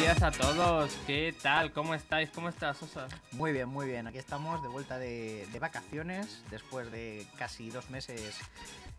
días 0.00 0.22
a 0.22 0.30
todos, 0.32 0.90
¿qué 1.06 1.34
tal? 1.40 1.72
¿Cómo 1.72 1.94
estáis? 1.94 2.30
¿Cómo 2.30 2.48
estás, 2.48 2.78
Sosa? 2.78 3.06
Muy 3.32 3.52
bien, 3.52 3.68
muy 3.68 3.86
bien. 3.86 4.06
Aquí 4.06 4.18
estamos 4.18 4.60
de 4.62 4.68
vuelta 4.68 4.98
de, 4.98 5.46
de 5.52 5.58
vacaciones, 5.58 6.42
después 6.50 6.90
de 6.90 7.26
casi 7.38 7.70
dos 7.70 7.90
meses, 7.90 8.38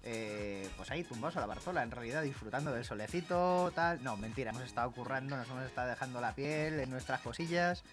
eh, 0.03 0.69
pues 0.77 0.89
ahí 0.91 1.03
tumbados 1.03 1.37
a 1.37 1.41
la 1.41 1.45
Barzola, 1.45 1.83
en 1.83 1.91
realidad 1.91 2.23
disfrutando 2.23 2.71
del 2.71 2.85
solecito, 2.85 3.71
tal. 3.75 4.03
No, 4.03 4.17
mentira, 4.17 4.51
hemos 4.51 4.63
estado 4.63 4.91
currando, 4.91 5.37
nos 5.37 5.49
hemos 5.49 5.65
estado 5.65 5.89
dejando 5.89 6.21
la 6.21 6.33
piel 6.33 6.79
en 6.79 6.89
nuestras 6.89 7.21
cosillas. 7.21 7.83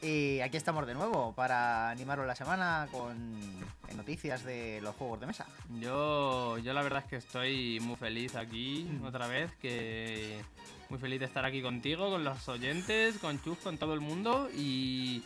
Y 0.00 0.40
aquí 0.40 0.56
estamos 0.56 0.84
de 0.88 0.94
nuevo 0.94 1.32
para 1.32 1.88
animaros 1.90 2.26
la 2.26 2.34
semana 2.34 2.88
con 2.90 3.60
noticias 3.96 4.42
de 4.42 4.80
los 4.82 4.96
juegos 4.96 5.20
de 5.20 5.26
mesa. 5.26 5.46
Yo, 5.78 6.58
yo 6.58 6.72
la 6.72 6.82
verdad 6.82 7.04
es 7.04 7.08
que 7.08 7.16
estoy 7.16 7.78
muy 7.80 7.94
feliz 7.94 8.34
aquí 8.34 8.88
otra 9.04 9.28
vez, 9.28 9.52
que 9.60 10.42
muy 10.88 10.98
feliz 10.98 11.20
de 11.20 11.26
estar 11.26 11.44
aquí 11.44 11.62
contigo, 11.62 12.10
con 12.10 12.24
los 12.24 12.48
oyentes, 12.48 13.18
con 13.18 13.40
Chus, 13.42 13.58
con 13.58 13.78
todo 13.78 13.94
el 13.94 14.00
mundo 14.00 14.50
y 14.52 15.22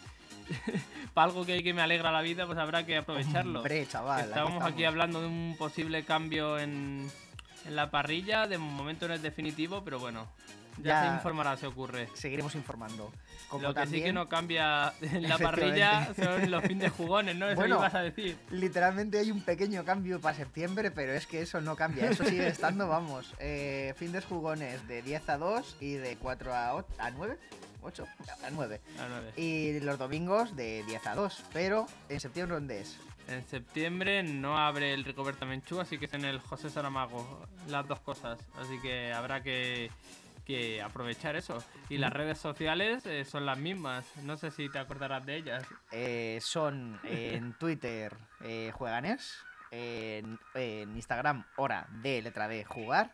para 1.14 1.26
algo 1.30 1.44
que, 1.46 1.62
que 1.62 1.74
me 1.74 1.82
alegra 1.82 2.10
la 2.12 2.22
vida, 2.22 2.46
pues 2.46 2.58
habrá 2.58 2.84
que 2.86 2.96
aprovecharlo. 2.96 3.60
Hombre, 3.60 3.86
chaval. 3.86 4.20
aquí 4.20 4.28
Estábamos 4.28 4.62
aquí 4.62 4.82
estamos. 4.82 4.88
hablando 4.88 5.20
de 5.22 5.26
un 5.28 5.56
posible 5.58 6.04
cambio 6.04 6.58
en, 6.58 7.10
en 7.64 7.76
la 7.76 7.90
parrilla, 7.90 8.46
de 8.46 8.58
momento 8.58 9.08
no 9.08 9.14
es 9.14 9.22
definitivo, 9.22 9.82
pero 9.84 9.98
bueno, 9.98 10.28
ya, 10.78 10.84
Ya. 10.84 11.08
se 11.08 11.14
informará, 11.16 11.56
se 11.56 11.66
ocurre. 11.66 12.08
Seguiremos 12.14 12.54
informando. 12.54 13.10
Como 13.48 13.62
Lo 13.62 13.74
que 13.74 13.86
sí 13.86 14.02
que 14.02 14.12
no 14.12 14.28
cambia 14.28 14.92
en 15.00 15.28
la 15.28 15.38
parrilla 15.38 16.12
son 16.16 16.50
los 16.50 16.62
fines 16.64 16.82
de 16.82 16.88
jugones, 16.90 17.36
¿no? 17.36 17.46
Eso 17.46 17.54
Bueno. 17.60 17.76
ibas 17.76 17.94
a 17.94 18.00
decir. 18.02 18.36
Literalmente 18.50 19.18
hay 19.20 19.30
un 19.30 19.40
pequeño 19.40 19.84
cambio 19.84 20.20
para 20.20 20.36
septiembre, 20.36 20.90
pero 20.90 21.12
es 21.12 21.28
que 21.28 21.42
eso 21.42 21.60
no 21.60 21.76
cambia. 21.76 22.10
Eso 22.10 22.24
sigue 22.24 22.48
estando, 22.48 22.88
vamos. 22.88 23.34
Eh, 23.38 23.94
fin 23.96 24.10
de 24.10 24.20
jugones 24.20 24.86
de 24.88 25.00
10 25.00 25.28
a 25.28 25.38
2 25.38 25.76
y 25.80 25.92
de 25.94 26.16
4 26.16 26.54
a, 26.54 26.74
8, 26.74 26.88
a 26.98 27.10
9. 27.12 27.38
8 27.86 28.06
a 28.44 28.50
9. 28.50 28.80
A 28.98 29.08
nueve. 29.08 29.32
Y 29.36 29.80
los 29.80 29.98
domingos 29.98 30.54
de 30.56 30.82
10 30.84 31.06
a 31.06 31.14
2. 31.14 31.44
Pero 31.52 31.86
en 32.08 32.20
septiembre, 32.20 32.54
¿dónde 32.54 32.80
es? 32.80 32.98
En 33.28 33.44
septiembre 33.46 34.22
no 34.22 34.56
abre 34.56 34.92
el 34.92 35.04
Ricoberta 35.04 35.46
Menchú, 35.46 35.80
así 35.80 35.98
que 35.98 36.06
es 36.06 36.14
en 36.14 36.24
el 36.24 36.38
José 36.38 36.70
Saramago, 36.70 37.46
las 37.68 37.86
dos 37.88 38.00
cosas. 38.00 38.38
Así 38.56 38.80
que 38.80 39.12
habrá 39.12 39.42
que, 39.42 39.90
que 40.44 40.80
aprovechar 40.80 41.34
eso. 41.34 41.62
Y 41.88 41.98
las 41.98 42.12
redes 42.12 42.38
sociales 42.38 43.04
eh, 43.06 43.24
son 43.24 43.44
las 43.44 43.58
mismas, 43.58 44.06
no 44.22 44.36
sé 44.36 44.52
si 44.52 44.68
te 44.68 44.78
acordarás 44.78 45.26
de 45.26 45.36
ellas. 45.36 45.64
Eh, 45.90 46.38
son 46.40 47.00
en 47.04 47.52
Twitter 47.58 48.16
eh, 48.42 48.70
Jueganes, 48.72 49.38
en, 49.72 50.38
en 50.54 50.94
Instagram 50.94 51.44
Hora 51.56 51.88
de 52.02 52.22
letra 52.22 52.46
D 52.46 52.64
jugar. 52.64 53.12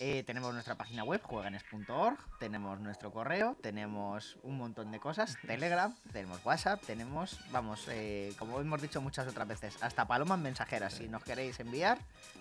Eh, 0.00 0.24
tenemos 0.24 0.52
nuestra 0.52 0.74
página 0.74 1.04
web, 1.04 1.22
jueganes.org, 1.22 2.18
tenemos 2.40 2.80
nuestro 2.80 3.12
correo, 3.12 3.56
tenemos 3.62 4.36
un 4.42 4.58
montón 4.58 4.90
de 4.90 4.98
cosas, 4.98 5.38
Telegram, 5.46 5.94
tenemos 6.12 6.44
WhatsApp, 6.44 6.82
tenemos, 6.84 7.38
vamos, 7.52 7.86
eh, 7.88 8.32
como 8.36 8.60
hemos 8.60 8.82
dicho 8.82 9.00
muchas 9.00 9.28
otras 9.28 9.46
veces, 9.46 9.80
hasta 9.82 10.04
palomas 10.06 10.40
mensajeras, 10.40 10.94
si 10.94 11.08
nos 11.08 11.22
queréis 11.22 11.60
enviar, 11.60 11.98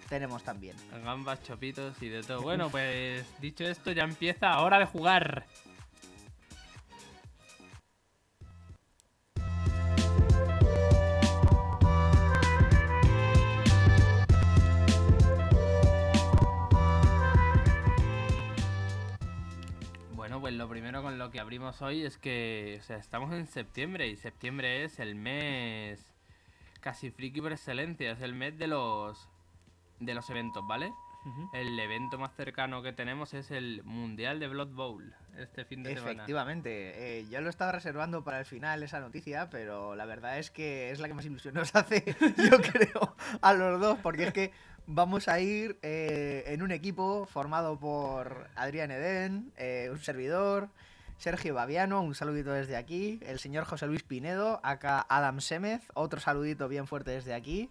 tenemos 0.10 0.44
también. 0.44 0.76
Gambas, 1.04 1.44
chopitos 1.44 2.02
y 2.02 2.10
de 2.10 2.24
todo. 2.24 2.42
Bueno, 2.42 2.70
pues 2.70 3.24
dicho 3.40 3.66
esto, 3.66 3.92
ya 3.92 4.04
empieza 4.04 4.60
hora 4.60 4.80
de 4.80 4.86
jugar. 4.86 5.46
Pues 20.44 20.56
lo 20.56 20.68
primero 20.68 21.02
con 21.02 21.18
lo 21.18 21.32
que 21.32 21.40
abrimos 21.40 21.82
hoy 21.82 22.04
es 22.04 22.18
que, 22.18 22.78
o 22.82 22.84
sea, 22.84 22.98
estamos 22.98 23.32
en 23.32 23.48
septiembre 23.48 24.10
y 24.10 24.18
septiembre 24.18 24.84
es 24.84 25.00
el 25.00 25.16
mes 25.16 26.06
casi 26.82 27.12
friki 27.12 27.40
por 27.40 27.54
excelencia, 27.54 28.12
es 28.12 28.20
el 28.20 28.34
mes 28.34 28.58
de 28.58 28.68
los 28.68 29.30
de 30.02 30.14
los 30.14 30.30
eventos, 30.30 30.68
¿vale? 30.68 30.92
El 31.54 31.80
evento 31.80 32.18
más 32.18 32.36
cercano 32.36 32.84
que 32.84 32.92
tenemos 32.92 33.34
es 33.34 33.52
el 33.52 33.84
Mundial 33.86 34.42
de 34.42 34.50
Blood 34.50 34.74
Bowl, 34.74 35.16
este 35.38 35.64
fin 35.64 35.82
de 35.82 35.94
semana. 35.94 36.12
Efectivamente, 36.12 37.20
eh, 37.20 37.26
yo 37.32 37.40
lo 37.40 37.50
estaba 37.50 37.72
reservando 37.72 38.26
para 38.26 38.40
el 38.40 38.46
final 38.46 38.84
esa 38.84 39.00
noticia, 39.00 39.50
pero 39.50 39.96
la 39.96 40.04
verdad 40.04 40.40
es 40.40 40.52
que 40.52 40.92
es 40.92 41.00
la 41.00 41.08
que 41.08 41.14
más 41.14 41.26
ilusión 41.26 41.54
nos 41.54 41.74
hace, 41.78 42.04
yo 42.20 42.58
creo, 42.60 43.16
a 43.40 43.54
los 43.54 43.80
dos, 43.80 43.98
porque 44.00 44.26
es 44.26 44.34
que 44.34 44.52
vamos 44.88 45.28
a 45.28 45.40
ir 45.40 45.78
eh, 45.82 46.44
en 46.48 46.62
un 46.62 46.72
equipo 46.72 47.26
formado 47.26 47.80
por 47.80 48.48
Adrián 48.56 48.92
Eden, 48.92 49.52
eh, 49.58 49.90
un 49.92 50.00
servidor, 50.00 50.70
Sergio 51.18 51.54
Baviano, 51.54 52.02
un 52.02 52.16
saludito 52.16 52.52
desde 52.52 52.76
aquí, 52.76 53.20
el 53.26 53.40
señor 53.40 53.66
José 53.66 53.88
Luis 53.88 54.04
Pinedo, 54.04 54.60
acá 54.64 55.06
Adam 55.10 55.40
Semez, 55.42 55.82
otro 55.94 56.20
saludito 56.20 56.68
bien 56.68 56.88
fuerte 56.88 57.12
desde 57.12 57.34
aquí. 57.34 57.70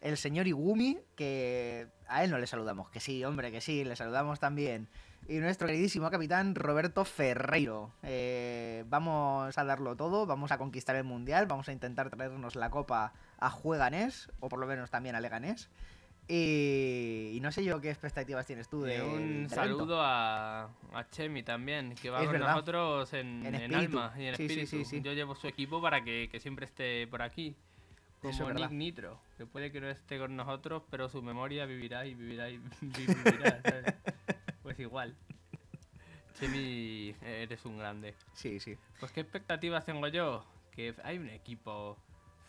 El 0.00 0.18
señor 0.18 0.46
Igumi, 0.46 0.98
que 1.16 1.86
a 2.08 2.24
él 2.24 2.30
no 2.30 2.38
le 2.38 2.46
saludamos, 2.46 2.90
que 2.90 3.00
sí, 3.00 3.24
hombre, 3.24 3.50
que 3.50 3.62
sí, 3.62 3.84
le 3.84 3.96
saludamos 3.96 4.38
también. 4.38 4.88
Y 5.28 5.38
nuestro 5.38 5.66
queridísimo 5.66 6.10
capitán 6.10 6.54
Roberto 6.54 7.06
Ferreiro. 7.06 7.90
Eh, 8.02 8.84
vamos 8.88 9.56
a 9.56 9.64
darlo 9.64 9.96
todo, 9.96 10.26
vamos 10.26 10.52
a 10.52 10.58
conquistar 10.58 10.96
el 10.96 11.04
mundial, 11.04 11.46
vamos 11.46 11.70
a 11.70 11.72
intentar 11.72 12.10
traernos 12.10 12.56
la 12.56 12.68
copa 12.68 13.14
a 13.38 13.48
Jueganés, 13.48 14.28
o 14.40 14.50
por 14.50 14.58
lo 14.58 14.66
menos 14.66 14.90
también 14.90 15.14
a 15.14 15.20
Leganés. 15.20 15.70
Y, 16.26 17.32
y 17.34 17.40
no 17.40 17.52
sé 17.52 17.62
yo 17.64 17.80
qué 17.80 17.90
expectativas 17.90 18.46
tienes 18.46 18.68
tú 18.68 18.82
de. 18.82 19.02
un 19.02 19.48
saludo 19.50 20.00
a, 20.00 20.64
a 20.94 21.10
Chemi 21.10 21.42
también, 21.42 21.94
que 21.94 22.08
va 22.10 22.20
Es 22.20 22.24
con 22.24 22.32
verdad. 22.32 22.48
nosotros 22.52 23.12
en, 23.12 23.44
En 23.44 23.74
alma 23.74 24.14
y 24.16 24.24
en 24.26 24.36
Sí, 24.36 24.44
espíritu. 24.44 24.66
sí, 24.68 24.84
sí. 24.84 25.00
Yo 25.02 25.12
llevo 25.12 25.34
su 25.34 25.46
equipo 25.48 25.82
para 25.82 26.02
que, 26.02 26.28
que 26.32 26.40
siempre 26.40 26.64
esté 26.66 27.06
por 27.08 27.20
aquí. 27.22 27.54
Eso 28.22 28.38
Como 28.38 28.54
verdad. 28.54 28.70
Nick 28.70 28.78
Nitro, 28.78 29.20
que 29.36 29.44
puede 29.44 29.70
que 29.70 29.82
no 29.82 29.90
esté 29.90 30.18
con 30.18 30.34
nosotros, 30.34 30.82
pero 30.90 31.10
su 31.10 31.20
memoria 31.22 31.66
vivirá 31.66 32.06
y 32.06 32.14
vivirá 32.14 32.48
y 32.48 32.56
vivirá. 32.80 33.60
¿sabes? 33.62 33.94
Pues 34.62 34.78
igual. 34.78 35.14
Chemi, 36.40 37.14
eres 37.22 37.64
un 37.64 37.78
grande. 37.78 38.14
Sí, 38.32 38.58
sí. 38.60 38.76
Pues 38.98 39.12
qué 39.12 39.20
expectativas 39.20 39.84
tengo 39.84 40.08
yo. 40.08 40.44
Que 40.72 40.94
hay 41.04 41.18
un 41.18 41.28
equipo 41.28 41.96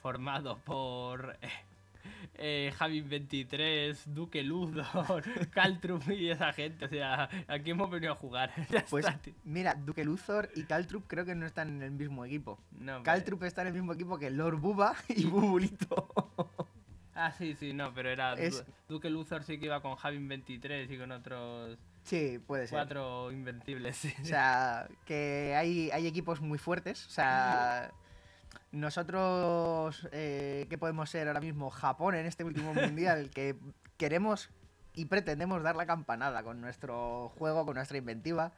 formado 0.02 0.58
por 0.60 1.38
eh, 2.36 2.74
Javi 2.78 3.02
23, 3.02 4.14
Duque 4.14 4.44
Luthor, 4.44 5.24
Caltrum 5.52 6.02
y 6.12 6.30
esa 6.30 6.52
gente. 6.54 6.86
O 6.86 6.90
sea, 6.90 7.30
aquí 7.48 7.72
hemos 7.72 7.90
venido 7.90 8.14
a 8.14 8.16
jugar. 8.16 8.52
Pues 8.90 9.06
está, 9.06 9.20
mira, 9.44 9.74
Duque 9.76 10.04
Luthor 10.04 10.50
y 10.56 10.64
Caltrup 10.64 11.06
creo 11.08 11.26
que 11.26 11.36
no 11.36 11.46
están 11.46 11.70
en 11.70 11.82
el 11.82 11.92
mismo 11.92 12.26
equipo. 12.26 12.60
No, 12.72 13.04
Caltrup 13.04 13.44
está 13.44 13.62
en 13.62 13.68
el 13.70 13.74
mismo 13.74 13.94
equipo 13.94 14.18
que 14.20 14.30
Lord 14.30 14.58
Buba 14.60 14.96
y 15.10 15.26
Bubulito. 15.26 16.08
Ah, 17.18 17.32
sí, 17.32 17.56
sí, 17.56 17.72
no, 17.72 17.94
pero 17.94 18.10
era 18.10 18.34
Es- 18.34 18.66
Duque 18.90 19.10
Luthor 19.10 19.42
sí 19.44 19.58
que 19.58 19.68
iba 19.68 19.82
con 19.82 19.96
Javi 19.96 20.18
23 20.18 20.92
y 20.92 20.98
con 20.98 21.14
otros 21.14 21.80
sí, 22.04 22.40
puede 22.46 22.68
ser. 22.68 22.76
cuatro 22.76 23.32
invencibles. 23.32 23.96
sí. 23.96 24.14
O 24.22 24.26
sea, 24.26 24.90
que 25.06 25.56
hay, 25.56 25.90
hay 25.92 26.08
equipos 26.08 26.42
muy 26.42 26.58
fuertes. 26.58 27.08
O 27.08 27.10
sea, 27.10 27.90
nosotros, 28.76 30.08
eh, 30.12 30.68
¿qué 30.70 30.78
podemos 30.78 31.10
ser 31.10 31.28
ahora 31.28 31.42
mismo? 31.42 31.70
Japón 31.70 32.16
en 32.16 32.26
este 32.26 32.44
último 32.44 32.74
mundial, 32.74 33.30
que 33.30 33.56
queremos 33.98 34.50
y 34.94 35.06
pretendemos 35.06 35.64
dar 35.64 35.76
la 35.76 35.86
campanada 35.86 36.44
con 36.44 36.62
nuestro 36.62 37.30
juego, 37.38 37.66
con 37.66 37.76
nuestra 37.76 37.98
inventiva. 37.98 38.52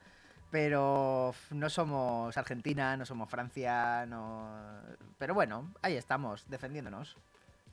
Pero 0.50 1.36
no 1.52 1.70
somos 1.70 2.38
Argentina, 2.38 2.96
no 2.96 3.06
somos 3.06 3.30
Francia, 3.30 4.06
no... 4.06 4.82
Pero 5.18 5.34
bueno, 5.34 5.74
ahí 5.82 5.96
estamos, 5.96 6.50
defendiéndonos. 6.50 7.18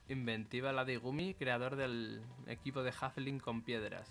Inventiva 0.08 0.72
la 0.72 0.84
de 0.84 0.94
Igumi, 0.94 1.34
creador 1.34 1.76
del 1.76 2.20
equipo 2.46 2.82
de 2.82 2.90
Huffling 2.90 3.38
con 3.38 3.62
piedras. 3.62 4.08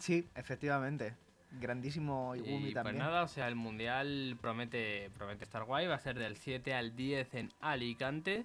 Sí, 0.00 0.28
efectivamente. 0.34 1.14
Grandísimo 1.60 2.34
Igumi 2.36 2.68
y 2.68 2.72
también. 2.74 2.96
pues 2.96 3.06
nada, 3.06 3.22
o 3.24 3.28
sea, 3.28 3.48
el 3.48 3.56
mundial 3.56 4.36
promete, 4.40 5.10
promete 5.18 5.44
estar 5.44 5.64
guay, 5.64 5.86
va 5.86 5.96
a 5.96 5.98
ser 5.98 6.18
del 6.18 6.36
7 6.36 6.74
al 6.74 6.94
10 6.94 7.34
en 7.34 7.50
Alicante. 7.60 8.44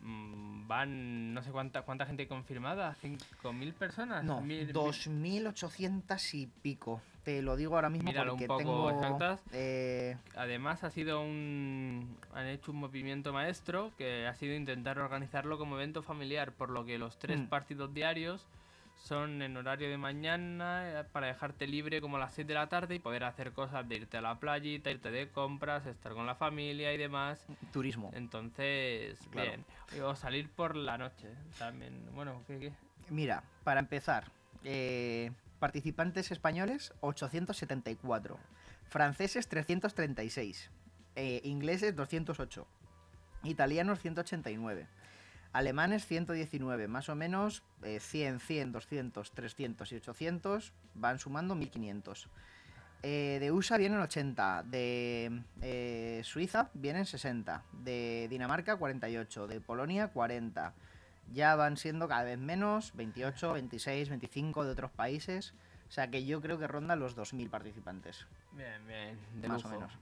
Mm, 0.00 0.66
Van, 0.68 1.32
no 1.34 1.42
sé 1.42 1.50
cuánta, 1.50 1.82
cuánta 1.82 2.04
gente 2.04 2.28
confirmada, 2.28 2.94
5.000 3.02 3.72
personas. 3.72 4.22
No, 4.22 4.40
Mil- 4.42 4.70
2.800 4.72 6.34
y 6.34 6.46
pico. 6.46 7.00
Te 7.24 7.42
lo 7.42 7.56
digo 7.56 7.74
ahora 7.74 7.90
mismo 7.90 8.08
Míralo 8.10 8.32
un 8.34 8.38
porque 8.38 8.46
poco 8.46 8.58
tengo... 8.58 8.90
exactas. 8.90 9.40
eh, 9.52 10.16
Además 10.36 10.84
ha 10.84 10.90
sido 10.90 11.20
un... 11.22 12.16
han 12.34 12.46
hecho 12.46 12.70
un 12.72 12.78
movimiento 12.78 13.32
maestro 13.32 13.90
que 13.98 14.26
ha 14.26 14.34
sido 14.34 14.54
intentar 14.54 14.98
organizarlo 14.98 15.58
como 15.58 15.76
evento 15.76 16.02
familiar, 16.02 16.52
por 16.52 16.70
lo 16.70 16.84
que 16.84 16.98
los 16.98 17.18
tres 17.18 17.40
Mm. 17.40 17.46
partidos 17.46 17.92
diarios 17.92 18.46
son 18.98 19.40
en 19.42 19.56
horario 19.56 19.88
de 19.88 19.96
mañana 19.96 21.00
eh, 21.00 21.04
para 21.12 21.28
dejarte 21.28 21.66
libre 21.66 22.00
como 22.00 22.16
a 22.16 22.20
las 22.20 22.34
6 22.34 22.46
de 22.46 22.54
la 22.54 22.68
tarde 22.68 22.96
y 22.96 22.98
poder 22.98 23.24
hacer 23.24 23.52
cosas 23.52 23.88
de 23.88 23.96
irte 23.96 24.16
a 24.16 24.20
la 24.20 24.38
playita, 24.38 24.90
irte 24.90 25.10
de 25.10 25.30
compras, 25.30 25.86
estar 25.86 26.12
con 26.12 26.26
la 26.26 26.34
familia 26.34 26.92
y 26.92 26.98
demás. 26.98 27.46
Turismo. 27.72 28.10
Entonces, 28.14 29.18
Claro. 29.30 29.50
bien. 29.92 30.02
O 30.04 30.14
salir 30.16 30.50
por 30.50 30.76
la 30.76 30.98
noche 30.98 31.28
también. 31.58 32.04
Bueno, 32.14 32.42
¿qué, 32.46 32.58
qué? 32.58 32.72
Mira, 33.08 33.42
para 33.64 33.80
empezar, 33.80 34.24
eh, 34.64 35.30
participantes 35.58 36.30
españoles 36.30 36.92
874, 37.00 38.38
franceses 38.88 39.48
336, 39.48 40.70
eh, 41.16 41.40
ingleses 41.44 41.94
208, 41.96 42.66
italianos 43.44 44.00
189, 44.00 44.86
alemanes 45.52 46.06
119, 46.06 46.88
más 46.88 47.08
o 47.08 47.14
menos 47.14 47.62
eh, 47.82 48.00
100, 48.00 48.40
100, 48.40 48.72
200, 48.72 49.30
300 49.32 49.92
y 49.92 49.96
800 49.96 50.72
van 50.94 51.18
sumando 51.18 51.54
1500. 51.54 52.28
Eh, 53.02 53.38
de 53.40 53.52
USA 53.52 53.76
vienen 53.76 54.00
80, 54.00 54.64
de 54.64 55.42
eh, 55.62 56.20
Suiza 56.24 56.70
vienen 56.74 57.06
60, 57.06 57.62
de 57.84 58.26
Dinamarca 58.28 58.76
48, 58.76 59.46
de 59.46 59.60
Polonia 59.60 60.08
40, 60.08 60.74
ya 61.32 61.54
van 61.54 61.76
siendo 61.76 62.08
cada 62.08 62.24
vez 62.24 62.38
menos, 62.38 62.92
28, 62.96 63.52
26, 63.52 64.08
25 64.08 64.64
de 64.64 64.70
otros 64.72 64.90
países. 64.90 65.54
O 65.88 65.90
sea 65.92 66.10
que 66.10 66.24
yo 66.26 66.40
creo 66.40 66.58
que 66.58 66.66
rondan 66.66 66.98
los 66.98 67.16
2.000 67.16 67.48
participantes, 67.48 68.26
Bien, 68.52 68.86
bien. 68.86 69.18
De 69.40 69.48
más 69.48 69.64
o 69.64 69.68
menos. 69.68 69.96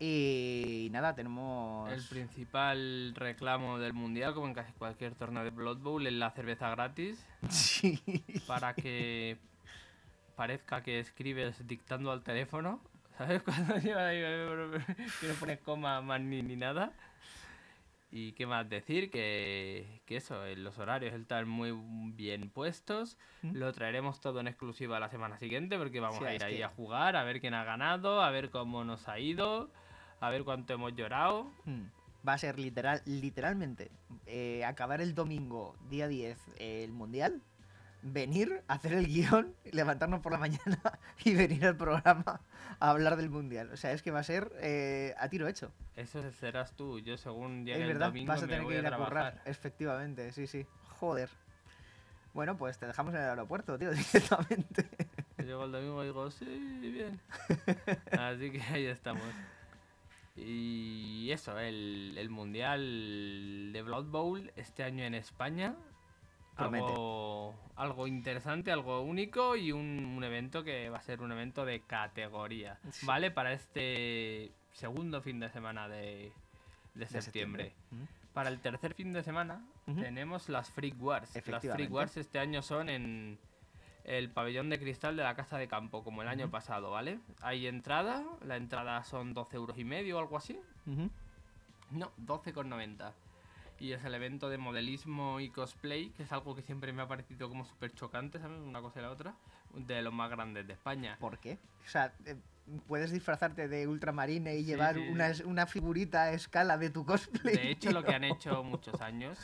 Y 0.00 0.88
nada, 0.92 1.14
tenemos... 1.14 1.90
El 1.90 2.04
principal 2.04 3.12
reclamo 3.16 3.78
del 3.78 3.92
mundial, 3.94 4.32
como 4.34 4.46
en 4.46 4.54
casi 4.54 4.72
cualquier 4.72 5.14
torneo 5.14 5.42
de 5.42 5.50
Blood 5.50 5.78
Bowl, 5.78 6.06
es 6.06 6.12
la 6.12 6.30
cerveza 6.30 6.70
gratis 6.70 7.24
Sí. 7.50 8.00
para 8.46 8.74
que 8.74 9.38
parezca 10.36 10.82
que 10.82 11.00
escribes 11.00 11.66
dictando 11.66 12.12
al 12.12 12.22
teléfono. 12.22 12.80
¿Sabes? 13.18 13.42
Cuando 13.42 13.76
lleva 13.78 14.06
ahí, 14.06 14.20
que 15.20 15.26
no 15.28 15.34
pones 15.40 15.58
coma 15.58 16.00
más 16.00 16.20
ni, 16.20 16.42
ni 16.42 16.54
nada. 16.54 16.92
Y 18.12 18.32
qué 18.32 18.46
más 18.46 18.66
decir, 18.70 19.10
que, 19.10 20.00
que 20.06 20.16
eso, 20.16 20.46
en 20.46 20.62
los 20.64 20.78
horarios 20.78 21.12
están 21.12 21.46
muy 21.48 21.72
bien 22.14 22.48
puestos. 22.48 23.18
¿Mm? 23.42 23.56
Lo 23.56 23.72
traeremos 23.72 24.20
todo 24.20 24.38
en 24.40 24.46
exclusiva 24.46 25.00
la 25.00 25.10
semana 25.10 25.36
siguiente 25.38 25.76
porque 25.76 25.98
vamos 26.00 26.18
Sí, 26.20 26.24
a 26.24 26.34
ir 26.34 26.44
ahí 26.44 26.56
que- 26.58 26.64
a 26.64 26.68
jugar, 26.68 27.16
a 27.16 27.24
ver 27.24 27.40
quién 27.40 27.52
ha 27.54 27.64
ganado, 27.64 28.22
a 28.22 28.30
ver 28.30 28.48
cómo 28.50 28.84
nos 28.84 29.08
ha 29.08 29.18
ido, 29.18 29.70
a 30.20 30.30
ver 30.30 30.44
cuánto 30.44 30.72
hemos 30.72 30.94
llorado. 30.94 31.50
Mm. 31.64 31.82
Va 32.26 32.34
a 32.34 32.38
ser 32.38 32.58
literal, 32.58 33.00
literalmente 33.06 33.90
eh, 34.26 34.64
acabar 34.64 35.00
el 35.00 35.14
domingo, 35.14 35.76
día 35.88 36.08
10, 36.08 36.38
eh, 36.58 36.84
el 36.84 36.92
mundial, 36.92 37.40
venir, 38.02 38.62
hacer 38.68 38.92
el 38.92 39.06
guion, 39.06 39.54
levantarnos 39.72 40.20
por 40.20 40.32
la 40.32 40.38
mañana 40.38 40.80
y 41.24 41.34
venir 41.34 41.64
al 41.64 41.76
programa 41.76 42.40
a 42.80 42.90
hablar 42.90 43.16
del 43.16 43.30
mundial. 43.30 43.70
O 43.72 43.76
sea, 43.76 43.92
es 43.92 44.02
que 44.02 44.10
va 44.10 44.20
a 44.20 44.24
ser 44.24 44.52
eh, 44.60 45.14
a 45.18 45.28
tiro 45.28 45.48
hecho. 45.48 45.72
Eso 45.96 46.30
serás 46.32 46.74
tú, 46.74 46.98
yo 47.00 47.16
según 47.16 47.64
llegue 47.64 47.84
es 47.84 47.90
el 47.90 47.98
domingo 47.98 48.28
vas 48.28 48.42
a 48.42 48.46
me 48.46 48.52
tener 48.52 48.64
voy 48.64 48.74
que 48.74 48.80
ir 48.80 48.86
a 48.86 48.94
a 48.94 48.98
currar. 48.98 49.42
Efectivamente, 49.44 50.32
sí, 50.32 50.46
sí. 50.46 50.66
Joder. 50.98 51.30
Bueno, 52.34 52.56
pues 52.56 52.78
te 52.78 52.86
dejamos 52.86 53.14
en 53.14 53.20
el 53.20 53.30
aeropuerto, 53.30 53.78
tío, 53.78 53.90
directamente. 54.12 54.88
Llego 55.38 55.64
el 55.64 55.72
domingo 55.72 56.02
y 56.02 56.06
digo, 56.06 56.30
sí, 56.30 56.78
bien. 56.80 57.20
Así 58.12 58.50
que 58.50 58.60
ahí 58.62 58.86
estamos. 58.86 59.22
Y 60.40 61.30
eso, 61.30 61.58
el, 61.58 62.14
el 62.16 62.30
mundial 62.30 63.70
de 63.72 63.82
Blood 63.82 64.06
Bowl 64.06 64.52
este 64.56 64.84
año 64.84 65.04
en 65.04 65.14
España. 65.14 65.76
Algo, 66.56 67.54
algo 67.76 68.08
interesante, 68.08 68.72
algo 68.72 69.00
único 69.02 69.54
y 69.54 69.70
un, 69.70 70.04
un 70.04 70.24
evento 70.24 70.64
que 70.64 70.90
va 70.90 70.98
a 70.98 71.02
ser 71.02 71.20
un 71.20 71.30
evento 71.30 71.64
de 71.64 71.82
categoría. 71.82 72.80
Sí. 72.90 73.06
¿Vale? 73.06 73.30
Para 73.30 73.52
este 73.52 74.50
segundo 74.72 75.22
fin 75.22 75.38
de 75.38 75.50
semana 75.50 75.88
de, 75.88 76.32
de 76.94 77.06
De 77.06 77.22
septiembre. 77.22 77.74
Mm. 77.92 78.02
Para 78.32 78.50
el 78.50 78.60
tercer 78.60 78.94
fin 78.94 79.12
de 79.12 79.22
semana 79.22 79.64
tenemos 79.86 80.48
las 80.48 80.70
Freak 80.70 81.00
Wars. 81.00 81.34
Las 81.46 81.62
Freak. 81.62 81.92
Wars 81.92 82.16
este 82.16 82.38
año 82.38 82.60
son 82.60 82.88
en 82.88 83.38
el 84.08 84.30
pabellón 84.30 84.70
de 84.70 84.78
cristal 84.78 85.16
de 85.16 85.22
la 85.22 85.34
casa 85.34 85.58
de 85.58 85.68
campo, 85.68 86.02
como 86.02 86.22
el 86.22 86.28
año 86.28 86.50
pasado, 86.50 86.90
¿vale? 86.90 87.20
Hay 87.42 87.66
entrada, 87.66 88.24
la 88.42 88.56
entrada 88.56 89.04
son 89.04 89.34
12 89.34 89.56
euros 89.56 89.76
y 89.78 89.84
medio 89.84 90.16
o 90.16 90.20
algo 90.20 90.38
así. 90.38 90.58
Ujú. 90.86 91.10
No, 91.90 92.10
12,90. 92.16 93.12
Y 93.80 93.92
es 93.92 94.02
el 94.04 94.14
evento 94.14 94.48
de 94.48 94.56
modelismo 94.56 95.40
y 95.40 95.50
cosplay, 95.50 96.08
que 96.10 96.22
es 96.22 96.32
algo 96.32 96.56
que 96.56 96.62
siempre 96.62 96.92
me 96.94 97.02
ha 97.02 97.06
parecido 97.06 97.50
como 97.50 97.66
súper 97.66 97.94
chocante, 97.94 98.38
¿sabes? 98.38 98.58
Una 98.60 98.80
cosa 98.80 98.98
y 98.98 99.02
la 99.02 99.10
otra. 99.10 99.34
De 99.74 100.00
los 100.00 100.12
más 100.12 100.30
grandes 100.30 100.66
de 100.66 100.72
España. 100.72 101.18
¿Por 101.20 101.38
qué? 101.38 101.58
O 101.84 101.88
sea, 101.88 102.14
eh, 102.24 102.34
puedes 102.86 103.12
disfrazarte 103.12 103.68
de 103.68 103.86
ultramarine 103.86 104.56
y 104.56 104.60
Sí, 104.60 104.64
llevar 104.64 104.94
sí. 104.94 105.06
Una, 105.10 105.32
una 105.44 105.66
figurita 105.66 106.22
a 106.22 106.32
escala 106.32 106.78
de 106.78 106.88
tu 106.88 107.04
cosplay. 107.04 107.54
De 107.54 107.70
hecho, 107.72 107.92
lo 107.92 108.02
que 108.02 108.14
han 108.14 108.24
hecho 108.24 108.64
muchos 108.64 109.02
años 109.02 109.38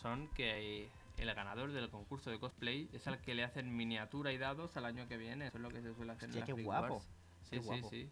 son 0.00 0.28
que 0.28 0.88
el 1.20 1.34
ganador 1.34 1.72
del 1.72 1.90
concurso 1.90 2.30
de 2.30 2.38
cosplay 2.38 2.88
es 2.92 3.06
al 3.06 3.20
que 3.20 3.34
le 3.34 3.44
hacen 3.44 3.76
miniatura 3.76 4.32
y 4.32 4.38
dados 4.38 4.76
al 4.76 4.86
año 4.86 5.06
que 5.06 5.16
viene. 5.16 5.46
Eso 5.46 5.58
es 5.58 5.62
lo 5.62 5.68
que 5.68 5.82
se 5.82 5.94
suele 5.94 6.12
hacer 6.12 6.28
Hostia, 6.28 6.40
en 6.40 6.56
qué 6.56 6.62
guapo, 6.62 6.94
Wars. 6.94 7.10
Sí, 7.42 7.50
qué 7.50 7.60
sí, 7.60 7.66
guapo. 7.66 7.90
sí. 7.90 8.10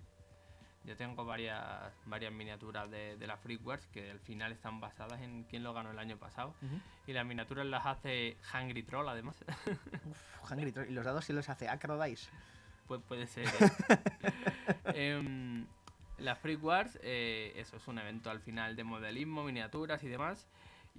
Yo 0.84 0.96
tengo 0.96 1.24
varias, 1.24 1.92
varias 2.06 2.32
miniaturas 2.32 2.90
de, 2.90 3.16
de 3.16 3.26
las 3.26 3.40
Freak 3.40 3.66
Wars 3.66 3.86
que 3.88 4.10
al 4.10 4.20
final 4.20 4.52
están 4.52 4.80
basadas 4.80 5.20
en 5.20 5.44
quién 5.44 5.62
lo 5.62 5.74
ganó 5.74 5.90
el 5.90 5.98
año 5.98 6.16
pasado. 6.18 6.54
Y 7.06 7.12
las 7.12 7.26
miniaturas 7.26 7.66
las 7.66 7.84
hace 7.84 8.38
Hungry 8.54 8.82
Troll, 8.84 9.08
además. 9.08 9.44
Uf, 10.06 10.50
Hungry 10.50 10.72
Troll. 10.72 10.88
Y 10.88 10.92
los 10.92 11.04
dados 11.04 11.24
sí 11.24 11.32
los 11.32 11.48
hace 11.48 11.68
Acro 11.68 12.02
Dice. 12.02 12.30
Pues 12.86 13.02
puede 13.02 13.26
ser. 13.26 13.46
¿eh? 14.94 15.64
La 16.18 16.34
Freak 16.34 16.62
Wars, 16.64 16.98
eh, 17.02 17.52
eso 17.56 17.76
es 17.76 17.86
un 17.86 17.98
evento 17.98 18.30
al 18.30 18.40
final 18.40 18.74
de 18.74 18.82
modelismo, 18.82 19.44
miniaturas 19.44 20.02
y 20.02 20.08
demás. 20.08 20.48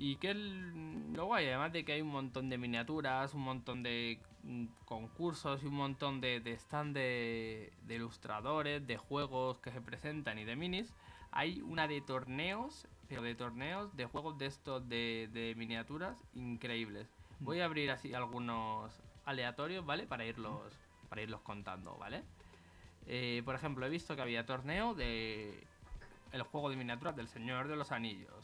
Y 0.01 0.16
que 0.16 0.31
el- 0.31 1.12
lo 1.12 1.25
guay, 1.25 1.48
además 1.48 1.74
de 1.74 1.84
que 1.84 1.92
hay 1.92 2.01
un 2.01 2.07
montón 2.07 2.50
de 2.50 2.57
miniaturas, 2.57 3.34
un 3.34 3.42
montón 3.42 3.84
de 3.84 4.18
mm, 4.44 4.68
concursos 4.86 5.62
y 5.62 5.66
un 5.66 5.74
montón 5.74 6.22
de, 6.22 6.40
de 6.40 6.54
stand 6.54 6.96
de, 6.96 7.74
de 7.86 7.96
ilustradores, 7.96 8.88
de 8.88 8.96
juegos 8.96 9.60
que 9.60 9.72
se 9.74 9.81
presentan 9.81 10.40
y 10.40 10.46
de 10.46 10.56
minis, 10.56 10.94
hay 11.31 11.60
una 11.60 11.90
de 11.90 12.00
torneos, 12.00 12.88
pero 13.10 13.22
de 13.24 13.36
torneos 13.36 13.94
de 13.98 14.06
juegos 14.06 14.38
de 14.38 14.46
estos 14.46 14.88
de, 14.88 15.30
de 15.34 15.54
miniaturas 15.56 16.18
increíbles. 16.34 17.10
Voy 17.42 17.60
a 17.60 17.66
abrir 17.66 17.92
así 17.92 18.13
algunos 18.13 18.94
aleatorios, 19.25 19.86
¿vale? 19.86 20.07
Para 20.07 20.25
irlos, 20.25 20.62
para 21.10 21.22
irlos 21.22 21.42
contando, 21.42 21.98
¿vale? 21.98 22.24
Eh, 23.06 23.42
por 23.44 23.54
ejemplo, 23.56 23.86
he 23.86 23.90
visto 23.90 24.16
que 24.16 24.22
había 24.22 24.46
torneo 24.46 24.94
de 24.94 25.62
el 26.32 26.44
juego 26.44 26.70
de 26.70 26.77
miniaturas 26.77 27.18
del 27.18 27.27
Señor 27.27 27.68
de 27.68 27.75
los 27.75 27.91
Anillos, 27.91 28.32
¿Mm? 28.32 28.38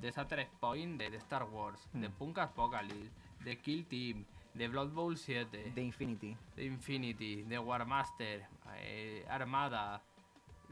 De 0.00 0.10
Shattered 0.10 0.48
Point, 0.60 0.98
de, 0.98 1.10
de 1.10 1.16
Star 1.18 1.44
Wars, 1.44 1.80
de 1.92 2.08
Mm. 2.08 2.12
Punk 2.12 2.38
Apocalypse, 2.38 3.10
de 3.44 3.58
Kill 3.58 3.86
Team, 3.86 4.24
de 4.54 4.68
Blood 4.68 4.90
Bowl 4.90 5.16
7, 5.16 5.72
De 5.74 5.82
Infinity. 5.82 6.36
de 6.56 6.64
Infinity, 6.64 7.42
de 7.44 7.58
Warmaster, 7.58 8.46
eh, 8.76 9.24
Armada, 9.28 10.02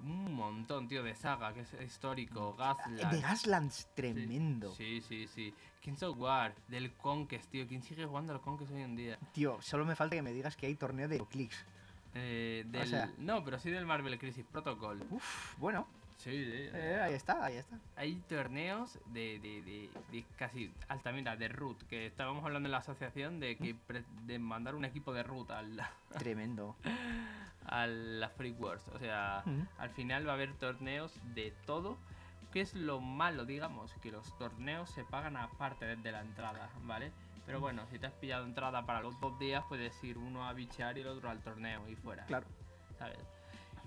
un 0.02 0.32
montón, 0.34 0.86
tío, 0.88 1.02
de 1.02 1.14
saga, 1.14 1.52
que 1.52 1.60
es 1.60 1.72
histórico, 1.84 2.54
Ah, 2.58 2.76
Gasland. 2.76 3.12
De 3.12 3.20
Gaslands, 3.20 3.74
Sí, 3.74 3.86
tremendo. 3.94 4.72
Sí, 4.74 5.00
sí, 5.00 5.26
sí. 5.26 5.52
Kings 5.80 6.02
of 6.02 6.18
War, 6.18 6.54
del 6.68 6.92
Conquest, 6.92 7.50
tío. 7.50 7.66
¿Quién 7.66 7.82
sigue 7.82 8.04
jugando 8.06 8.32
al 8.32 8.40
Conquest 8.40 8.70
hoy 8.72 8.82
en 8.82 8.94
día? 8.96 9.18
Tío, 9.32 9.60
solo 9.62 9.84
me 9.86 9.96
falta 9.96 10.16
que 10.16 10.22
me 10.22 10.32
digas 10.32 10.56
que 10.56 10.66
hay 10.66 10.74
torneo 10.76 11.08
de 11.08 11.18
Clicks. 11.26 11.64
Eh, 12.14 12.64
O 12.66 12.70
del... 12.70 12.88
sea- 12.88 13.10
No, 13.18 13.44
pero 13.44 13.58
sí 13.58 13.70
del 13.70 13.86
Marvel 13.86 14.18
Crisis 14.18 14.44
Protocol. 14.50 15.02
Uf, 15.10 15.56
bueno, 15.58 15.86
Sí, 16.18 16.30
sí. 16.44 16.68
eh, 16.74 17.00
ahí 17.02 17.14
está, 17.14 17.44
ahí 17.44 17.56
está. 17.56 17.78
Hay 17.96 18.16
torneos 18.28 18.98
de, 19.06 19.38
de, 19.38 19.62
de, 19.62 19.90
de 20.10 20.24
casi 20.36 20.72
Altamira, 20.88 21.36
de 21.36 21.48
Root, 21.48 21.82
que 21.84 22.06
estábamos 22.06 22.44
hablando 22.44 22.66
en 22.66 22.72
la 22.72 22.78
asociación 22.78 23.38
de 23.40 23.56
que 23.56 23.74
pre- 23.74 24.04
de 24.26 24.38
mandar 24.38 24.74
un 24.74 24.84
equipo 24.84 25.12
de 25.12 25.22
Root 25.22 25.50
al, 25.52 25.80
Tremendo. 26.18 26.76
a 27.66 27.86
la 27.86 28.28
Freak 28.30 28.60
Wars. 28.60 28.88
O 28.88 28.98
sea, 28.98 29.42
Ujú. 29.46 29.64
al 29.78 29.90
final 29.90 30.26
va 30.26 30.32
a 30.32 30.34
haber 30.34 30.52
torneos 30.54 31.18
de 31.34 31.52
todo. 31.66 31.96
Que 32.52 32.62
es 32.62 32.74
lo 32.74 33.00
malo, 33.00 33.44
digamos, 33.44 33.92
que 34.02 34.10
los 34.10 34.36
torneos 34.38 34.88
se 34.90 35.04
pagan 35.04 35.36
aparte 35.36 35.84
desde 35.84 36.10
la 36.10 36.22
entrada, 36.22 36.70
¿vale? 36.84 37.12
Pero 37.44 37.60
bueno, 37.60 37.86
si 37.90 37.98
te 37.98 38.06
has 38.06 38.12
pillado 38.14 38.44
entrada 38.46 38.86
para 38.86 39.02
los 39.02 39.20
dos 39.20 39.38
días, 39.38 39.62
puedes 39.68 40.02
ir 40.02 40.16
uno 40.16 40.48
a 40.48 40.54
bichear 40.54 40.96
y 40.96 41.02
el 41.02 41.08
otro 41.08 41.28
al 41.28 41.40
torneo 41.42 41.86
y 41.90 41.94
fuera. 41.96 42.24
Claro. 42.24 42.46
¿sabes? 42.98 43.18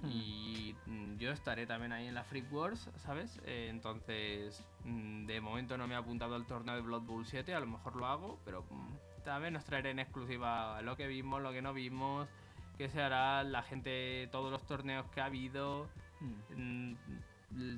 Y 0.04 0.76
mm, 0.88 1.18
yo 1.18 1.32
estaré 1.32 1.66
también 1.68 1.92
ahí 1.92 2.08
en 2.08 2.16
la 2.16 2.24
Freak 2.24 2.52
Wars, 2.52 2.90
¿sabes? 2.98 3.40
Eh, 3.46 3.68
entonces, 3.70 4.64
mm, 4.86 5.26
de 5.26 5.42
momento 5.42 5.78
no 5.78 5.88
me 5.88 5.94
he 5.94 5.98
apuntado 5.98 6.36
al 6.36 6.46
torneo 6.46 6.76
de 6.76 6.82
Blood 6.82 7.04
Bowl 7.04 7.26
7, 7.26 7.54
a 7.54 7.60
lo 7.60 7.68
mejor 7.68 7.96
lo 7.96 8.06
hago, 8.08 8.40
pero 8.46 8.64
mm, 8.70 9.24
también 9.24 9.56
os 9.56 9.64
traeré 9.66 9.92
en 9.92 10.00
exclusiva 10.00 10.82
lo 10.82 10.96
que 10.98 11.08
vimos, 11.08 11.42
lo 11.42 11.52
que 11.52 11.62
no 11.62 11.74
vimos, 11.74 12.28
qué 12.78 12.90
se 12.90 13.02
hará, 13.02 13.44
la 13.44 13.62
gente, 13.62 14.28
todos 14.32 14.52
los 14.52 14.66
torneos 14.66 15.06
que 15.12 15.22
ha 15.22 15.26
habido, 15.26 15.88
Mm. 16.20 16.94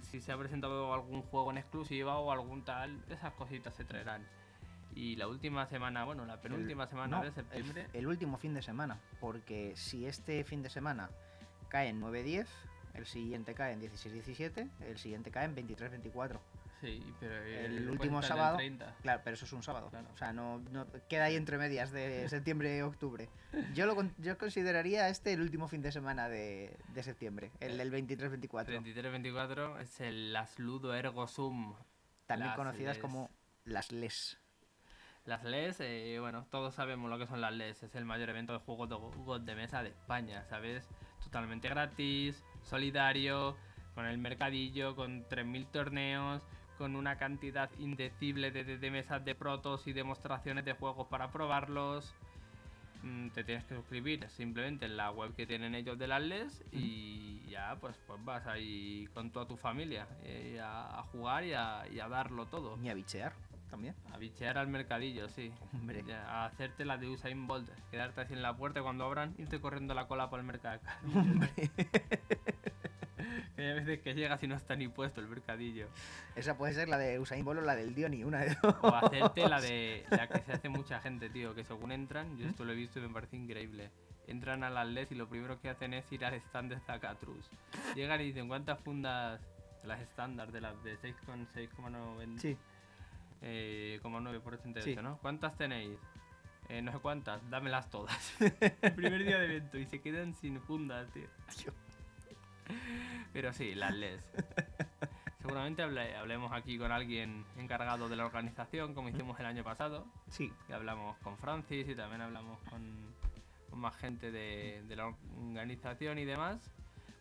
si 0.01 0.19
se 0.21 0.31
ha 0.31 0.37
presentado 0.37 0.93
algún 0.93 1.21
juego 1.23 1.49
en 1.51 1.57
exclusiva 1.57 2.17
o 2.19 2.31
algún 2.31 2.63
tal, 2.63 3.01
esas 3.09 3.33
cositas 3.33 3.73
se 3.73 3.85
traerán. 3.85 4.25
Y 4.95 5.15
la 5.15 5.27
última 5.27 5.65
semana, 5.65 6.03
bueno, 6.03 6.25
la 6.25 6.39
penúltima 6.41 6.85
semana 6.85 7.17
No, 7.17 7.21
de 7.23 7.29
el- 7.29 7.33
septiembre. 7.33 7.87
El, 7.93 8.05
último 8.05 8.37
fin 8.37 8.53
de 8.53 8.61
semana, 8.61 8.99
porque 9.19 9.73
si 9.75 10.05
este 10.05 10.43
fin 10.43 10.61
de 10.61 10.69
semana 10.69 11.09
cae 11.73 11.89
en 11.89 11.99
9-10, 11.99 12.45
el 12.93 13.05
siguiente 13.07 13.55
cae 13.55 13.73
en 13.73 13.81
16-17, 13.81 14.69
el 14.81 14.97
siguiente 14.99 15.31
cae 15.31 15.45
en 15.45 15.55
23-24. 15.55 16.39
Sí, 16.81 17.01
pero 17.19 17.35
el 17.37 17.75
después 17.77 17.91
último 17.91 18.19
el 18.19 18.25
sábado- 18.25 18.57
30. 18.57 18.95
Claro, 19.01 19.21
pero 19.23 19.33
eso 19.35 19.45
es 19.45 19.53
un 19.53 19.63
sábado. 19.63 19.89
Claro. 19.89 20.07
O 20.13 20.17
sea, 20.17 20.33
no, 20.33 20.59
no- 20.69 20.85
queda 21.09 21.23
ahí 21.25 21.35
entre 21.35 21.57
medias 21.57 21.91
de 21.91 22.27
septiembre 22.29 22.77
y 22.77 22.81
octubre. 22.81 23.29
Yo 23.73 23.85
lo 23.87 23.95
yo 24.19 24.37
consideraría 24.37 25.09
este 25.09 25.33
el 25.33 25.41
último 25.41 25.67
fin 25.67 25.81
de 25.81 25.91
semana 25.91 26.29
de, 26.29 26.77
de 26.89 27.03
septiembre, 27.03 27.51
el 27.59 27.77
del 27.79 27.91
23-24. 27.91 28.67
33-24 28.67 29.79
es 29.81 29.99
el 30.01 30.31
Las 30.33 30.59
Ludo 30.59 30.93
Ergo 30.93 31.27
Sum. 31.27 31.73
También 32.27 32.49
Las 32.49 32.57
conocidas 32.57 32.97
LES. 32.97 33.01
como 33.01 33.31
las 33.65 33.91
LES. 33.91 34.37
Las 35.25 35.45
LES, 35.45 35.77
eh, 35.79 36.17
bueno, 36.19 36.45
todos 36.51 36.75
sabemos 36.75 37.09
lo 37.09 37.17
que 37.17 37.27
son 37.27 37.39
las 37.39 37.53
LES. 37.53 37.81
Es 37.83 37.95
el 37.95 38.03
mayor 38.03 38.29
evento 38.29 38.51
de 38.51 38.59
juegos 38.59 38.89
de, 38.89 38.95
juegos 38.95 39.45
de 39.45 39.55
mesa 39.55 39.81
de 39.81 39.89
España, 39.89 40.43
¿sabes? 40.49 40.85
Totalmente 41.33 41.67
gratis, 41.67 42.43
solidario, 42.61 43.57
con 43.95 44.05
el 44.05 44.19
mercadillo, 44.19 44.95
con 44.95 45.25
3.000 45.27 45.65
torneos, 45.65 46.43
con 46.77 46.95
una 46.95 47.17
cantidad 47.17 47.71
indecible 47.79 48.51
de, 48.51 48.63
de- 48.63 48.77
de 48.77 48.91
mesas 48.91 49.25
de 49.25 49.33
protos 49.33 49.87
y 49.87 49.93
demostraciones 49.93 50.63
de 50.63 50.73
juegos 50.73 51.07
para 51.07 51.31
probarlos. 51.31 52.13
Mm, 53.01 53.29
Te 53.29 53.43
tienes 53.43 53.63
que 53.65 53.73
suscribir 53.73 54.29
simplemente 54.29 54.85
en 54.85 54.95
la 54.95 55.09
web 55.09 55.33
que 55.35 55.47
tienen 55.47 55.73
ellos 55.73 55.97
de 55.97 56.05
las 56.05 56.21
LES 56.21 56.63
y 56.71 57.41
ya 57.49 57.77
pues, 57.81 57.97
pues 58.05 58.23
vas 58.23 58.45
ahí 58.45 59.07
con 59.15 59.31
toda 59.31 59.47
tu 59.47 59.57
familia 59.57 60.05
eh, 60.25 60.59
a, 60.63 60.99
a 60.99 61.03
jugar 61.05 61.45
y 61.45 61.53
a, 61.53 61.87
y 61.91 61.99
a 61.99 62.07
darlo 62.09 62.45
todo. 62.45 62.77
Ni 62.77 62.91
a 62.91 62.93
bichear 62.93 63.33
también. 63.73 63.95
A 64.13 64.17
bichear 64.19 64.59
al 64.59 64.67
mercadillo, 64.67 65.27
sí. 65.29 65.51
Hombre. 65.73 66.03
A 66.13 66.45
hacerte 66.45 66.85
la 66.85 66.97
de 66.97 67.09
Usain 67.09 67.47
Bolt. 67.47 67.67
Quedarte 67.89 68.21
así 68.21 68.33
en 68.33 68.43
la 68.43 68.55
puerta 68.55 68.83
cuando 68.83 69.03
abran, 69.03 69.33
irte 69.39 69.59
corriendo 69.59 69.95
la 69.95 70.07
cola 70.07 70.29
por 70.29 70.39
el 70.39 70.45
mercado. 70.45 70.79
Que 73.55 73.61
hay 73.61 73.73
veces 73.75 73.99
que 74.01 74.13
llegas 74.15 74.43
y 74.43 74.47
no 74.47 74.55
está 74.55 74.75
ni 74.75 74.87
puesto 74.87 75.21
el 75.21 75.27
mercadillo. 75.27 75.87
Esa 76.35 76.57
puede 76.57 76.73
ser 76.73 76.89
la 76.89 76.97
de 76.97 77.19
Usain 77.19 77.45
Bolt 77.45 77.61
o 77.61 77.63
la 77.63 77.75
del 77.75 77.95
Diony, 77.95 78.23
una 78.23 78.39
de 78.39 78.57
dos. 78.61 78.75
O 78.81 78.87
hacerte 78.93 79.47
la 79.47 79.61
de 79.61 80.05
la 80.11 80.27
que 80.27 80.41
se 80.41 80.51
hace 80.51 80.69
mucha 80.69 80.99
gente, 80.99 81.29
tío. 81.29 81.55
Que 81.55 81.63
según 81.63 81.91
entran, 81.91 82.37
yo 82.37 82.47
esto 82.47 82.65
lo 82.65 82.73
he 82.73 82.75
visto 82.75 82.99
y 82.99 83.03
me 83.03 83.09
parece 83.09 83.37
increíble. 83.37 83.91
Entran 84.27 84.63
a 84.63 84.69
las 84.69 84.87
LES 84.87 85.11
y 85.11 85.15
lo 85.15 85.29
primero 85.29 85.59
que 85.61 85.69
hacen 85.69 85.93
es 85.93 86.11
ir 86.11 86.25
al 86.25 86.33
stand 86.33 86.73
de 86.73 86.79
Zacatrus. 86.81 87.49
Llegan 87.95 88.19
y 88.21 88.25
dicen, 88.25 88.47
¿cuántas 88.47 88.79
fundas? 88.81 89.39
Las 89.83 90.01
estándar 90.01 90.51
de 90.51 90.61
las 90.61 90.81
de 90.83 90.97
6,6,9 90.97 92.39
Sí. 92.39 92.57
Eh, 93.43 93.99
como 94.01 94.19
9 94.19 94.39
por 94.39 94.53
88, 94.55 94.83
Sí. 94.99 95.03
¿no? 95.03 95.17
¿Cuántas 95.19 95.55
tenéis? 95.57 95.99
Eh, 96.69 96.81
no 96.81 96.91
sé 96.93 96.99
cuántas, 96.99 97.47
dámelas 97.49 97.89
todas. 97.89 98.33
el 98.39 98.93
primer 98.95 99.23
día 99.23 99.37
de 99.37 99.45
evento 99.45 99.77
y 99.77 99.85
se 99.85 99.99
quedan 100.01 100.33
sin 100.33 100.59
fundas, 100.61 101.11
tío. 101.11 101.27
Pero 103.33 103.51
sí, 103.53 103.75
las 103.75 103.93
LES. 103.93 104.23
Seguramente 105.39 105.83
hable- 105.83 106.15
hablemos 106.15 106.51
aquí 106.53 106.77
con 106.77 106.91
alguien 106.91 107.45
encargado 107.57 108.07
de 108.07 108.15
la 108.15 108.25
organización, 108.25 108.93
como 108.93 109.09
hicimos 109.09 109.37
el 109.39 109.45
año 109.45 109.63
pasado. 109.63 110.07
Sí. 110.29 110.51
Que 110.67 110.73
hablamos 110.73 111.17
con 111.17 111.37
Francis 111.37 111.87
y 111.89 111.95
también 111.95 112.21
hablamos 112.21 112.59
con, 112.69 112.81
con 113.69 113.79
más 113.79 113.95
gente 113.97 114.31
de, 114.31 114.83
de 114.87 114.95
la 114.95 115.07
organización 115.07 116.17
y 116.19 116.25
demás. 116.25 116.61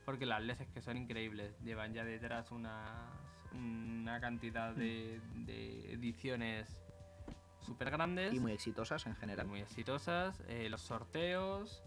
Porque 0.04 0.26
las 0.26 0.42
LES 0.42 0.60
es 0.60 0.68
que 0.68 0.82
son 0.82 0.96
increíbles. 0.96 1.58
Llevan 1.64 1.92
ya 1.94 2.04
detrás 2.04 2.50
unas, 2.52 2.88
una 3.54 4.21
cantidad 4.21 4.73
de, 4.75 5.21
de 5.35 5.92
ediciones 5.92 6.68
súper 7.61 7.90
grandes 7.90 8.32
Y 8.35 8.40
muy 8.40 8.52
exitosas 8.52 9.06
en 9.06 9.14
general. 9.16 9.47
muy 9.47 9.61
exitosas. 9.61 10.40
eh, 10.49 10.68
los 10.68 10.80
sorteos 10.82 11.82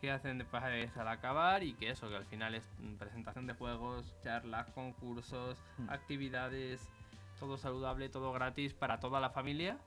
que 0.00 0.10
hacen 0.10 0.36
después 0.38 0.62
al 0.96 1.08
acabar 1.08 1.62
y 1.62 1.72
que 1.74 1.88
eso, 1.90 2.10
que 2.10 2.16
al 2.16 2.26
final 2.26 2.54
es 2.54 2.68
presentación 2.98 3.46
de 3.46 3.54
juegos, 3.54 4.14
charlas, 4.22 4.68
concursos, 4.72 5.58
Mm. 5.78 5.88
actividades, 5.88 6.86
todo 7.38 7.56
saludable, 7.56 8.08
todo 8.10 8.32
gratis 8.32 8.74
para 8.74 9.00
toda 9.00 9.18
la 9.20 9.30
familia. 9.30 9.78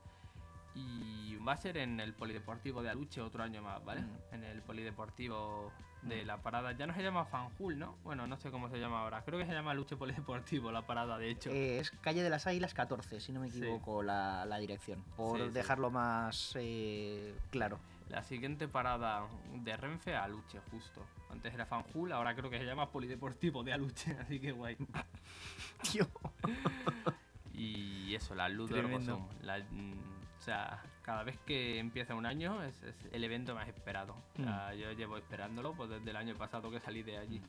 Y 0.74 1.36
va 1.36 1.52
a 1.52 1.56
ser 1.56 1.76
en 1.78 1.98
el 2.00 2.12
Polideportivo 2.14 2.82
de 2.82 2.90
Aluche 2.90 3.20
otro 3.20 3.42
año 3.42 3.62
más, 3.62 3.84
¿vale? 3.84 4.02
Mm. 4.02 4.34
En 4.34 4.44
el 4.44 4.62
Polideportivo 4.62 5.72
de 6.02 6.22
Mm. 6.22 6.26
la 6.26 6.36
parada. 6.42 6.72
Ya 6.72 6.86
no 6.86 6.94
se 6.94 7.02
llama 7.02 7.24
Fanjul, 7.24 7.78
¿no? 7.78 7.96
Bueno, 8.04 8.26
no 8.26 8.36
sé 8.36 8.50
cómo 8.50 8.68
se 8.68 8.78
llama 8.78 9.00
ahora. 9.02 9.24
Creo 9.24 9.38
que 9.38 9.46
se 9.46 9.52
llama 9.52 9.72
Aluche 9.72 9.96
Polideportivo 9.96 10.70
la 10.70 10.86
parada, 10.86 11.18
de 11.18 11.30
hecho. 11.30 11.50
Eh, 11.50 11.78
es 11.80 11.90
calle 11.90 12.22
de 12.22 12.30
las 12.30 12.46
Águilas 12.46 12.74
14, 12.74 13.20
si 13.20 13.32
no 13.32 13.40
me 13.40 13.50
Sí. 13.50 13.58
equivoco 13.58 14.02
la, 14.02 14.44
la 14.44 14.58
dirección. 14.58 15.02
Por 15.16 15.38
Sí, 15.40 15.46
sí. 15.46 15.50
dejarlo 15.52 15.90
más 15.90 16.52
eh, 16.56 17.34
claro. 17.50 17.80
La 18.10 18.22
siguiente 18.22 18.68
parada 18.68 19.26
de 19.54 19.76
Renfe 19.76 20.14
a 20.16 20.24
Aluche, 20.24 20.60
justo. 20.70 21.04
Antes 21.30 21.52
era 21.52 21.66
Fanjul, 21.66 22.12
ahora 22.12 22.34
creo 22.34 22.48
que 22.48 22.58
se 22.58 22.64
llama 22.64 22.90
Polideportivo 22.90 23.62
de 23.64 23.72
Aluche, 23.74 24.16
así 24.20 24.38
que 24.40 24.52
guay. 24.52 24.76
Tío. 25.92 26.06
Y 27.52 28.14
eso, 28.14 28.36
la 28.36 28.46
Tremendo. 28.46 29.28
La, 29.42 29.58
mm, 29.58 29.92
o 30.38 30.42
sea, 30.42 30.82
cada 31.02 31.24
vez 31.24 31.38
que 31.46 31.78
empieza 31.78 32.14
un 32.14 32.24
año 32.26 32.62
es, 32.62 32.80
es 32.82 32.94
el 33.12 33.24
evento 33.24 33.54
más 33.54 33.68
esperado. 33.68 34.14
O 34.38 34.42
sea, 34.42 34.70
Mm. 34.72 34.78
yo 34.78 34.92
llevo 34.92 35.16
esperándolo 35.16 35.72
pues, 35.74 35.90
desde 35.90 36.10
el 36.10 36.16
año 36.16 36.34
pasado 36.36 36.70
que 36.70 36.80
salí 36.80 37.02
de 37.02 37.18
allí. 37.18 37.42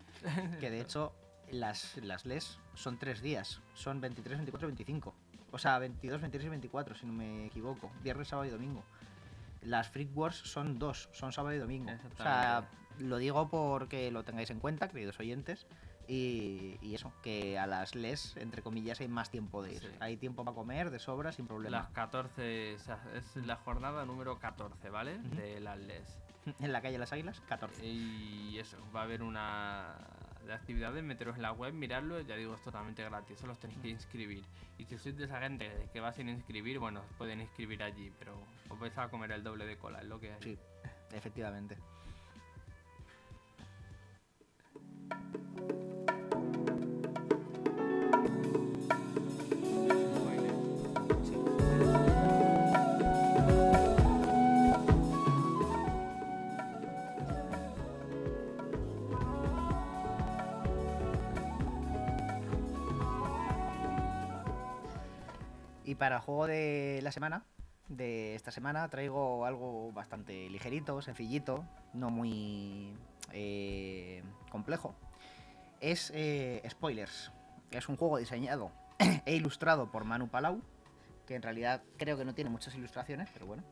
Que 0.60 0.69
de 0.69 0.81
hecho, 0.81 1.13
las, 1.51 1.98
las 1.98 2.25
LES 2.25 2.58
son 2.74 2.98
tres 2.98 3.22
días. 3.22 3.62
Son 3.74 4.01
23, 4.01 4.38
24, 4.39 4.67
25. 4.67 5.13
O 5.51 5.58
sea, 5.58 5.79
22, 5.79 6.22
23 6.22 6.46
y 6.46 6.50
24, 6.50 6.96
si 6.96 7.05
no 7.05 7.13
me 7.13 7.46
equivoco. 7.48 7.91
Viernes, 8.03 8.27
sábado 8.27 8.48
y 8.48 8.51
domingo. 8.51 8.84
Las 9.62 9.89
Freak 9.89 10.15
Wars 10.15 10.36
son 10.38 10.79
dos, 10.79 11.10
son 11.12 11.31
sábado 11.34 11.55
y 11.55 11.60
domingo. 11.60 11.91
O 12.13 12.17
sea, 12.24 12.69
lo 13.00 13.17
digo 13.17 13.50
porque 13.50 14.10
lo 14.12 14.24
tengáis 14.24 14.50
en 14.51 14.60
cuenta, 14.60 14.88
queridos 14.88 15.19
oyentes. 15.19 15.67
Y, 16.09 16.79
y 16.81 16.95
eso, 16.95 17.13
que 17.21 17.59
a 17.59 17.67
las 17.67 17.93
LES, 17.93 18.35
entre 18.37 18.63
comillas, 18.63 18.99
hay 18.99 19.07
más 19.07 19.29
tiempo 19.29 19.61
de 19.61 19.73
ir. 19.73 19.81
Sí. 19.81 19.87
Hay 19.99 20.17
tiempo 20.17 20.43
para 20.43 20.55
comer 20.55 20.89
de 20.89 20.97
sobra 20.97 21.31
sin 21.31 21.45
problema. 21.45 21.77
Las 21.77 21.89
14, 21.91 22.75
o 22.75 22.79
sea, 22.79 22.99
es 23.13 23.35
la 23.45 23.57
jornada 23.57 24.05
número 24.05 24.39
14, 24.39 24.89
¿vale? 24.89 25.19
De 25.19 25.59
las 25.59 25.77
LES. 25.77 26.17
En 26.59 26.71
la 26.71 26.81
calle 26.81 26.93
de 26.93 26.99
las 26.99 27.13
Águilas, 27.13 27.41
14. 27.41 27.85
Y 27.85 28.57
eso, 28.57 28.77
va 28.95 29.01
a 29.01 29.03
haber 29.03 29.21
una 29.21 29.97
de 30.47 30.53
actividades, 30.53 31.03
meteros 31.03 31.35
en 31.35 31.43
la 31.43 31.51
web, 31.51 31.73
mirarlo, 31.73 32.19
ya 32.21 32.35
digo, 32.35 32.55
es 32.55 32.61
totalmente 32.61 33.03
gratis, 33.03 33.37
solo 33.37 33.53
os 33.53 33.59
tenéis 33.59 33.79
que 33.79 33.89
inscribir. 33.89 34.43
Y 34.79 34.85
si 34.85 34.97
sois 34.97 35.15
de 35.15 35.25
esa 35.25 35.39
gente 35.41 35.89
que 35.93 35.99
va 35.99 36.11
sin 36.11 36.27
inscribir, 36.29 36.79
bueno, 36.79 37.01
os 37.01 37.17
pueden 37.17 37.41
inscribir 37.41 37.83
allí, 37.83 38.11
pero 38.17 38.33
os 38.69 38.79
vais 38.79 38.97
a 38.97 39.09
comer 39.09 39.31
el 39.31 39.43
doble 39.43 39.65
de 39.65 39.77
cola, 39.77 39.99
es 39.99 40.07
lo 40.07 40.19
que 40.19 40.33
hay. 40.33 40.41
Sí, 40.41 40.57
efectivamente. 41.11 41.77
Para 65.99 66.15
el 66.15 66.21
juego 66.21 66.47
de 66.47 67.01
la 67.03 67.11
semana, 67.11 67.43
de 67.89 68.33
esta 68.33 68.51
semana, 68.51 68.87
traigo 68.89 69.45
algo 69.45 69.91
bastante 69.91 70.49
ligerito, 70.49 71.01
sencillito, 71.01 71.65
no 71.93 72.09
muy 72.09 72.95
eh, 73.33 74.23
complejo. 74.49 74.95
Es 75.81 76.11
eh, 76.15 76.63
Spoilers. 76.67 77.31
Es 77.71 77.89
un 77.89 77.97
juego 77.97 78.17
diseñado 78.17 78.71
e 79.25 79.35
ilustrado 79.35 79.91
por 79.91 80.05
Manu 80.05 80.29
Palau, 80.29 80.61
que 81.27 81.35
en 81.35 81.41
realidad 81.41 81.83
creo 81.97 82.17
que 82.17 82.25
no 82.25 82.33
tiene 82.33 82.49
muchas 82.49 82.73
ilustraciones, 82.75 83.29
pero 83.33 83.45
bueno. 83.45 83.63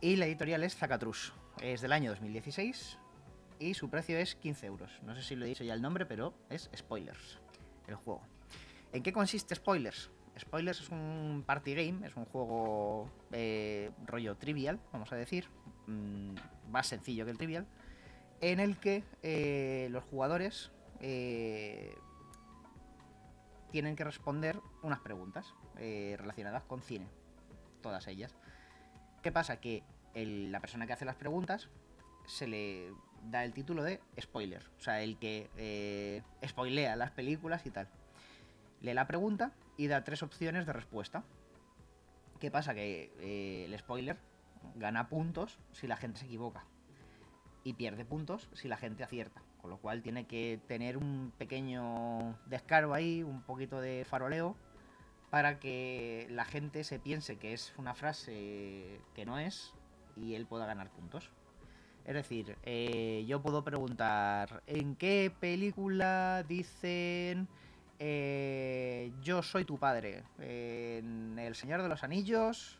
Y 0.00 0.16
la 0.16 0.26
editorial 0.26 0.64
es 0.64 0.76
Zacatrus. 0.76 1.32
Es 1.62 1.80
del 1.80 1.92
año 1.92 2.10
2016 2.10 2.98
y 3.58 3.74
su 3.74 3.88
precio 3.88 4.18
es 4.18 4.34
15 4.34 4.66
euros. 4.66 4.90
No 5.02 5.14
sé 5.14 5.22
si 5.22 5.36
lo 5.36 5.46
he 5.46 5.48
dicho 5.48 5.64
ya 5.64 5.72
el 5.72 5.80
nombre, 5.80 6.04
pero 6.04 6.34
es 6.50 6.68
Spoilers, 6.76 7.38
el 7.86 7.94
juego. 7.94 8.22
¿En 8.92 9.02
qué 9.02 9.12
consiste 9.12 9.54
Spoilers? 9.54 10.10
Spoilers 10.38 10.80
es 10.80 10.90
un 10.90 11.44
party 11.46 11.74
game, 11.74 12.06
es 12.06 12.14
un 12.16 12.26
juego 12.26 13.08
eh, 13.32 13.90
rollo 14.04 14.36
trivial, 14.36 14.78
vamos 14.92 15.10
a 15.12 15.16
decir, 15.16 15.48
mm, 15.86 16.34
más 16.70 16.86
sencillo 16.86 17.24
que 17.24 17.30
el 17.30 17.38
trivial, 17.38 17.66
en 18.40 18.60
el 18.60 18.76
que 18.76 19.02
eh, 19.22 19.88
los 19.90 20.04
jugadores 20.04 20.70
eh, 21.00 21.94
tienen 23.70 23.96
que 23.96 24.04
responder 24.04 24.60
unas 24.82 25.00
preguntas 25.00 25.54
relacionadas 25.78 26.64
con 26.64 26.80
cine, 26.80 27.06
todas 27.82 28.06
ellas. 28.06 28.34
¿Qué 29.22 29.30
pasa? 29.30 29.60
Que 29.60 29.82
la 30.14 30.58
persona 30.60 30.86
que 30.86 30.94
hace 30.94 31.04
las 31.04 31.16
preguntas 31.16 31.68
se 32.26 32.46
le 32.46 32.94
da 33.24 33.44
el 33.44 33.52
título 33.52 33.82
de 33.82 34.00
spoiler, 34.18 34.62
o 34.78 34.80
sea, 34.80 35.02
el 35.02 35.18
que 35.18 36.22
spoilea 36.46 36.96
las 36.96 37.10
películas 37.10 37.66
y 37.66 37.70
tal. 37.70 37.88
Lee 38.80 38.94
la 38.94 39.06
pregunta 39.06 39.52
y 39.76 39.86
da 39.86 40.04
tres 40.04 40.22
opciones 40.22 40.66
de 40.66 40.72
respuesta. 40.72 41.24
¿Qué 42.40 42.50
pasa? 42.50 42.74
Que 42.74 43.12
eh, 43.20 43.64
el 43.64 43.78
spoiler 43.78 44.18
gana 44.74 45.08
puntos 45.08 45.58
si 45.72 45.86
la 45.86 45.96
gente 45.96 46.20
se 46.20 46.26
equivoca. 46.26 46.64
Y 47.64 47.74
pierde 47.74 48.04
puntos 48.04 48.48
si 48.52 48.68
la 48.68 48.76
gente 48.76 49.04
acierta. 49.04 49.42
Con 49.60 49.70
lo 49.70 49.78
cual 49.78 50.02
tiene 50.02 50.26
que 50.26 50.60
tener 50.68 50.96
un 50.96 51.32
pequeño 51.38 52.38
descaro 52.46 52.94
ahí, 52.94 53.22
un 53.22 53.42
poquito 53.42 53.80
de 53.80 54.04
faroleo, 54.04 54.56
para 55.30 55.58
que 55.58 56.28
la 56.30 56.44
gente 56.44 56.84
se 56.84 56.98
piense 56.98 57.36
que 57.36 57.52
es 57.52 57.74
una 57.76 57.94
frase 57.94 59.00
que 59.14 59.24
no 59.26 59.38
es 59.38 59.74
y 60.16 60.34
él 60.34 60.46
pueda 60.46 60.66
ganar 60.66 60.90
puntos. 60.90 61.30
Es 62.04 62.14
decir, 62.14 62.56
eh, 62.62 63.24
yo 63.26 63.42
puedo 63.42 63.64
preguntar, 63.64 64.62
¿en 64.68 64.94
qué 64.94 65.32
película 65.40 66.44
dicen 66.46 67.48
eh, 67.98 69.12
yo 69.22 69.42
soy 69.42 69.64
tu 69.64 69.78
padre? 69.78 70.24
¿En 70.38 71.38
El 71.38 71.54
Señor 71.54 71.82
de 71.82 71.88
los 71.88 72.02
Anillos? 72.04 72.78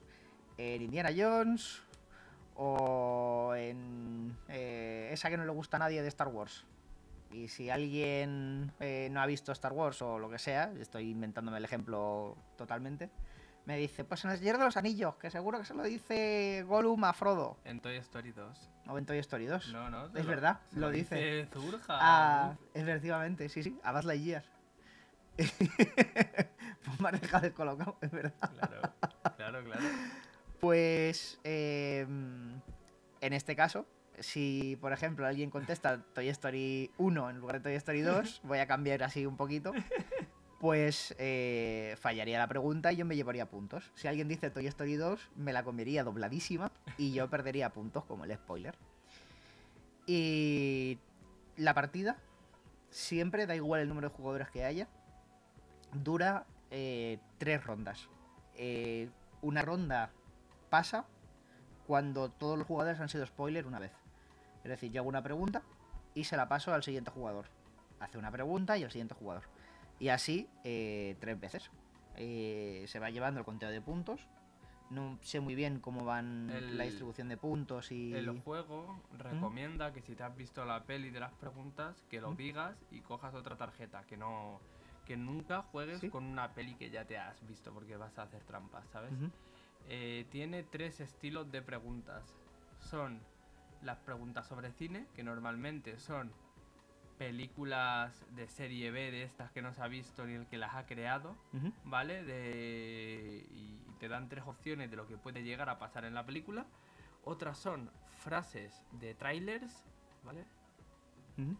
¿En 0.58 0.82
Indiana 0.82 1.10
Jones? 1.16 1.82
¿O 2.54 3.52
en 3.56 4.36
eh, 4.48 5.10
esa 5.12 5.28
que 5.28 5.36
no 5.36 5.44
le 5.44 5.52
gusta 5.52 5.76
a 5.76 5.80
nadie 5.80 6.02
de 6.02 6.08
Star 6.08 6.28
Wars? 6.28 6.64
Y 7.30 7.48
si 7.48 7.68
alguien 7.70 8.72
eh, 8.80 9.08
no 9.10 9.20
ha 9.20 9.26
visto 9.26 9.52
Star 9.52 9.72
Wars 9.72 10.00
o 10.00 10.18
lo 10.18 10.30
que 10.30 10.38
sea, 10.38 10.72
estoy 10.80 11.10
inventándome 11.10 11.58
el 11.58 11.64
ejemplo 11.64 12.36
totalmente, 12.56 13.10
me 13.66 13.76
dice, 13.76 14.04
pues 14.04 14.24
en 14.24 14.30
el 14.30 14.38
Señor 14.38 14.58
de 14.58 14.64
los 14.64 14.76
Anillos, 14.76 15.16
que 15.16 15.28
seguro 15.28 15.58
que 15.58 15.64
se 15.64 15.74
lo 15.74 15.82
dice 15.82 16.64
Gollum 16.66 17.02
a 17.04 17.12
Frodo. 17.12 17.58
En 17.64 17.80
Toy 17.80 17.96
Story 17.96 18.30
2. 18.32 18.70
O 18.88 18.96
en 18.96 19.04
Toy 19.04 19.18
Story 19.18 19.46
2. 19.46 19.72
No, 19.72 19.90
no. 19.90 20.06
Es 20.06 20.12
lo- 20.24 20.30
verdad, 20.30 20.60
lo 20.72 20.88
dice. 20.90 21.48
Zurja. 21.52 21.98
Ah, 22.00 22.56
efectivamente, 22.74 23.48
sí, 23.48 23.64
sí, 23.64 23.76
a 23.82 23.92
Buzz 23.92 24.04
Lightyear. 24.04 24.44
pues 26.84 27.00
me 27.00 27.08
has 27.08 27.20
dejado 27.20 27.42
descolocado, 27.42 27.98
es 28.00 28.10
verdad. 28.10 28.34
Claro, 28.38 28.92
claro, 29.36 29.64
claro. 29.64 29.82
Pues 30.60 31.38
eh, 31.44 32.06
en 33.20 33.32
este 33.32 33.54
caso, 33.54 33.86
si 34.20 34.78
por 34.80 34.92
ejemplo 34.92 35.26
alguien 35.26 35.50
contesta 35.50 36.02
Toy 36.14 36.28
Story 36.28 36.90
1 36.98 37.30
en 37.30 37.38
lugar 37.38 37.56
de 37.56 37.62
Toy 37.62 37.74
Story 37.74 38.00
2, 38.00 38.40
voy 38.44 38.58
a 38.58 38.66
cambiar 38.66 39.02
así 39.02 39.26
un 39.26 39.36
poquito, 39.36 39.72
pues 40.60 41.14
eh, 41.18 41.96
fallaría 42.00 42.38
la 42.38 42.48
pregunta 42.48 42.92
y 42.92 42.96
yo 42.96 43.04
me 43.04 43.16
llevaría 43.16 43.50
puntos. 43.50 43.90
Si 43.94 44.08
alguien 44.08 44.28
dice 44.28 44.50
Toy 44.50 44.66
Story 44.66 44.96
2, 44.96 45.30
me 45.36 45.52
la 45.52 45.62
comería 45.64 46.04
dobladísima 46.04 46.72
y 46.96 47.12
yo 47.12 47.28
perdería 47.30 47.70
puntos 47.70 48.04
como 48.04 48.24
el 48.24 48.34
spoiler. 48.34 48.76
Y 50.06 50.98
la 51.56 51.74
partida, 51.74 52.16
siempre, 52.90 53.46
da 53.46 53.56
igual 53.56 53.80
el 53.80 53.88
número 53.88 54.08
de 54.08 54.14
jugadores 54.14 54.48
que 54.50 54.64
haya, 54.64 54.88
dura 56.04 56.46
eh, 56.70 57.18
tres 57.38 57.64
rondas. 57.64 58.08
Eh, 58.54 59.10
una 59.42 59.62
ronda 59.62 60.10
pasa 60.70 61.04
cuando 61.86 62.30
todos 62.30 62.58
los 62.58 62.66
jugadores 62.66 63.00
han 63.00 63.08
sido 63.08 63.26
spoiler 63.26 63.66
una 63.66 63.78
vez. 63.78 63.92
Es 64.64 64.70
decir, 64.70 64.90
yo 64.90 65.00
hago 65.02 65.08
una 65.08 65.22
pregunta 65.22 65.62
y 66.14 66.24
se 66.24 66.36
la 66.36 66.48
paso 66.48 66.72
al 66.74 66.82
siguiente 66.82 67.10
jugador. 67.10 67.46
Hace 68.00 68.18
una 68.18 68.30
pregunta 68.30 68.76
y 68.76 68.84
al 68.84 68.90
siguiente 68.90 69.14
jugador. 69.14 69.44
Y 69.98 70.08
así 70.08 70.48
eh, 70.64 71.16
tres 71.20 71.38
veces. 71.38 71.70
Eh, 72.16 72.84
se 72.88 72.98
va 72.98 73.10
llevando 73.10 73.40
el 73.40 73.46
conteo 73.46 73.70
de 73.70 73.80
puntos. 73.80 74.26
No 74.90 75.18
sé 75.22 75.40
muy 75.40 75.54
bien 75.54 75.80
cómo 75.80 76.04
van 76.04 76.48
El- 76.50 76.78
la 76.78 76.84
distribución 76.84 77.28
de 77.28 77.36
puntos 77.36 77.90
y... 77.92 78.14
El 78.14 78.40
juego 78.40 79.00
recomienda 79.18 79.92
que 79.92 80.00
si 80.02 80.14
te 80.14 80.22
has 80.22 80.36
visto 80.36 80.64
la 80.64 80.84
peli 80.84 81.10
de 81.10 81.20
las 81.20 81.32
preguntas, 81.32 82.04
que 82.08 82.20
lo 82.20 82.32
¿Mm? 82.32 82.36
digas 82.36 82.76
y 82.90 83.00
cojas 83.00 83.34
otra 83.34 83.56
tarjeta, 83.56 84.04
que 84.04 84.16
no 84.16 84.60
que 85.06 85.16
nunca 85.16 85.62
juegues 85.62 86.00
Sí. 86.00 86.10
con 86.10 86.24
una 86.24 86.52
peli 86.52 86.74
que 86.74 86.90
ya 86.90 87.04
te 87.06 87.16
has 87.16 87.46
visto 87.46 87.72
porque 87.72 87.96
vas 87.96 88.18
a 88.18 88.22
hacer 88.22 88.42
trampas, 88.44 88.86
¿sabes? 88.90 89.12
Eh, 89.88 90.26
tiene 90.30 90.64
tres 90.64 91.00
estilos 91.00 91.50
de 91.50 91.62
preguntas. 91.62 92.36
Son 92.80 93.20
las 93.82 93.98
preguntas 93.98 94.46
sobre 94.46 94.72
cine, 94.72 95.06
que 95.14 95.22
normalmente 95.22 95.98
son 95.98 96.32
películas 97.18 98.26
de 98.34 98.46
serie 98.48 98.90
B 98.90 99.10
de 99.10 99.22
estas 99.22 99.50
que 99.52 99.62
no 99.62 99.72
se 99.72 99.82
ha 99.82 99.88
visto 99.88 100.26
ni 100.26 100.34
el 100.34 100.46
que 100.46 100.58
las 100.58 100.74
ha 100.74 100.86
creado, 100.86 101.36
¿vale? 101.84 102.22
De, 102.24 103.46
y 103.50 103.78
te 103.98 104.08
dan 104.08 104.28
tres 104.28 104.44
opciones 104.46 104.90
de 104.90 104.96
lo 104.96 105.06
que 105.06 105.16
puede 105.16 105.42
llegar 105.42 105.68
a 105.70 105.78
pasar 105.78 106.04
en 106.04 106.14
la 106.14 106.26
película. 106.26 106.66
Otras 107.24 107.58
son 107.58 107.90
frases 108.18 108.84
de 108.92 109.14
trailers, 109.14 109.84
¿vale? 110.22 110.44
ujú. 111.38 111.56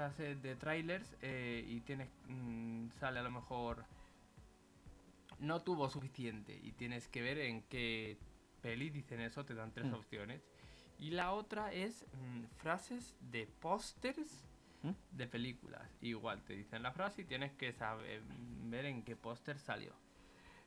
Frases 0.00 0.40
de 0.40 0.56
trailers 0.56 1.14
eh, 1.20 1.62
y 1.68 1.80
tienes 1.82 2.08
mm, 2.26 2.88
sale 2.88 3.18
a 3.18 3.22
lo 3.22 3.30
mejor 3.30 3.84
no 5.40 5.60
tuvo 5.60 5.90
suficiente 5.90 6.58
y 6.62 6.72
tienes 6.72 7.06
que 7.06 7.20
ver 7.20 7.36
en 7.36 7.60
qué 7.64 8.16
peli 8.62 8.88
dicen 8.88 9.20
eso, 9.20 9.44
te 9.44 9.52
dan 9.54 9.72
tres 9.72 9.88
Mm. 9.88 9.94
opciones. 9.94 10.40
Y 10.98 11.10
la 11.10 11.32
otra 11.32 11.70
es 11.74 12.06
mm, 12.14 12.44
frases 12.56 13.14
de 13.20 13.46
pósters 13.46 14.46
¿Mm? 14.82 14.92
de 15.10 15.26
películas. 15.26 15.86
Igual 16.00 16.42
te 16.44 16.54
dicen 16.56 16.82
la 16.82 16.92
frase 16.92 17.20
y 17.20 17.24
tienes 17.26 17.52
que 17.52 17.74
saber 17.74 18.22
ver 18.70 18.86
en 18.86 19.02
qué 19.02 19.16
póster 19.16 19.58
salió. 19.58 19.92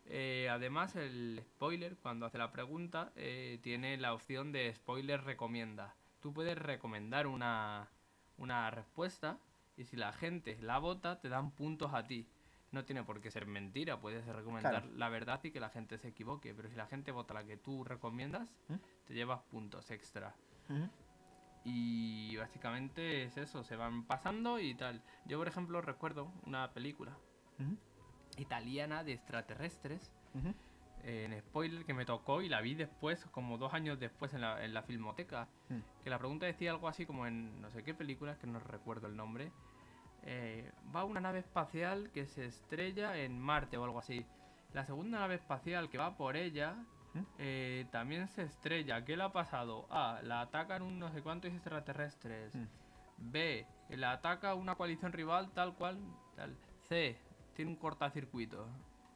Eh, 0.06 0.48
además, 0.52 0.96
el 0.96 1.41
spoiler, 1.43 1.96
cuando 1.98 2.28
hace 2.28 2.38
la 2.38 2.52
pregunta, 2.52 3.12
eh, 3.15 3.58
tiene 3.63 3.98
la 3.98 4.13
opción 4.13 4.52
de 4.52 4.72
spoiler 4.76 5.24
recomienda. 5.24 5.96
Tú 6.22 6.34
puedes 6.34 6.56
recomendar 6.56 7.26
una, 7.26 7.89
una 8.38 8.69
respuesta 8.72 9.38
y 9.78 9.86
si 9.86 9.96
la 9.96 10.12
gente 10.13 10.58
la 10.62 10.78
vota, 10.80 11.19
te 11.19 11.30
dan 11.30 11.52
puntos 11.52 11.93
a 11.93 12.06
ti. 12.06 12.28
No 12.72 12.86
tiene 12.86 13.04
por 13.04 13.22
qué 13.22 13.30
ser 13.30 13.46
mentira, 13.46 14.00
puedes 14.00 14.26
recomendar 14.26 14.82
Claro. 14.82 14.98
la 14.98 15.10
verdad 15.10 15.39
y 15.43 15.52
que 15.52 15.60
la 15.60 15.69
gente 15.69 15.98
se 16.00 16.08
equivoque, 16.08 16.54
pero 16.56 16.69
si 16.69 16.76
la 16.76 16.88
gente 16.88 17.12
vota 17.12 17.34
la 17.36 17.43
que 17.43 17.58
tú 17.58 17.84
recomiendas, 17.84 18.50
¿Mm? 18.67 18.76
te 19.06 19.13
llevas 19.13 19.41
puntos 19.43 19.91
extra. 19.91 20.36
Ujú. 20.69 20.89
Y 21.65 22.36
básicamente 22.38 23.24
es 23.24 23.38
eso, 23.38 23.63
se 23.63 23.76
van 23.76 24.06
pasando 24.06 24.60
y 24.60 24.74
tal. 24.76 25.02
Yo, 25.26 25.38
por 25.38 25.48
ejemplo, 25.48 25.82
recuerdo 25.82 26.34
una 26.46 26.72
película 26.74 27.15
Ujú. 27.60 27.78
italiana 28.38 29.04
de 29.04 29.13
extraterrestres, 29.13 30.12
en 31.04 31.38
spoiler, 31.39 31.86
que 31.86 31.94
me 31.94 32.06
tocó 32.06 32.42
y 32.42 32.50
la 32.50 32.62
vi 32.62 32.76
después, 32.76 33.26
como 33.32 33.58
dos 33.58 33.74
años 33.74 34.00
después 34.00 34.34
en 34.34 34.42
la, 34.42 34.63
en 34.63 34.74
la 34.74 34.84
filmoteca. 34.84 35.48
Mm. 35.70 35.80
Que 36.04 36.10
la 36.10 36.18
pregunta 36.20 36.46
decía 36.46 36.72
algo 36.72 36.88
así 36.88 37.06
como 37.06 37.28
en 37.28 37.62
no 37.62 37.70
sé 37.72 37.84
qué 37.84 37.94
película, 37.94 38.38
que 38.39 38.48
no 38.48 38.60
recuerdo 38.60 39.08
el 39.08 39.16
nombre. 39.16 39.52
eh, 40.24 40.72
va 40.96 41.04
una 41.04 41.20
nave 41.20 41.39
espacial 41.39 42.10
que 42.13 42.26
se 42.26 42.46
estrella 42.46 43.18
en 43.18 43.39
Marte 43.39 43.78
o 43.78 43.84
algo 43.84 44.00
así. 44.00 44.26
La 44.74 44.86
segunda 44.86 45.20
nave 45.20 45.36
espacial 45.36 45.89
que 45.89 45.98
va 45.98 46.16
por 46.18 46.36
ella 46.38 46.76
¿Mm? 47.13 47.20
eh, 47.39 47.86
también 47.92 48.28
se 48.30 48.44
estrella. 48.44 49.04
¿Qué 49.06 49.18
le 49.18 49.24
ha 49.24 49.32
pasado? 49.34 49.86
A. 49.92 50.22
La 50.24 50.42
atacan 50.42 50.82
un 50.82 50.98
no 51.00 51.12
sé 51.12 51.22
cuántos 51.22 51.52
extraterrestres. 51.52 52.56
Mm. 52.56 52.68
B. 53.18 53.68
La 53.89 54.13
ataca 54.13 54.56
una 54.56 54.76
coalición 54.76 55.12
rival 55.12 55.52
tal 55.52 55.76
cual. 55.76 55.98
Tal. 56.36 56.56
C. 56.88 57.18
Tiene 57.56 57.72
un 57.72 57.78
cortacircuito. 57.78 58.66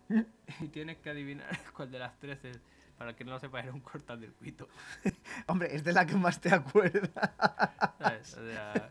y 0.62 0.68
tienes 0.68 0.98
que 0.98 1.10
adivinar 1.10 1.50
cuál 1.76 1.92
de 1.92 2.00
las 2.00 2.18
tres 2.20 2.44
es. 2.46 2.60
Para 2.98 3.16
que 3.16 3.24
no 3.24 3.32
lo 3.32 3.40
sepa, 3.40 3.60
era 3.60 3.72
un 3.72 3.82
cortacircuito. 3.82 4.68
Hombre, 5.48 5.76
es 5.76 5.84
de 5.84 5.94
la 5.94 6.06
que 6.08 6.16
más 6.16 6.42
te 6.42 6.52
acuerdas. 6.52 7.12
¿sabes? 8.00 8.34
O 8.34 8.44
sea, 8.52 8.90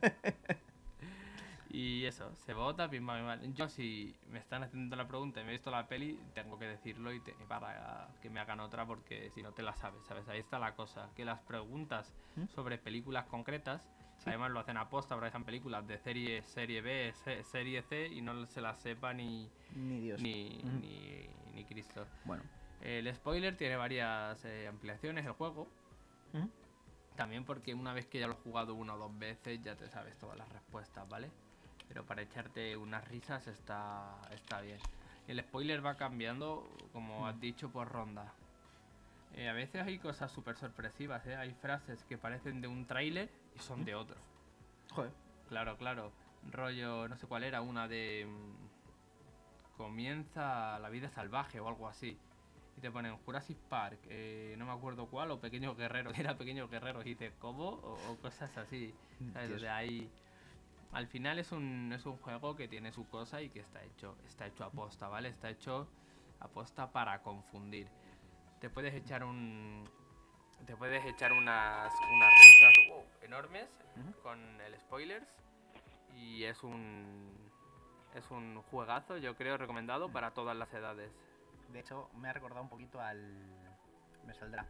y 1.68 2.04
eso, 2.04 2.32
se 2.36 2.54
vota, 2.54 2.88
pim, 2.88 3.04
pam. 3.04 3.52
Yo, 3.52 3.68
si 3.68 4.16
me 4.30 4.38
están 4.38 4.62
haciendo 4.62 4.94
la 4.94 5.08
pregunta 5.08 5.40
y 5.40 5.44
me 5.44 5.50
he 5.50 5.52
visto 5.54 5.70
la 5.70 5.88
peli, 5.88 6.18
tengo 6.34 6.58
que 6.58 6.66
decirlo 6.66 7.12
y 7.12 7.20
te- 7.20 7.32
para 7.48 8.08
que 8.22 8.30
me 8.30 8.38
hagan 8.38 8.60
otra, 8.60 8.86
porque 8.86 9.30
si 9.30 9.42
no 9.42 9.52
te 9.52 9.62
la 9.62 9.74
sabes, 9.74 10.04
¿sabes? 10.06 10.28
Ahí 10.28 10.38
está 10.38 10.58
la 10.60 10.74
cosa. 10.76 11.10
Que 11.16 11.24
las 11.24 11.40
preguntas 11.40 12.14
¿Mm? 12.36 12.44
sobre 12.54 12.78
películas 12.78 13.26
concretas, 13.26 13.82
además 14.24 14.52
lo 14.52 14.60
hacen 14.60 14.76
a 14.76 14.88
posta, 14.88 15.16
para 15.16 15.26
que 15.26 15.32
sean 15.32 15.44
películas 15.44 15.86
de 15.86 15.98
serie, 15.98 16.42
serie 16.44 16.80
B, 16.80 17.12
se- 17.24 17.42
serie 17.42 17.82
C, 17.82 18.06
y 18.06 18.22
no 18.22 18.46
se 18.46 18.60
las 18.60 18.78
sepa 18.78 19.12
ni, 19.12 19.50
Ni 19.76 20.00
Dios. 20.00 20.20
ni, 20.20 20.60
ni, 20.64 21.28
ni 21.54 21.64
Cristo. 21.64 22.06
Bueno. 22.24 22.42
El 22.80 23.12
spoiler 23.14 23.56
tiene 23.56 23.76
varias 23.76 24.44
eh, 24.44 24.66
ampliaciones, 24.68 25.24
el 25.26 25.32
juego. 25.32 25.68
También 27.16 27.44
porque 27.44 27.72
una 27.74 27.94
vez 27.94 28.06
que 28.06 28.20
ya 28.20 28.26
lo 28.26 28.34
has 28.34 28.40
jugado 28.40 28.74
una 28.74 28.94
o 28.94 28.98
dos 28.98 29.18
veces 29.18 29.62
ya 29.62 29.74
te 29.74 29.88
sabes 29.88 30.18
todas 30.18 30.36
las 30.36 30.48
respuestas, 30.50 31.08
¿vale? 31.08 31.30
Pero 31.88 32.04
para 32.04 32.20
echarte 32.20 32.76
unas 32.76 33.08
risas 33.08 33.46
está, 33.46 34.20
está 34.32 34.60
bien. 34.60 34.78
El 35.26 35.40
spoiler 35.40 35.84
va 35.84 35.96
cambiando, 35.96 36.68
como 36.92 37.26
has 37.26 37.40
dicho, 37.40 37.70
por 37.70 37.88
ronda. 37.88 38.34
Eh, 39.34 39.48
a 39.48 39.54
veces 39.54 39.82
hay 39.82 39.98
cosas 39.98 40.30
súper 40.30 40.56
sorpresivas, 40.56 41.26
¿eh? 41.26 41.36
Hay 41.36 41.54
frases 41.54 42.04
que 42.04 42.18
parecen 42.18 42.60
de 42.60 42.68
un 42.68 42.86
tráiler 42.86 43.30
y 43.54 43.58
son 43.60 43.84
de 43.84 43.94
otro. 43.94 44.16
Joder. 44.90 45.12
Claro, 45.48 45.76
claro. 45.78 46.12
Rollo, 46.50 47.08
no 47.08 47.16
sé 47.16 47.26
cuál 47.26 47.44
era, 47.44 47.60
una 47.62 47.88
de... 47.88 48.28
mm, 49.76 49.82
comienza 49.82 50.78
la 50.78 50.88
vida 50.88 51.08
salvaje 51.10 51.60
o 51.60 51.68
algo 51.68 51.88
así. 51.88 52.18
Y 52.76 52.80
te 52.80 52.90
ponen 52.90 53.16
Jurassic 53.18 53.56
Park, 53.56 53.98
eh, 54.08 54.54
no 54.58 54.66
me 54.66 54.72
acuerdo 54.72 55.06
cuál, 55.06 55.30
o 55.30 55.40
Pequeños 55.40 55.76
Guerreros, 55.76 56.12
era 56.18 56.36
Pequeños 56.36 56.70
Guerreros, 56.70 57.06
y 57.06 57.10
dices, 57.10 57.32
¿cómo? 57.38 57.68
O, 57.68 58.12
o 58.12 58.16
cosas 58.18 58.56
así. 58.58 58.94
¿sabes? 59.32 59.48
Dios. 59.48 59.62
De 59.62 59.68
ahí... 59.68 60.10
Al 60.92 61.08
final 61.08 61.38
es 61.38 61.52
un, 61.52 61.92
es 61.92 62.06
un 62.06 62.16
juego 62.16 62.56
que 62.56 62.68
tiene 62.68 62.90
su 62.90 63.06
cosa 63.08 63.42
y 63.42 63.50
que 63.50 63.60
está 63.60 63.82
hecho, 63.84 64.16
está 64.26 64.46
hecho 64.46 64.64
a 64.64 64.70
posta, 64.70 65.08
¿vale? 65.08 65.28
Está 65.28 65.50
hecho 65.50 65.88
a 66.40 66.48
posta 66.48 66.90
para 66.90 67.20
confundir. 67.22 67.88
te 68.60 68.70
puedes 68.70 68.94
echar 68.94 69.24
un. 69.24 69.84
Te 70.64 70.74
puedes 70.74 71.04
echar 71.04 71.32
unas, 71.32 71.92
unas 71.92 72.30
risas 72.40 72.74
wow, 72.88 73.04
enormes 73.22 73.68
con 74.22 74.38
el 74.60 74.78
spoilers. 74.80 75.26
Y 76.14 76.44
es 76.44 76.62
un. 76.62 77.45
Es 78.16 78.30
un 78.30 78.62
juegazo, 78.70 79.18
yo 79.18 79.36
creo, 79.36 79.58
recomendado 79.58 80.10
para 80.10 80.30
todas 80.30 80.56
las 80.56 80.72
edades. 80.72 81.12
De 81.68 81.80
hecho, 81.80 82.08
me 82.16 82.30
ha 82.30 82.32
recordado 82.32 82.62
un 82.62 82.70
poquito 82.70 82.98
al. 82.98 83.20
Me 84.24 84.32
saldrá. 84.32 84.66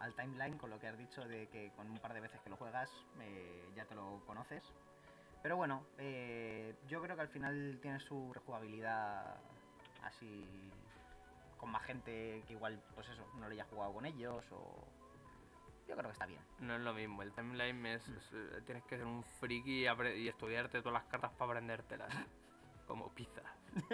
Al 0.00 0.14
timeline 0.14 0.56
con 0.56 0.70
lo 0.70 0.80
que 0.80 0.86
has 0.86 0.96
dicho 0.96 1.22
de 1.28 1.46
que 1.48 1.72
con 1.76 1.90
un 1.90 1.98
par 1.98 2.14
de 2.14 2.20
veces 2.20 2.40
que 2.40 2.48
lo 2.48 2.56
juegas 2.56 2.90
eh, 3.20 3.68
ya 3.76 3.84
te 3.84 3.94
lo 3.94 4.22
conoces. 4.26 4.62
Pero 5.42 5.56
bueno, 5.58 5.84
eh, 5.98 6.74
yo 6.88 7.02
creo 7.02 7.16
que 7.16 7.22
al 7.22 7.28
final 7.28 7.78
tiene 7.82 8.00
su 8.00 8.32
rejugabilidad 8.32 9.36
así. 10.02 10.70
con 11.58 11.70
más 11.70 11.82
gente 11.84 12.42
que 12.46 12.54
igual, 12.54 12.82
pues 12.94 13.08
eso, 13.10 13.26
no 13.34 13.46
le 13.46 13.56
haya 13.56 13.64
jugado 13.64 13.92
con 13.92 14.06
ellos 14.06 14.42
o. 14.52 14.86
Yo 15.86 15.94
creo 15.94 16.08
que 16.08 16.12
está 16.12 16.26
bien. 16.26 16.40
No 16.60 16.74
es 16.76 16.80
lo 16.80 16.94
mismo, 16.94 17.22
el 17.22 17.32
timeline 17.32 17.84
es. 17.86 18.08
es, 18.08 18.32
eh, 18.32 18.62
tienes 18.64 18.84
que 18.84 18.96
ser 18.96 19.06
un 19.06 19.22
friki 19.22 19.86
y, 19.86 20.18
y 20.18 20.28
estudiarte 20.28 20.80
todas 20.80 20.94
las 20.94 21.04
cartas 21.10 21.32
para 21.32 21.52
aprendértelas. 21.52 22.10
Como 22.86 23.12
pizza. 23.14 23.42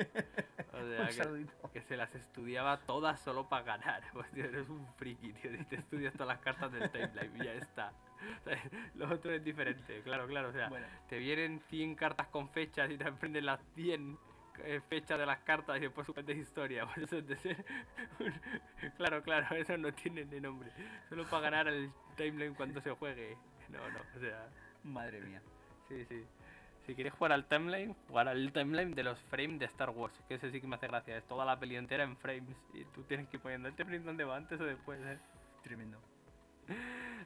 O 0.74 0.84
sea, 0.84 1.08
que- 1.08 1.46
que 1.72 1.82
se 1.82 1.96
las 1.96 2.14
estudiaba 2.14 2.78
todas 2.80 3.20
solo 3.20 3.48
para 3.48 3.62
ganar. 3.64 4.02
Pues, 4.12 4.30
tío, 4.32 4.44
eres 4.44 4.68
un 4.68 4.86
friki, 4.94 5.32
tío. 5.34 5.50
Te 5.66 5.76
estudias 5.76 6.12
todas 6.14 6.28
las 6.28 6.38
cartas 6.38 6.72
del 6.72 6.90
timeline 6.90 7.36
y 7.36 7.44
ya 7.44 7.52
está. 7.54 7.92
¿Sabes? 8.44 8.60
Lo 8.94 9.08
otro 9.12 9.32
es 9.32 9.42
diferente, 9.44 10.00
claro, 10.02 10.26
claro. 10.26 10.48
O 10.48 10.52
sea, 10.52 10.68
Bueno, 10.68 10.86
te 11.08 11.18
vienen 11.18 11.60
100 11.68 11.94
cartas 11.94 12.28
con 12.28 12.48
fechas 12.48 12.90
y 12.90 12.96
te 12.96 13.04
aprendes 13.04 13.42
las 13.44 13.60
100 13.74 14.18
eh, 14.64 14.80
fechas 14.88 15.18
de 15.18 15.26
las 15.26 15.40
cartas 15.40 15.76
y 15.78 15.80
después 15.80 16.08
aprendes 16.08 16.36
historia. 16.38 16.86
Pues 16.86 16.98
eso 17.06 17.18
es 17.18 17.26
de 17.26 17.36
ser. 17.36 17.64
un- 18.20 18.90
Claro, 18.96 19.22
claro, 19.22 19.54
eso 19.56 19.76
no 19.76 19.92
tiene 19.92 20.24
ni 20.24 20.40
nombre. 20.40 20.70
Solo 21.08 21.24
para 21.28 21.42
ganar 21.50 21.68
el 21.68 21.90
timeline 22.16 22.54
cuando 22.54 22.80
se 22.80 22.90
juegue. 22.92 23.36
No, 23.68 23.78
no, 23.90 23.98
o 24.16 24.20
sea. 24.20 24.48
madre 24.84 25.20
mía. 25.20 25.42
Sí, 25.88 26.04
sí. 26.06 26.24
Si 26.86 26.94
quieres 26.94 27.12
jugar 27.12 27.32
al 27.32 27.44
timeline, 27.46 27.94
jugar 28.08 28.28
al 28.28 28.52
timeline 28.52 28.94
de 28.94 29.04
los 29.04 29.18
frames 29.30 29.60
de 29.60 29.66
Star 29.66 29.90
Wars, 29.90 30.14
que 30.26 30.34
ese 30.34 30.50
sí 30.50 30.60
que 30.60 30.66
me 30.66 30.76
hace 30.76 30.88
gracia, 30.88 31.16
es 31.16 31.24
toda 31.24 31.44
la 31.44 31.58
peli 31.58 31.76
entera 31.76 32.02
en 32.02 32.16
frames 32.16 32.56
y 32.74 32.84
tú 32.86 33.02
tienes 33.04 33.28
que 33.28 33.36
ir 33.36 33.42
poniendo 33.42 33.68
este 33.68 33.84
frame 33.84 34.04
donde 34.04 34.24
va 34.24 34.36
antes 34.36 34.60
o 34.60 34.64
después, 34.64 35.00
¿eh? 35.00 35.18
Tremendo. 35.62 35.98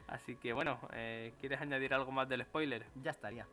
Así 0.07 0.35
que 0.35 0.53
bueno, 0.53 0.79
eh, 0.93 1.33
¿quieres 1.39 1.59
añadir 1.59 1.93
algo 1.93 2.11
más 2.11 2.29
del 2.29 2.43
spoiler? 2.43 2.85
Ya 3.03 3.11
estaría. 3.11 3.47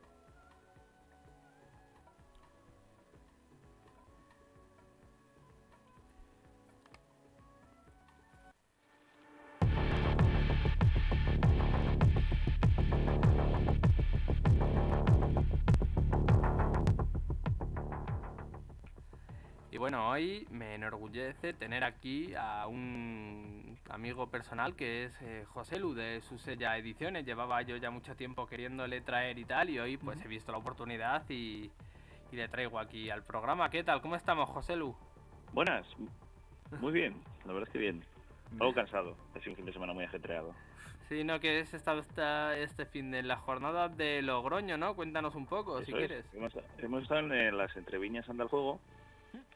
Bueno, 19.94 20.10
hoy 20.10 20.44
me 20.50 20.74
enorgullece 20.74 21.52
tener 21.52 21.84
aquí 21.84 22.34
a 22.36 22.66
un 22.66 23.78
amigo 23.90 24.28
personal 24.28 24.74
que 24.74 25.04
es 25.04 25.16
eh, 25.22 25.44
José 25.46 25.78
Lu 25.78 25.94
de 25.94 26.20
Susella 26.22 26.76
Ediciones. 26.76 27.24
Llevaba 27.24 27.62
yo 27.62 27.76
ya 27.76 27.92
mucho 27.92 28.16
tiempo 28.16 28.44
queriéndole 28.48 29.02
traer 29.02 29.38
y 29.38 29.44
tal, 29.44 29.70
y 29.70 29.78
hoy 29.78 29.96
pues 29.96 30.20
he 30.24 30.26
visto 30.26 30.50
la 30.50 30.58
oportunidad 30.58 31.22
y, 31.30 31.70
y 32.32 32.36
le 32.36 32.48
traigo 32.48 32.80
aquí 32.80 33.08
al 33.08 33.22
programa. 33.22 33.70
¿Qué 33.70 33.84
tal? 33.84 34.00
¿Cómo 34.02 34.16
estamos, 34.16 34.50
José 34.50 34.74
Lu? 34.74 34.96
Buenas. 35.52 35.86
Muy 36.80 36.90
bien, 36.92 37.14
la 37.46 37.52
verdad 37.52 37.68
es 37.68 37.72
que 37.72 37.78
bien. 37.78 38.02
Algo 38.58 38.74
cansado. 38.74 39.16
Ha 39.36 39.38
sido 39.38 39.52
un 39.52 39.56
fin 39.58 39.66
de 39.66 39.72
semana 39.74 39.92
muy 39.92 40.02
ajetreado. 40.06 40.56
Sí, 41.08 41.22
no, 41.22 41.38
que 41.38 41.60
has 41.60 41.72
estado 41.72 42.00
esta- 42.00 42.58
este 42.58 42.84
fin 42.84 43.12
de 43.12 43.22
la 43.22 43.36
jornada 43.36 43.88
de 43.88 44.22
Logroño, 44.22 44.76
¿no? 44.76 44.96
Cuéntanos 44.96 45.36
un 45.36 45.46
poco, 45.46 45.80
si 45.84 45.92
es. 45.92 45.96
quieres. 45.96 46.26
Hemos, 46.34 46.52
hemos 46.78 47.02
estado 47.04 47.20
en 47.20 47.32
eh, 47.32 47.52
las 47.52 47.76
entreviñas 47.76 48.28
anda 48.28 48.42
al 48.42 48.48
juego. 48.50 48.80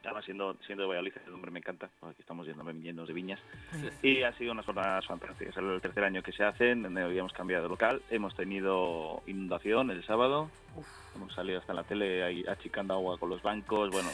Además, 0.04 0.24
siendo, 0.24 0.56
siendo 0.66 0.82
de 0.82 0.88
Valladolid, 0.88 1.12
el 1.26 1.32
nombre 1.32 1.50
me 1.50 1.58
encanta. 1.58 1.90
Aquí 2.02 2.20
estamos 2.20 2.46
yendo 2.46 2.64
llenos 2.72 3.08
de 3.08 3.14
viñas. 3.14 3.40
Y 4.02 4.22
ha 4.22 4.32
sido 4.34 4.52
unas 4.52 4.64
jornadas 4.64 5.06
fantásticas. 5.06 5.56
Es 5.56 5.62
el 5.62 5.80
tercer 5.80 6.04
año 6.04 6.22
que 6.22 6.32
se 6.32 6.44
hacen. 6.44 6.82
donde 6.82 7.02
Habíamos 7.02 7.32
cambiado 7.32 7.64
de 7.64 7.68
local. 7.68 8.02
Hemos 8.10 8.34
tenido 8.34 9.22
inundación 9.26 9.90
el 9.90 10.04
sábado. 10.04 10.50
Hemos 11.14 11.34
salido 11.34 11.58
hasta 11.60 11.72
en 11.72 11.76
la 11.76 11.84
tele 11.84 12.22
ahí 12.22 12.44
achicando 12.48 12.94
agua 12.94 13.18
con 13.18 13.30
los 13.30 13.42
bancos. 13.42 13.90
Bueno, 13.90 14.08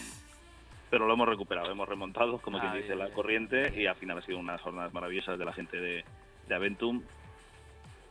pero 0.90 1.07
lo 1.07 1.14
hemos 1.14 1.29
recuperado. 1.29 1.70
Hemos 1.70 1.88
remontado, 1.88 2.38
como 2.38 2.59
quien 2.59 2.72
dice, 2.72 2.88
bien, 2.88 2.98
la 2.98 3.05
bien. 3.07 3.14
corriente. 3.14 3.81
Y 3.81 3.87
al 3.87 3.96
final 3.96 4.18
ha 4.18 4.22
sido 4.22 4.38
unas 4.38 4.61
jornadas 4.61 4.92
maravillosas 4.92 5.38
de 5.38 5.44
la 5.44 5.53
gente 5.53 5.81
de, 5.81 6.05
de 6.48 6.55
Aventum. 6.55 7.03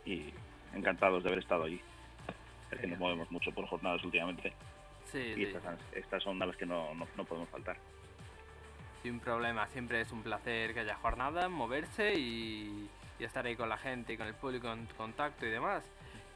Y 0.06 0.32
encantados 0.74 1.22
de 1.22 1.28
haber 1.28 1.40
estado 1.40 1.64
allí. 1.64 1.80
Es 2.70 2.78
que 2.78 2.86
nos 2.86 2.98
movemos 2.98 3.30
mucho 3.30 3.52
por 3.52 3.66
jornadas 3.66 4.02
últimamente. 4.04 4.52
Sí, 5.14 5.20
Y 5.20 5.34
sí, 5.34 5.42
estas, 5.44 5.78
estas 5.92 6.22
son 6.22 6.42
a 6.42 6.46
las 6.46 6.56
que 6.56 6.66
no, 6.66 6.94
no, 6.94 7.06
no 7.16 7.24
podemos 7.24 7.48
faltar. 7.48 7.76
sin 9.02 9.20
problema. 9.20 9.66
Siempre 9.68 10.00
es 10.00 10.10
un 10.12 10.22
placer 10.22 10.74
que 10.74 10.80
haya 10.80 10.96
jornada, 10.96 11.48
moverse 11.48 12.14
y, 12.14 12.88
y 13.18 13.24
estar 13.24 13.44
ahí 13.46 13.54
con 13.56 13.68
la 13.68 13.76
gente 13.78 14.12
y 14.14 14.16
con 14.16 14.26
el 14.26 14.34
público 14.34 14.72
en 14.72 14.86
contacto 14.96 15.46
y 15.46 15.50
demás. 15.50 15.84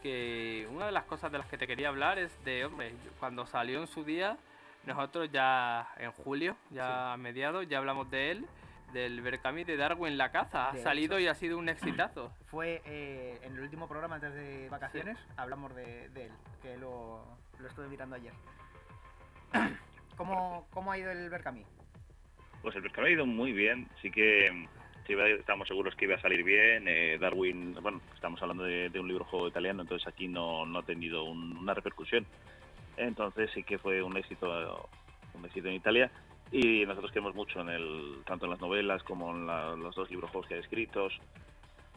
Que 0.03 0.69
una 0.71 0.87
de 0.87 0.93
las 0.93 1.05
cosas 1.05 1.33
de 1.33 1.39
las 1.39 1.47
que 1.49 1.59
te 1.59 1.67
quería 1.67 1.89
hablar 1.89 2.19
es 2.19 2.33
de, 2.45 2.65
hombre, 2.67 2.95
cuando 3.19 3.47
salió 3.47 3.81
en 3.81 3.89
su 3.89 4.05
día, 4.05 4.37
nosotros 4.85 5.29
ya 5.33 5.89
en 5.99 6.13
julio, 6.13 6.57
ya 6.71 7.13
a 7.15 7.17
mediados, 7.17 7.67
ya 7.69 7.79
hablamos 7.79 8.09
de 8.11 8.31
él, 8.31 8.47
del 8.93 9.21
Berkami 9.23 9.65
de 9.65 9.77
Darwin 9.77 10.17
La 10.17 10.31
Caza. 10.31 10.69
Ha 10.71 10.73
De 10.75 10.83
salido 10.83 11.17
hecho. 11.17 11.25
y 11.25 11.27
ha 11.29 11.35
sido 11.35 11.59
un 11.59 11.69
exitazo. 11.69 12.33
Fue 12.47 12.81
eh, 12.85 13.41
en 13.43 13.55
el 13.55 13.61
último 13.61 13.89
programa 13.89 14.15
antes 14.17 14.33
de 14.35 14.69
vacaciones, 14.69 15.19
hablamos 15.37 15.75
de, 15.75 16.09
de 16.11 16.27
él, 16.27 16.33
que 16.63 16.77
lo, 16.77 17.25
lo 17.59 17.67
estuve 17.69 17.89
mirando 17.89 18.15
ayer. 18.17 18.33
¿Cómo, 20.17 20.67
¿Cómo 20.73 20.93
ha 20.93 20.99
ido 20.99 21.11
el 21.11 21.31
Berkami? 21.31 21.65
Pues 22.63 22.75
el 22.77 22.83
pescado 22.83 23.07
ha 23.07 23.11
ido 23.11 23.27
muy 23.27 23.53
bien, 23.53 23.89
sí 24.03 24.11
que 24.11 24.51
estábamos 25.09 25.69
seguros 25.69 25.95
que 25.95 26.05
iba 26.05 26.17
a 26.17 26.21
salir 26.21 26.45
bien. 26.45 26.87
eh, 26.87 27.17
Darwin, 27.19 27.75
bueno, 27.81 28.01
estamos 28.15 28.43
hablando 28.43 28.65
de, 28.65 28.91
un 29.01 29.09
libro 29.09 29.25
juego 29.25 29.49
italiano, 29.49 29.83
entonces 29.83 30.07
aquí 30.07 30.29
no, 30.29 30.67
no 30.67 30.81
ha 30.81 30.83
tenido 30.83 31.25
un- 31.25 31.57
una 31.57 31.73
repercusión. 31.73 32.27
Entonces 32.97 33.51
sí 33.55 33.63
que 33.63 33.79
fue 33.79 34.03
un 34.03 34.17
éxito, 34.17 34.89
un 35.35 35.45
éxito 35.47 35.69
en 35.69 35.75
Italia. 35.75 36.11
Y 36.51 36.85
nosotros 36.85 37.13
queremos 37.13 37.35
mucho 37.35 37.61
en 37.61 37.69
el, 37.69 38.19
tanto 38.27 38.47
en 38.47 38.51
las 38.51 38.61
novelas 38.61 39.03
como 39.05 39.31
en 39.31 39.47
los 39.83 39.95
dos 39.95 40.11
libros 40.11 40.31
juegos 40.31 40.49
que 40.49 40.55
hay 40.55 40.61
escritos. 40.61 41.19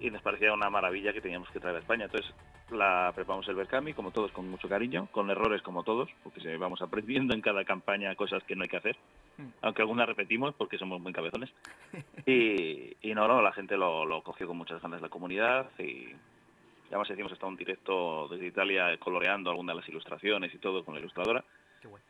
Y 0.02 0.10
nos 0.10 0.22
parecía 0.24 0.52
una 0.52 0.70
maravilla 0.70 1.14
que 1.14 1.22
teníamos 1.22 1.50
que 1.52 1.60
traer 1.60 1.76
a 1.76 1.80
España. 1.80 2.06
Entonces 2.06 2.34
la 2.72 3.12
preparamos 3.14 3.48
el 3.48 3.56
Berkami, 3.56 3.94
como 3.94 4.12
todos, 4.12 4.32
con 4.32 4.50
mucho 4.50 4.68
cariño, 4.68 5.08
con 5.12 5.30
errores 5.30 5.62
como 5.62 5.84
todos, 5.84 6.10
porque 6.24 6.42
se- 6.42 6.58
vamos 6.58 6.82
aprendiendo 6.82 7.34
en 7.36 7.42
cada 7.42 7.64
campaña 7.66 8.16
cosas 8.16 8.44
que 8.44 8.56
no 8.56 8.64
hay 8.64 8.70
que 8.70 8.78
hacer 8.78 8.98
aunque 9.62 9.82
algunas 9.82 10.08
repetimos 10.08 10.54
porque 10.56 10.78
somos 10.78 11.00
muy 11.02 11.14
cabezones. 11.14 11.50
Y, 12.26 12.96
y 13.02 13.14
no, 13.16 13.28
no, 13.28 13.42
la 13.42 13.52
gente 13.54 13.76
lo, 13.78 14.06
lo 14.06 14.22
cogió 14.22 14.48
con 14.48 14.58
muchas 14.58 14.82
ganas 14.82 15.02
la 15.02 15.10
comunidad 15.10 15.70
y, 15.80 16.08
además 16.90 17.10
hicimos 17.10 17.32
hasta 17.32 17.48
un 17.48 17.56
directo 17.56 18.28
desde 18.28 18.48
Italia 18.48 18.96
coloreando 18.98 19.50
algunas 19.50 19.76
de 19.76 19.80
las 19.82 19.90
ilustraciones 19.90 20.54
y 20.54 20.58
todo 20.60 20.84
con 20.86 20.94
la 20.94 21.00
ilustradora. 21.00 21.44
Qué 21.82 21.88
guay. 21.88 22.02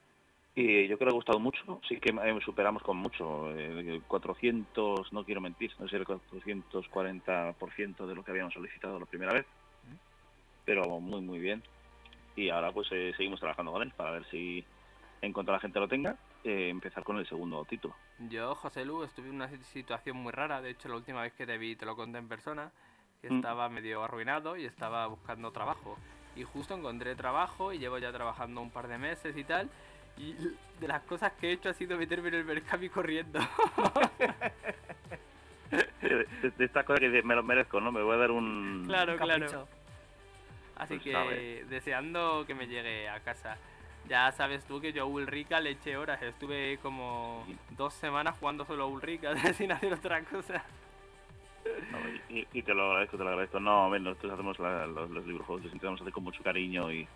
Y 0.53 0.87
yo 0.87 0.97
creo 0.97 1.07
que 1.07 1.13
ha 1.13 1.15
gustado 1.15 1.39
mucho, 1.39 1.79
sí 1.87 1.97
que 1.97 2.09
eh, 2.09 2.39
superamos 2.43 2.83
con 2.83 2.97
mucho, 2.97 3.57
eh, 3.57 4.01
400, 4.05 5.13
no 5.13 5.23
quiero 5.23 5.39
mentir, 5.39 5.71
no 5.79 5.87
sé, 5.87 5.95
el 5.95 6.05
440% 6.05 8.05
de 8.05 8.15
lo 8.15 8.23
que 8.23 8.31
habíamos 8.31 8.53
solicitado 8.53 8.99
la 8.99 9.05
primera 9.05 9.33
vez, 9.33 9.45
pero 10.65 10.99
muy, 10.99 11.21
muy 11.21 11.39
bien. 11.39 11.63
Y 12.35 12.49
ahora 12.49 12.73
pues 12.73 12.89
eh, 12.91 13.13
seguimos 13.15 13.39
trabajando 13.39 13.71
con 13.71 13.81
él 13.81 13.93
para 13.95 14.11
ver 14.11 14.25
si 14.29 14.65
en 15.21 15.31
cuanto 15.31 15.53
la 15.53 15.59
gente 15.59 15.79
lo 15.79 15.87
tenga, 15.87 16.17
eh, 16.43 16.69
empezar 16.69 17.03
con 17.03 17.17
el 17.17 17.27
segundo 17.27 17.63
título. 17.65 17.95
Yo, 18.17 18.55
José 18.55 18.83
Lu, 18.83 19.03
estuve 19.03 19.29
en 19.29 19.35
una 19.35 19.47
situación 19.47 20.17
muy 20.17 20.31
rara. 20.31 20.61
De 20.61 20.71
hecho, 20.71 20.89
la 20.89 20.95
última 20.95 21.21
vez 21.21 21.33
que 21.33 21.45
te 21.45 21.57
vi, 21.57 21.75
te 21.75 21.85
lo 21.85 21.95
conté 21.95 22.17
en 22.17 22.27
persona, 22.27 22.71
que 23.21 23.29
Mm. 23.29 23.35
estaba 23.37 23.69
medio 23.69 24.03
arruinado 24.03 24.57
y 24.57 24.65
estaba 24.65 25.07
buscando 25.07 25.51
trabajo. 25.51 25.97
Y 26.35 26.43
justo 26.43 26.75
encontré 26.75 27.15
trabajo 27.15 27.71
y 27.73 27.79
llevo 27.79 27.99
ya 27.99 28.11
trabajando 28.11 28.61
un 28.61 28.71
par 28.71 28.87
de 28.87 28.97
meses 28.97 29.35
y 29.37 29.43
tal. 29.43 29.69
Y 30.17 30.33
de 30.79 30.87
las 30.87 31.01
cosas 31.03 31.31
que 31.33 31.49
he 31.49 31.51
hecho 31.53 31.69
ha 31.69 31.73
sido 31.73 31.97
meterme 31.97 32.29
en 32.29 32.35
el 32.35 32.43
Berkami 32.43 32.89
corriendo. 32.89 33.39
de, 36.01 36.25
de- 36.41 36.51
de 36.51 36.65
esta 36.65 36.83
cosa 36.83 36.99
que 36.99 37.09
dices, 37.09 37.25
me 37.25 37.35
lo 37.35 37.43
merezco, 37.43 37.79
¿no? 37.79 37.91
Me 37.91 38.01
voy 38.01 38.15
a 38.15 38.19
dar 38.19 38.31
un... 38.31 38.83
claro, 38.87 39.15
claro. 39.17 39.45
capricho. 39.45 39.67
Así 40.75 40.95
Pues 40.95 41.03
que 41.03 41.11
sabe. 41.11 41.65
deseando 41.69 42.43
que 42.47 42.55
me 42.55 42.67
llegue 42.67 43.07
a 43.07 43.19
casa. 43.19 43.57
Ya 44.09 44.31
sabes 44.31 44.65
tú 44.65 44.81
que 44.81 44.91
yo 44.93 45.03
a 45.03 45.05
Ulrica 45.05 45.59
le 45.59 45.71
eché 45.71 45.95
horas. 45.95 46.21
Estuve 46.23 46.79
como 46.81 47.45
dos 47.77 47.93
semanas 47.93 48.35
jugando 48.39 48.65
solo 48.65 48.83
a 48.83 48.87
Ulrica 48.87 49.35
sin 49.53 49.71
hacer 49.71 49.93
otra 49.93 50.21
cosa. 50.23 50.63
No, 51.91 51.99
y, 52.35 52.47
y 52.51 52.63
te 52.63 52.73
lo 52.73 52.89
agradezco, 52.89 53.17
te 53.17 53.23
lo 53.23 53.29
agradezco. 53.29 53.59
No, 53.59 53.85
a 53.85 53.89
ver, 53.89 54.01
nosotros 54.01 54.33
hacemos 54.33 54.57
la- 54.59 54.87
los, 54.87 55.09
los 55.11 55.25
dibujos, 55.25 55.57
los 55.61 55.65
intentamos 55.71 56.01
hacer 56.01 56.11
con 56.11 56.23
mucho 56.23 56.41
cariño 56.43 56.91
y, 56.91 57.07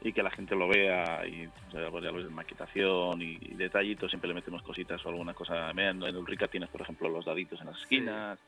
y 0.00 0.12
que 0.12 0.22
la 0.22 0.30
gente 0.30 0.54
lo 0.54 0.68
vea 0.68 1.26
y 1.26 1.48
pues 1.48 1.72
ya 1.74 2.10
lo 2.10 2.14
ves 2.14 2.26
en 2.26 2.34
maquetación 2.34 3.20
y, 3.20 3.36
y 3.40 3.54
detallitos, 3.54 4.10
siempre 4.10 4.28
le 4.28 4.34
metemos 4.34 4.62
cositas 4.62 5.04
o 5.04 5.08
alguna 5.08 5.34
cosa. 5.34 5.70
En 5.70 5.78
en 6.02 6.16
Ulrica 6.16 6.46
tienes, 6.48 6.68
por 6.70 6.82
ejemplo, 6.82 7.08
los 7.08 7.24
daditos 7.24 7.60
en 7.60 7.66
las 7.66 7.80
esquinas, 7.80 8.38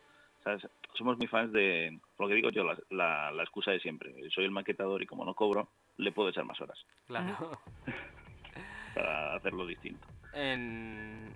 ¿sabes? 0.44 0.66
Somos 0.94 1.18
muy 1.18 1.26
fans 1.26 1.52
de, 1.52 1.98
por 2.16 2.26
lo 2.26 2.28
que 2.28 2.36
digo 2.36 2.50
yo, 2.50 2.62
la, 2.64 2.78
la, 2.90 3.30
la 3.32 3.42
excusa 3.42 3.72
de 3.72 3.80
siempre. 3.80 4.14
Soy 4.30 4.44
el 4.44 4.50
maquetador 4.52 5.02
y 5.02 5.06
como 5.06 5.24
no 5.24 5.34
cobro, 5.34 5.68
le 5.96 6.12
puedo 6.12 6.28
echar 6.28 6.44
más 6.44 6.60
horas 6.60 6.78
Claro. 7.06 7.58
para 8.94 9.34
hacerlo 9.34 9.66
distinto. 9.66 10.06
en, 10.32 11.32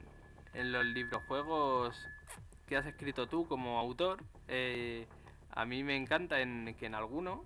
en 0.55 0.72
los 0.72 0.85
librojuegos 0.87 1.96
que 2.68 2.77
has 2.77 2.87
escrito 2.87 3.27
tú 3.27 3.46
como 3.46 3.79
autor, 3.79 4.22
eh, 4.48 5.07
a 5.50 5.64
mí 5.64 5.83
me 5.85 5.96
encanta 5.96 6.40
en, 6.40 6.74
que 6.79 6.87
en 6.87 6.94
alguno, 6.94 7.44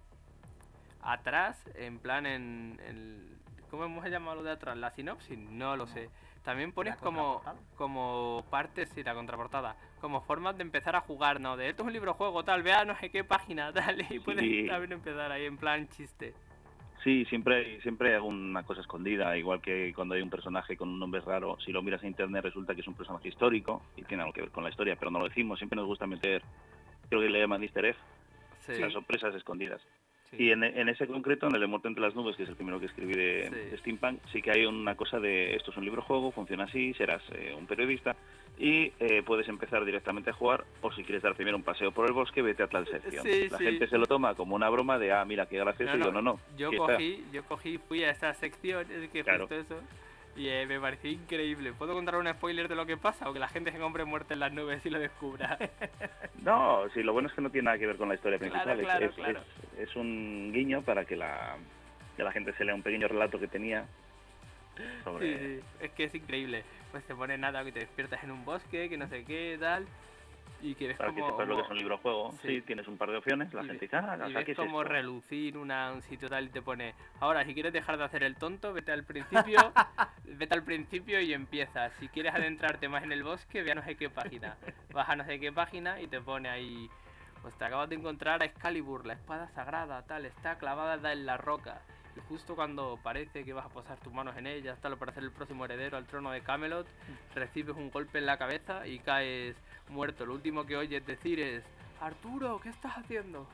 atrás, 1.13 1.63
en 1.75 1.99
plan 1.99 2.27
en, 2.27 2.81
en- 2.87 3.39
¿Cómo 3.71 3.85
hemos 3.85 4.03
llamado 4.09 4.37
lo 4.37 4.43
de 4.43 4.53
atrás? 4.53 4.79
¿La 4.79 4.91
sinopsis? 4.93 5.39
No 5.39 5.77
lo 5.77 5.87
sé. 5.87 6.09
También 6.43 6.73
pones 6.73 6.97
como, 6.97 7.43
como 7.77 8.43
partes, 8.51 8.89
sí, 8.95 9.03
la 9.03 9.13
contraportada, 9.13 9.77
como 10.01 10.23
formas 10.23 10.57
de 10.57 10.63
empezar 10.63 10.97
a 10.97 11.03
jugar, 11.03 11.39
¿no? 11.39 11.59
De 11.59 11.69
esto 11.69 11.83
es 11.83 11.87
un 11.89 11.93
librojuego, 11.93 12.43
tal, 12.45 12.63
vea 12.63 12.87
no 12.87 12.97
sé 12.97 13.11
qué 13.11 13.25
página, 13.25 13.71
tal, 13.75 14.01
y 14.11 14.21
puedes 14.21 14.41
Sí. 14.43 14.67
también 14.67 14.93
empezar 14.93 15.31
ahí 15.33 15.45
en 15.45 15.59
plan 15.59 15.87
chiste. 15.89 16.33
Sí, 17.05 17.27
siempre, 17.27 17.79
siempre 17.83 18.15
hago 18.15 18.27
una 18.27 18.63
cosa 18.63 18.81
escondida, 18.81 19.37
igual 19.37 19.61
que 19.61 19.93
cuando 19.95 20.15
hay 20.15 20.23
un 20.23 20.31
personaje 20.31 20.75
con 20.75 20.89
un 20.89 20.99
nombre 20.99 21.21
raro, 21.21 21.59
si 21.61 21.71
lo 21.71 21.83
miras 21.83 22.03
en 22.03 22.09
internet 22.09 22.43
resulta 22.45 22.75
que 22.75 22.81
es 22.81 22.89
un 22.89 22.95
personaje 22.95 23.29
histórico 23.29 23.83
y 23.97 24.03
tiene 24.05 24.23
algo 24.23 24.33
que 24.33 24.41
ver 24.41 24.51
con 24.51 24.65
la 24.65 24.71
historia, 24.71 24.97
pero 24.97 25.11
no 25.11 25.19
lo 25.19 25.29
decimos, 25.29 25.59
siempre 25.59 25.77
nos 25.77 25.87
gusta 25.87 26.07
meter, 26.07 26.43
creo 27.11 27.21
que 27.21 27.29
le 27.29 27.39
llaman 27.41 27.63
easter 27.63 27.85
egg, 27.85 27.97
Sí, 28.61 28.81
las 28.81 28.93
sorpresas 28.95 29.35
escondidas. 29.35 29.83
Sí. 30.31 30.37
Y 30.45 30.51
en, 30.53 30.63
en 30.65 30.89
ese 30.89 31.07
concreto, 31.07 31.47
en 31.47 31.55
el 31.55 31.61
de 31.61 31.67
Muerte 31.67 31.89
entre 31.89 32.03
las 32.03 32.15
nubes, 32.15 32.37
que 32.37 32.43
es 32.45 32.49
el 32.49 32.57
primero 32.57 32.79
que 32.81 32.87
escribí 32.87 33.15
de, 33.15 33.49
Sí. 33.49 33.71
de 33.71 33.79
Steampunk, 33.79 34.21
sí 34.33 34.43
que 34.43 34.51
hay 34.51 34.65
una 34.67 34.95
cosa 34.97 35.19
de 35.21 35.55
esto 35.57 35.71
es 35.71 35.77
un 35.77 35.85
libro 35.85 36.03
juego, 36.03 36.31
funciona 36.33 36.65
así, 36.65 36.93
serás 36.95 37.23
eh, 37.33 37.55
un 37.57 37.67
periodista 37.67 38.17
y 38.59 38.93
eh, 38.99 39.23
puedes 39.25 39.49
empezar 39.49 39.85
directamente 39.85 40.31
a 40.31 40.33
jugar 40.33 40.65
o 40.83 40.91
si 40.93 41.05
quieres 41.05 41.23
dar 41.23 41.35
primero 41.37 41.57
un 41.57 41.63
paseo 41.63 41.93
por 41.93 42.07
el 42.07 42.13
bosque, 42.13 42.43
vete 42.43 42.63
a 42.65 42.67
tal 42.67 42.87
sección. 42.89 43.25
Sí, 43.25 43.49
la 43.49 43.59
gente 43.59 43.87
se 43.87 43.99
lo 43.99 44.07
toma 44.07 44.35
como 44.35 44.57
una 44.57 44.69
broma 44.69 44.99
de, 44.99 45.13
ah, 45.13 45.25
mira, 45.25 45.47
qué 45.47 45.59
gracioso, 45.59 45.93
No, 45.97 45.99
y 45.99 46.05
yo 46.07 46.13
no, 46.13 46.23
no. 46.23 46.41
Yo 46.57 46.71
está. 46.71 46.95
cogí, 46.95 47.25
yo 47.33 47.45
cogí, 47.45 47.79
fui 47.79 48.03
a 48.05 48.11
esa 48.11 48.35
sección, 48.35 48.85
es 48.91 49.09
que 49.11 49.23
Claro. 49.23 49.47
justo 49.47 49.55
eso, 49.55 49.81
y 50.39 50.49
eh, 50.49 50.67
me 50.67 50.79
pareció 50.81 51.11
increíble. 51.11 51.73
¿Puedo 51.73 51.95
contar 51.95 52.15
un 52.17 52.29
spoiler 52.29 52.69
de 52.69 52.77
lo 52.77 52.87
que 52.87 52.97
pasa 52.97 53.29
o 53.29 53.33
que 53.33 53.41
la 53.41 53.49
gente 53.49 53.73
se 53.73 53.79
compre 53.79 54.05
muerte 54.05 54.35
en 54.35 54.41
las 54.41 54.53
nubes 54.53 54.85
y 54.87 54.91
lo 54.91 54.99
descubra? 54.99 55.59
No, 56.41 56.89
sí, 56.95 57.03
lo 57.03 57.13
bueno 57.13 57.29
es 57.29 57.35
que 57.35 57.43
no 57.43 57.51
tiene 57.51 57.67
nada 57.67 57.79
que 57.79 57.87
ver 57.87 57.97
con 57.97 58.09
la 58.09 58.15
historia 58.15 58.39
principal. 58.39 58.79
es- 58.79 58.87
claro, 58.87 59.07
es, 59.07 59.15
claro. 59.17 59.41
es- 59.77 59.89
es 59.89 59.97
un 59.97 60.53
guiño 60.55 60.83
para 60.83 61.05
que 61.05 61.17
la, 61.17 61.57
que 62.17 62.23
la 62.23 62.31
gente 62.31 62.53
se 62.55 62.65
lea 62.65 62.77
un 62.77 62.83
pequeño 62.85 63.09
relato 63.09 63.41
que 63.41 63.49
tenía 63.49 63.85
sobre... 65.03 65.27
Sí, 65.27 65.61
sí, 65.61 65.67
es 65.85 65.91
que 65.91 66.05
es 66.05 66.15
increíble. 66.15 66.65
Pues 66.93 67.03
te 67.05 67.15
pone 67.17 67.37
nada 67.37 67.65
que 67.65 67.73
te 67.73 67.81
despiertas 67.81 68.23
en 68.23 68.31
un 68.31 68.45
bosque, 68.45 68.89
que 68.89 68.97
no 68.97 69.09
sé 69.09 69.25
qué, 69.25 69.57
tal, 69.59 69.85
y 70.61 70.75
que 70.75 70.89
ves 70.89 70.97
Para 70.97 71.15
que 71.15 71.21
como... 71.21 71.33
sepas 71.33 71.49
lo 71.49 71.57
que 71.57 71.63
es 71.63 71.71
un 71.71 71.79
libro 71.79 71.99
juego. 71.99 72.33
Sí. 72.43 72.49
Sí. 72.49 72.63
tienes 72.63 72.89
un 72.89 72.97
par 72.99 73.11
de 73.11 73.19
opciones, 73.19 73.53
la 73.55 73.63
y 73.63 73.67
gente 73.67 73.85
dice, 73.87 73.97
ah, 73.97 74.19
y 74.29 74.33
ves 74.33 74.45
¿qué 74.45 74.53
es 74.53 74.57
como 74.57 74.83
esto? 74.83 74.93
relucir 74.93 75.57
una, 75.57 75.93
un 75.93 76.03
sitio 76.03 76.29
tal 76.29 76.47
y 76.47 76.49
te 76.49 76.63
pone, 76.63 76.95
ahora 77.21 77.45
si 77.45 77.55
quieres 77.55 77.73
dejar 77.73 77.99
de 77.99 78.05
hacer 78.05 78.23
el 78.23 78.37
tonto, 78.37 78.73
vete 78.73 78.93
al 78.93 79.05
principio, 79.05 79.73
vete 80.25 80.55
al 80.55 80.65
principio 80.65 81.21
y 81.21 81.33
empieza. 81.33 81.91
Si 82.01 82.09
quieres 82.09 82.35
adentrarte 82.35 82.89
más 82.89 83.03
en 83.05 83.13
el 83.13 83.23
bosque, 83.23 83.63
ve 83.63 83.73
a 83.73 83.75
no 83.75 83.83
sé 83.85 83.97
qué 83.97 84.11
página. 84.11 84.57
Vas 84.93 85.09
a 85.09 85.17
no 85.17 85.25
sé 85.25 85.39
qué 85.39 85.53
página 85.53 86.01
y 86.01 86.07
te 86.09 86.21
pone 86.21 86.49
ahí, 86.49 86.89
pues 87.43 87.57
te 87.57 87.65
acabas 87.65 87.89
de 87.89 87.97
encontrar 87.97 88.43
a 88.43 88.47
Excalibur, 88.47 89.07
la 89.07 89.15
espada 89.15 89.49
sagrada, 89.51 90.03
tal, 90.07 90.27
está 90.27 90.59
clavada 90.59 91.13
en 91.13 91.27
la 91.27 91.37
roca. 91.37 91.83
Y 92.17 92.21
justo 92.29 92.57
cuando 92.57 92.99
parece 93.03 93.45
que 93.45 93.53
vas 93.53 93.67
a 93.67 93.69
posar 93.69 93.99
tus 94.01 94.13
manos 94.13 94.37
en 94.37 94.49
ella, 94.49 94.77
tal, 94.81 94.97
para 94.99 95.13
ser 95.13 95.23
el 95.23 95.31
próximo 95.31 95.65
heredero 95.65 95.97
al 95.97 96.07
trono 96.07 96.33
de 96.33 96.41
Camelot, 96.41 96.87
recibes 97.35 97.77
un 97.77 97.91
golpe 97.91 98.19
en 98.19 98.27
la 98.27 98.39
cabeza 98.39 98.87
y 98.89 98.99
caes 98.99 99.55
muerto. 99.91 100.27
Lo 100.27 100.35
último 100.35 100.65
que 100.67 100.77
oyes 100.77 101.05
decir 101.07 101.41
es, 101.41 101.65
Arturo, 102.01 102.61
¿qué 102.63 102.69
estás 102.71 102.97
haciendo? 102.99 103.47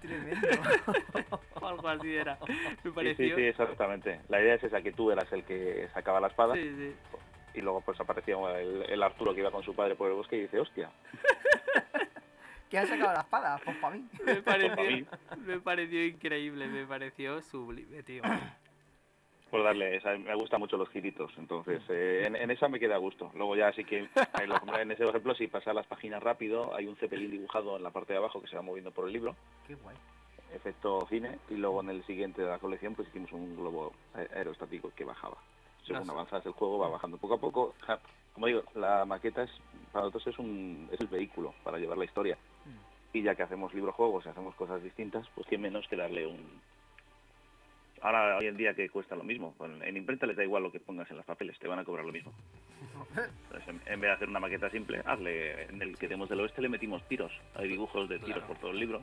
Tremendo. 0.00 0.48
O 1.60 1.66
algo 1.66 1.88
así 1.88 2.14
era. 2.14 2.38
Me 2.48 2.54
Sí, 2.54 2.72
sí, 2.82 2.90
pareció. 2.90 3.36
sí, 3.36 3.42
exactamente. 3.42 4.20
La 4.28 4.40
idea 4.40 4.54
es 4.54 4.64
esa, 4.64 4.80
que 4.80 4.92
tú 4.92 5.10
eras 5.10 5.30
el 5.32 5.44
que 5.44 5.88
sacaba 5.92 6.20
la 6.20 6.28
espada 6.28 6.54
Sí, 6.54 6.72
sí. 6.74 6.94
y 7.54 7.60
luego 7.60 7.82
pues 7.82 8.00
aparecía 8.00 8.36
el, 8.58 8.84
el 8.88 9.02
Arturo 9.02 9.34
que 9.34 9.40
iba 9.40 9.50
con 9.50 9.62
su 9.62 9.74
padre 9.74 9.94
por 9.96 10.08
el 10.08 10.16
bosque 10.16 10.36
y 10.36 10.40
dice, 10.42 10.58
hostia, 10.58 10.90
¿Quién 12.70 12.84
ha 12.84 12.86
sacado 12.86 13.12
la 13.12 13.20
espada? 13.20 13.60
Pues 13.64 13.76
para 13.78 13.96
mí. 13.96 14.08
Me 14.24 14.34
mí. 14.36 14.40
pareció, 14.42 15.06
me 15.38 15.58
pareció 15.60 16.06
increíble, 16.06 16.66
me 16.68 16.86
pareció 16.86 17.42
sublime, 17.42 18.02
tío. 18.04 18.22
Por 19.50 19.62
darle, 19.64 19.96
esa- 19.96 20.16
me 20.16 20.34
gustan 20.34 20.60
mucho 20.60 20.76
los 20.76 20.88
giritos, 20.90 21.32
entonces 21.36 21.82
eh, 21.88 22.24
en, 22.26 22.36
en 22.36 22.50
esa 22.50 22.68
me 22.68 22.78
queda 22.78 22.94
a 22.94 22.98
gusto. 22.98 23.30
Luego 23.34 23.56
ya 23.56 23.72
sí 23.72 23.84
que, 23.84 23.98
en, 24.40 24.48
lo- 24.48 24.78
en 24.78 24.90
ese 24.92 25.04
ejemplo, 25.08 25.34
si 25.34 25.46
pasas 25.48 25.74
las 25.74 25.86
páginas 25.86 26.22
rápido, 26.22 26.74
hay 26.74 26.86
un 26.86 26.96
cepelín 26.96 27.30
dibujado 27.30 27.76
en 27.76 27.82
la 27.82 27.90
parte 27.90 28.12
de 28.12 28.18
abajo 28.18 28.40
que 28.40 28.48
se 28.48 28.56
va 28.56 28.62
moviendo 28.62 28.90
por 28.92 29.06
el 29.06 29.12
libro, 29.12 29.34
Qué 29.66 29.74
guay. 29.74 29.96
efecto 30.54 31.06
cine, 31.08 31.38
y 31.50 31.54
luego 31.54 31.80
en 31.80 31.90
el 31.90 32.04
siguiente 32.04 32.42
de 32.42 32.48
la 32.48 32.58
colección 32.58 32.94
pues 32.94 33.08
hicimos 33.08 33.32
un 33.32 33.56
globo 33.56 33.92
aerostático 34.14 34.90
que 34.94 35.04
bajaba. 35.04 35.36
Según 35.84 36.00
Las- 36.00 36.10
avanzas 36.10 36.46
el 36.46 36.52
juego 36.52 36.78
va 36.78 36.88
bajando 36.88 37.16
poco 37.18 37.34
a 37.34 37.38
poco. 37.38 37.74
Como 38.32 38.46
digo, 38.46 38.62
la 38.74 39.04
maqueta 39.04 39.42
es, 39.42 39.50
para 39.92 40.04
nosotros 40.06 40.28
es, 40.34 40.38
un, 40.38 40.88
es 40.92 41.00
el 41.00 41.08
vehículo 41.08 41.52
para 41.64 41.78
llevar 41.78 41.98
la 41.98 42.04
historia. 42.04 42.38
Y 43.12 43.22
ya 43.22 43.34
que 43.34 43.42
hacemos 43.42 43.74
librojuegos 43.74 44.24
y 44.24 44.28
hacemos 44.28 44.54
cosas 44.54 44.80
distintas, 44.84 45.26
pues 45.34 45.44
qué 45.48 45.58
menos 45.58 45.88
que 45.88 45.96
darle 45.96 46.26
un... 46.28 46.60
Ahora, 48.02 48.38
hoy 48.38 48.46
en 48.46 48.56
día 48.56 48.72
que 48.74 48.88
cuesta 48.88 49.14
lo 49.14 49.22
mismo. 49.22 49.54
En 49.60 49.82
en 49.82 49.96
imprenta 49.96 50.26
les 50.26 50.36
da 50.36 50.42
igual 50.44 50.62
lo 50.62 50.72
que 50.72 50.80
pongas 50.80 51.10
en 51.10 51.18
los 51.18 51.26
papeles, 51.26 51.58
te 51.58 51.68
van 51.68 51.78
a 51.78 51.84
cobrar 51.84 52.04
lo 52.06 52.12
mismo. 52.12 52.32
Entonces, 53.10 53.68
en, 53.86 54.00
vez 54.00 54.08
de 54.08 54.12
hacer 54.12 54.28
una 54.28 54.40
maqueta 54.40 54.70
simple, 54.70 55.02
hazle, 55.04 55.64
en 55.64 55.82
el 55.82 55.98
que 55.98 56.06
tenemos 56.08 56.28
del 56.28 56.40
oeste 56.40 56.62
le 56.62 56.68
metimos 56.68 57.06
tiros. 57.08 57.32
Hay 57.54 57.68
dibujos 57.68 58.08
de 58.08 58.18
tiros 58.18 58.34
Claro. 58.38 58.46
por 58.48 58.58
todo 58.58 58.70
el 58.70 58.78
libro. 58.78 59.02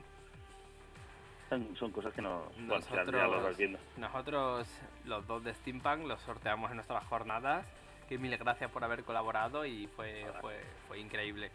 Son, 1.48 1.76
son 1.76 1.92
cosas 1.92 2.12
que 2.12 2.20
no... 2.22 2.44
Bueno, 2.58 2.78
ya, 2.80 2.88
ya 2.90 2.96
Nosotros- 3.04 3.22
lo 3.30 3.42
vas 3.42 3.56
viendo. 3.56 3.78
Nosotros, 3.96 4.68
los 5.06 5.26
dos 5.26 5.44
de 5.44 5.54
Steampunk, 5.54 6.06
los 6.06 6.20
sorteamos 6.22 6.70
en 6.70 6.76
nuestras 6.76 7.04
jornadas. 7.06 7.64
Que 8.08 8.18
mil 8.18 8.36
gracias 8.36 8.70
por 8.70 8.82
haber 8.84 9.04
colaborado 9.04 9.64
y 9.66 9.86
fue, 9.88 10.26
fue, 10.40 10.58
fue 10.88 10.98
increíble. 10.98 11.50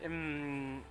Em, 0.00 0.82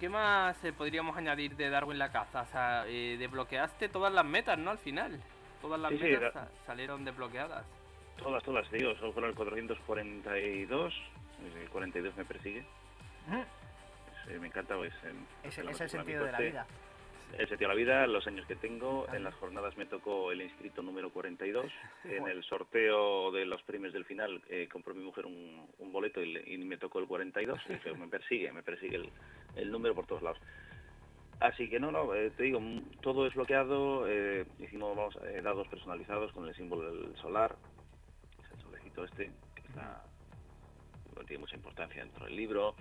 ¿Qué 0.00 0.08
más 0.08 0.62
eh, 0.64 0.72
podríamos 0.72 1.16
añadir 1.16 1.56
de 1.56 1.70
Darwin 1.70 1.98
la 1.98 2.10
caza? 2.12 2.42
O 2.42 2.46
sea, 2.46 2.84
eh, 2.88 3.16
desbloqueaste 3.18 3.88
todas 3.88 4.12
las 4.12 4.24
metas, 4.24 4.58
¿no? 4.58 4.70
Al 4.72 4.78
final. 4.78 5.20
Todas 5.60 5.80
las 5.80 5.90
Sí, 5.92 5.98
sí, 5.98 6.04
metas 6.04 6.32
sa- 6.32 6.48
salieron 6.66 7.04
desbloqueadas. 7.04 7.64
Todas, 8.18 8.42
todas, 8.44 8.70
digo, 8.70 8.94
solo 8.96 9.12
fueron 9.12 9.30
el 9.30 9.36
442. 9.36 10.94
El 11.62 11.68
42 11.70 12.16
me 12.16 12.24
persigue. 12.24 12.64
Sí, 14.26 14.32
me 14.40 14.46
encanta, 14.48 14.76
pues... 14.76 14.92
en- 15.04 15.26
Es, 15.48 15.58
en 15.58 15.68
es 15.68 15.78
lo 15.78 15.84
el 15.84 15.90
sentido 15.90 16.24
de 16.24 16.32
la 16.32 16.38
vida. 16.38 16.66
El 17.32 17.48
sentido 17.48 17.68
de 17.68 17.74
la 17.74 17.78
vida, 17.78 18.06
los 18.06 18.26
años 18.26 18.46
que 18.46 18.54
tengo, 18.56 19.04
Ah. 19.08 19.16
en 19.16 19.24
las 19.24 19.34
jornadas 19.34 19.76
me 19.76 19.84
tocó 19.86 20.30
el 20.32 20.40
inscrito 20.42 20.80
número 20.82 21.10
42. 21.10 21.66
En 22.04 22.26
el 22.28 22.42
sorteo 22.44 23.30
de 23.32 23.44
los 23.44 23.62
premios 23.62 23.92
del 23.92 24.04
final 24.04 24.40
eh, 24.48 24.68
compró 24.72 24.94
mi 24.94 25.02
mujer 25.04 25.26
un, 25.26 25.66
un 25.78 25.92
boleto 25.92 26.22
y, 26.22 26.56
me 26.58 26.76
tocó 26.78 27.00
el 27.00 27.06
42. 27.06 27.58
Y 27.68 27.72
dije, 27.74 27.92
me 27.94 28.08
persigue, 28.08 28.52
me 28.52 28.62
persigue 28.62 28.96
el, 28.96 29.10
el 29.56 29.70
número 29.70 29.94
por 29.94 30.06
todos 30.06 30.22
lados. 30.22 30.38
Así 31.40 31.68
que 31.68 31.78
no, 31.78 31.92
no, 31.92 32.14
eh, 32.14 32.30
te 32.30 32.44
digo, 32.44 32.60
mm, 32.60 33.00
todo 33.02 33.26
es 33.26 33.34
bloqueado. 33.34 34.08
eh, 34.08 34.46
hicimos 34.58 34.96
vamos, 34.96 35.18
eh, 35.24 35.40
dados 35.42 35.68
personalizados 35.68 36.32
con 36.32 36.48
el 36.48 36.54
símbolo 36.54 36.90
del 36.90 37.16
solar, 37.16 37.56
el 38.54 38.60
solecito 38.62 39.04
este, 39.04 39.30
que 39.54 39.62
está, 39.68 40.02
tiene 41.26 41.40
mucha 41.40 41.56
importancia 41.56 42.02
dentro 42.02 42.26
del 42.26 42.36
libro 42.36 42.74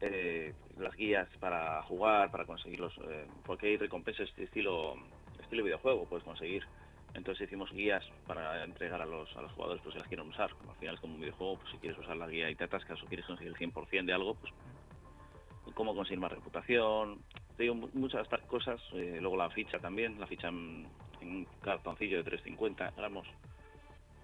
eh, 0.00 0.54
las 0.78 0.94
guías 0.94 1.28
para 1.40 1.82
jugar, 1.82 2.30
para 2.30 2.44
conseguirlos, 2.44 2.94
eh, 3.08 3.26
porque 3.44 3.68
hay 3.68 3.76
recompensas 3.76 4.28
de 4.36 4.44
estilo, 4.44 4.94
estilo 5.40 5.64
videojuego, 5.64 6.06
puedes 6.06 6.24
conseguir. 6.24 6.64
Entonces 7.14 7.48
hicimos 7.48 7.72
guías 7.72 8.04
para 8.26 8.62
entregar 8.64 9.00
a 9.00 9.06
los, 9.06 9.34
a 9.36 9.42
los 9.42 9.50
jugadores 9.52 9.82
pues, 9.82 9.94
si 9.94 9.98
las 9.98 10.08
quieren 10.08 10.28
usar. 10.28 10.54
Como 10.54 10.70
al 10.70 10.76
final 10.76 10.94
es 10.94 11.00
como 11.00 11.14
un 11.14 11.20
videojuego, 11.20 11.56
pues 11.56 11.70
si 11.72 11.78
quieres 11.78 11.98
usar 11.98 12.16
la 12.16 12.28
guía 12.28 12.50
y 12.50 12.54
te 12.54 12.64
atascas 12.64 13.02
o 13.02 13.06
quieres 13.06 13.26
conseguir 13.26 13.52
el 13.58 13.72
100% 13.72 14.04
de 14.04 14.12
algo, 14.12 14.34
pues 14.34 14.52
cómo 15.74 15.94
conseguir 15.94 16.20
más 16.20 16.32
reputación. 16.32 17.20
Te 17.56 17.64
digo, 17.64 17.74
mu- 17.74 17.90
muchas 17.94 18.26
cosas. 18.46 18.80
eh, 18.92 19.18
luego 19.20 19.36
la 19.36 19.50
ficha 19.50 19.78
también, 19.78 20.18
la 20.20 20.26
ficha 20.26 20.48
en, 20.48 20.86
en 21.20 21.28
un 21.28 21.44
cartoncillo 21.62 22.18
de 22.18 22.24
350 22.24 22.92
gramos 22.96 23.26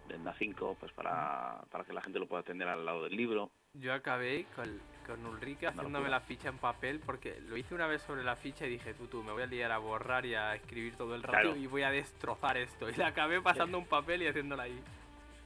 de 0.09 0.29
a 0.29 0.35
5 0.35 0.77
pues 0.79 0.93
para, 0.93 1.63
para 1.71 1.83
que 1.85 1.93
la 1.95 2.03
gente 2.03 2.19
lo 2.19 2.27
pueda 2.29 2.43
tener 2.43 2.69
al 2.69 2.85
lado 2.85 3.05
del 3.05 3.17
libro. 3.17 3.51
Yo 3.73 3.93
acabé 3.95 4.47
con, 4.55 4.81
con 5.07 5.25
Ulrike 5.27 5.67
haciéndome 5.67 6.09
la 6.11 6.21
ficha 6.21 6.51
en 6.51 6.59
papel 6.59 7.01
porque 7.05 7.41
lo 7.41 7.57
hice 7.57 7.75
una 7.75 7.87
vez 7.87 8.03
sobre 8.03 8.23
la 8.23 8.37
ficha 8.37 8.67
y 8.67 8.71
dije, 8.71 8.93
tú, 8.95 9.07
tú, 9.07 9.23
me 9.25 9.33
voy 9.33 9.43
a 9.43 9.47
liar 9.47 9.73
a 9.73 9.79
borrar 9.79 10.27
y 10.27 10.35
a 10.35 10.55
escribir 10.55 10.95
todo 10.97 11.15
el 11.15 11.23
rato 11.23 11.41
Claro. 11.41 11.57
y 11.57 11.67
voy 11.67 11.83
a 11.83 11.91
destrozar 11.91 12.57
esto. 12.59 12.89
Y 12.91 12.95
la 12.97 13.09
acabé 13.09 13.41
pasando 13.41 13.79
un 13.79 13.87
papel 13.87 14.23
y 14.23 14.27
haciéndola 14.29 14.65
ahí. 14.65 14.79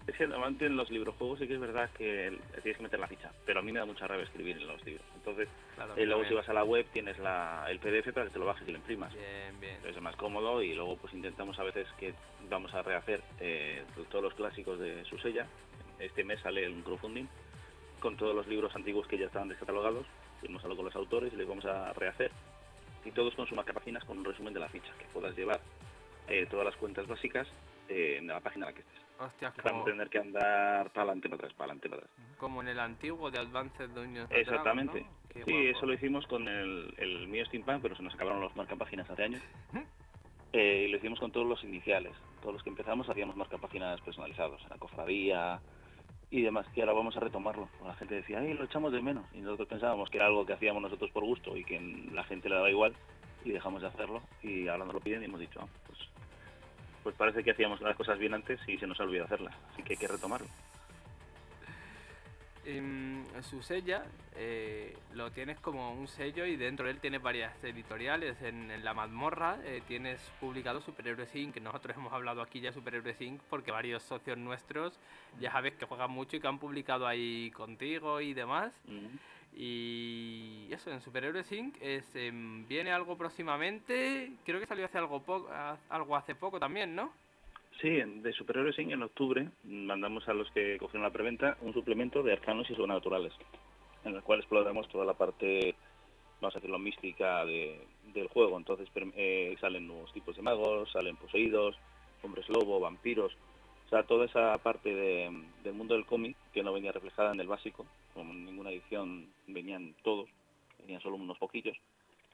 Es 0.08 0.16
que 0.16 0.26
normalmente 0.26 0.66
en 0.66 0.76
los 0.76 0.90
librojuegos 0.90 1.38
sí 1.38 1.46
que 1.46 1.54
es 1.54 1.60
verdad 1.60 1.90
que 1.90 2.36
tienes 2.62 2.76
que 2.78 2.82
meter 2.82 2.98
la 2.98 3.06
ficha, 3.06 3.30
pero 3.44 3.60
a 3.60 3.62
mí 3.62 3.70
me 3.70 3.78
da 3.78 3.84
mucha 3.84 4.06
rabia 4.06 4.24
escribir 4.24 4.56
en 4.56 4.66
los 4.66 4.84
libros. 4.84 5.06
Entonces, 5.14 5.48
Claro, 5.76 5.94
eh, 5.96 6.06
luego 6.06 6.24
si 6.24 6.34
vas 6.34 6.48
a 6.48 6.54
la 6.54 6.64
web 6.64 6.86
tienes 6.92 7.18
la, 7.18 7.66
el 7.68 7.78
PDF 7.78 8.12
para 8.12 8.26
que 8.26 8.32
te 8.32 8.38
lo 8.38 8.46
bajes 8.46 8.66
y 8.66 8.72
lo 8.72 8.78
imprimas. 8.78 9.12
Bien, 9.12 9.60
bien. 9.60 9.74
Entonces 9.74 9.96
es 9.96 10.02
más 10.02 10.16
cómodo 10.16 10.62
y 10.62 10.74
luego 10.74 10.96
pues 10.96 11.12
intentamos 11.12 11.58
a 11.58 11.62
veces 11.62 11.86
que 11.98 12.14
vamos 12.48 12.72
a 12.74 12.82
rehacer 12.82 13.20
eh, 13.38 13.84
todos 14.10 14.24
los 14.24 14.34
clásicos 14.34 14.78
de 14.80 15.04
Susella. 15.04 15.46
Este 15.98 16.24
mes 16.24 16.40
sale 16.40 16.68
un 16.68 16.82
crowdfunding 16.82 17.26
con 18.00 18.16
todos 18.16 18.34
los 18.34 18.46
libros 18.46 18.74
antiguos 18.74 19.06
que 19.06 19.18
ya 19.18 19.26
estaban 19.26 19.48
descatalogados 19.48 20.06
Fuimos 20.40 20.62
a 20.62 20.66
hablar 20.66 20.76
con 20.76 20.84
los 20.86 20.96
autores 20.96 21.32
y 21.32 21.36
les 21.36 21.48
vamos 21.48 21.64
a 21.64 21.92
rehacer. 21.92 22.30
Y 23.04 23.10
todos 23.10 23.34
con 23.34 23.46
su 23.46 23.54
páginas 23.56 24.04
con 24.04 24.18
un 24.18 24.24
resumen 24.24 24.54
de 24.54 24.60
la 24.60 24.68
ficha, 24.68 24.92
que 24.98 25.06
puedas 25.06 25.36
llevar 25.36 25.60
eh, 26.28 26.46
todas 26.50 26.64
las 26.64 26.76
cuentas 26.76 27.06
básicas 27.06 27.48
eh, 27.88 28.16
en 28.18 28.26
la 28.26 28.40
página 28.40 28.66
en 28.66 28.72
la 28.72 28.74
que 28.74 28.82
estés. 28.82 29.07
Hostia, 29.20 29.52
Para 29.62 29.76
no 29.76 29.84
tener 29.84 30.08
que 30.08 30.18
andar 30.18 30.90
para 30.90 31.02
adelante, 31.02 31.28
para 31.28 31.36
atrás, 31.36 31.52
para 31.54 31.64
adelante, 31.72 31.88
para 31.88 32.02
atrás. 32.02 32.16
como 32.38 32.62
en 32.62 32.68
el 32.68 32.78
antiguo 32.78 33.30
de 33.30 33.38
Advanced 33.40 33.88
Dungeons 33.90 34.30
Exactamente. 34.30 35.04
Qué 35.28 35.44
Sí, 35.44 35.50
guapo. 35.52 35.76
eso 35.76 35.86
lo 35.86 35.92
hicimos 35.94 36.26
con 36.28 36.46
el, 36.46 36.94
el 36.98 37.26
mío 37.28 37.44
Steampunk, 37.46 37.82
pero 37.82 37.96
se 37.96 38.02
nos 38.02 38.14
acabaron 38.14 38.40
los 38.40 38.54
marcapáginas 38.56 39.10
hace 39.10 39.24
años. 39.24 39.42
Eh, 40.52 40.86
y 40.88 40.90
lo 40.90 40.96
hicimos 40.98 41.18
con 41.20 41.30
todos 41.32 41.46
los 41.46 41.62
iniciales. 41.64 42.12
Todos 42.40 42.54
los 42.54 42.62
que 42.62 42.70
empezamos 42.70 43.08
hacíamos 43.08 43.36
marcapáginas 43.36 44.00
personalizados, 44.02 44.62
en 44.62 44.70
la 44.70 44.78
cofradía 44.78 45.60
y 46.30 46.42
demás. 46.42 46.66
Y 46.74 46.80
ahora 46.80 46.92
vamos 46.92 47.16
a 47.16 47.20
retomarlo. 47.20 47.68
La 47.84 47.94
gente 47.94 48.14
decía, 48.14 48.38
¡ay, 48.38 48.54
lo 48.54 48.64
echamos 48.64 48.92
de 48.92 49.02
menos! 49.02 49.26
Y 49.34 49.38
nosotros 49.40 49.68
pensábamos 49.68 50.08
que 50.10 50.18
era 50.18 50.26
algo 50.26 50.46
que 50.46 50.52
hacíamos 50.54 50.80
nosotros 50.80 51.10
por 51.10 51.24
gusto 51.24 51.56
y 51.56 51.64
que 51.64 51.80
la 52.12 52.22
gente 52.24 52.48
le 52.48 52.54
daba 52.54 52.70
igual 52.70 52.94
y 53.44 53.50
dejamos 53.50 53.82
de 53.82 53.88
hacerlo. 53.88 54.22
Y 54.42 54.68
ahora 54.68 54.84
nos 54.84 54.94
lo 54.94 55.00
piden 55.00 55.22
y 55.22 55.24
hemos 55.26 55.40
dicho, 55.40 55.60
ah, 55.62 55.66
pues, 55.86 55.98
pues 57.08 57.16
parece 57.16 57.42
que 57.42 57.52
hacíamos 57.52 57.80
las 57.80 57.96
cosas 57.96 58.18
bien 58.18 58.34
antes 58.34 58.60
y 58.68 58.76
se 58.76 58.86
nos 58.86 59.00
ha 59.00 59.04
olvidado 59.04 59.24
hacerlas. 59.24 59.56
Así 59.72 59.82
que 59.82 59.94
hay 59.94 59.96
que 59.96 60.08
retomarlo. 60.08 60.46
En 62.66 63.24
su 63.48 63.62
sella 63.62 64.04
eh, 64.36 64.94
lo 65.14 65.30
tienes 65.30 65.58
como 65.58 65.94
un 65.94 66.06
sello 66.06 66.44
y 66.44 66.56
dentro 66.56 66.84
de 66.84 66.92
él 66.92 67.00
tienes 67.00 67.22
varias 67.22 67.64
editoriales. 67.64 68.42
En, 68.42 68.70
en 68.70 68.84
la 68.84 68.92
mazmorra 68.92 69.56
eh, 69.64 69.80
tienes 69.88 70.20
publicado 70.38 70.82
Superhéroes 70.82 71.34
Inc. 71.34 71.56
Nosotros 71.62 71.96
hemos 71.96 72.12
hablado 72.12 72.42
aquí 72.42 72.60
ya 72.60 72.68
de 72.68 72.74
Superhéroes 72.74 73.18
Inc. 73.22 73.40
porque 73.48 73.70
varios 73.70 74.02
socios 74.02 74.36
nuestros 74.36 75.00
ya 75.40 75.50
sabes 75.50 75.76
que 75.76 75.86
juegan 75.86 76.10
mucho 76.10 76.36
y 76.36 76.40
que 76.40 76.46
han 76.46 76.58
publicado 76.58 77.06
ahí 77.06 77.50
contigo 77.52 78.20
y 78.20 78.34
demás. 78.34 78.74
Y 79.60 80.68
eso, 80.72 80.92
en 80.92 81.00
Superhéroes 81.00 81.50
Inc. 81.50 81.74
Es, 81.82 82.14
em, 82.14 82.64
viene 82.68 82.92
algo 82.92 83.18
próximamente. 83.18 84.30
Creo 84.46 84.60
que 84.60 84.66
salió 84.66 84.84
hace 84.84 84.98
algo, 84.98 85.20
po- 85.20 85.48
a- 85.50 85.76
algo 85.90 86.14
hace 86.14 86.36
poco 86.36 86.60
también, 86.60 86.94
¿no? 86.94 87.12
Sí, 87.80 87.88
de 87.90 88.32
Superhéroes 88.32 88.78
Inc. 88.78 88.92
en 88.92 89.02
octubre 89.02 89.48
mandamos 89.64 90.28
a 90.28 90.32
los 90.32 90.48
que 90.52 90.78
cogieron 90.78 91.02
la 91.02 91.10
preventa 91.12 91.56
un 91.62 91.72
suplemento 91.72 92.22
de 92.22 92.32
arcanos 92.34 92.70
y 92.70 92.74
sobrenaturales, 92.76 93.32
en 94.04 94.14
el 94.14 94.22
cual 94.22 94.38
exploramos 94.38 94.88
toda 94.88 95.04
la 95.04 95.14
parte, 95.14 95.74
vamos 96.40 96.54
a 96.54 96.58
decirlo, 96.60 96.78
mística 96.78 97.44
de- 97.44 97.84
del 98.14 98.28
juego. 98.28 98.56
Entonces 98.58 98.88
eh, 99.16 99.56
salen 99.60 99.88
nuevos 99.88 100.12
tipos 100.12 100.36
de 100.36 100.42
magos, 100.42 100.90
salen 100.92 101.16
poseídos, 101.16 101.76
hombres 102.22 102.48
lobo, 102.48 102.78
vampiros, 102.78 103.36
o 103.88 103.90
sea, 103.90 104.02
toda 104.02 104.26
esa 104.26 104.56
parte 104.58 104.94
de- 104.94 105.44
del 105.64 105.72
mundo 105.72 105.94
del 105.94 106.04
cómic 106.04 106.36
que 106.52 106.62
no 106.62 106.74
venía 106.74 106.92
reflejada 106.92 107.32
en 107.32 107.40
el 107.40 107.48
básico, 107.48 107.86
como 108.12 108.32
en 108.32 108.44
ninguna 108.44 108.70
edición 108.70 109.26
venían 109.46 109.94
todos, 110.02 110.28
venían 110.80 111.00
solo 111.00 111.16
unos 111.16 111.38
poquillos 111.38 111.76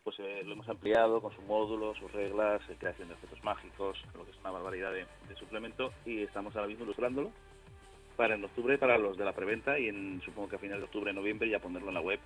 pues 0.02 0.18
eh, 0.18 0.42
lo 0.44 0.52
hemos 0.52 0.68
ampliado 0.68 1.22
con 1.22 1.34
su 1.34 1.40
módulo, 1.42 1.94
sus 1.94 2.12
reglas, 2.12 2.60
eh, 2.68 2.76
creación 2.78 3.08
de 3.08 3.14
efectos 3.14 3.42
mágicos, 3.42 3.98
lo 4.14 4.26
que 4.26 4.32
es 4.32 4.38
una 4.40 4.50
barbaridad 4.50 4.92
de, 4.92 5.06
de 5.28 5.36
suplemento 5.36 5.94
y 6.04 6.20
estamos 6.22 6.54
ahora 6.54 6.68
mismo 6.68 6.84
ilustrándolo 6.84 7.32
para 8.14 8.34
en 8.34 8.44
octubre 8.44 8.76
para 8.76 8.98
los 8.98 9.16
de 9.16 9.24
la 9.24 9.32
preventa 9.32 9.78
y 9.78 10.20
supongo 10.20 10.50
que 10.50 10.56
a 10.56 10.58
finales 10.58 10.82
de 10.82 10.84
octubre, 10.84 11.12
noviembre 11.14 11.48
ya 11.48 11.58
ponerlo 11.58 11.88
en 11.88 11.94
la 11.94 12.00
web. 12.02 12.20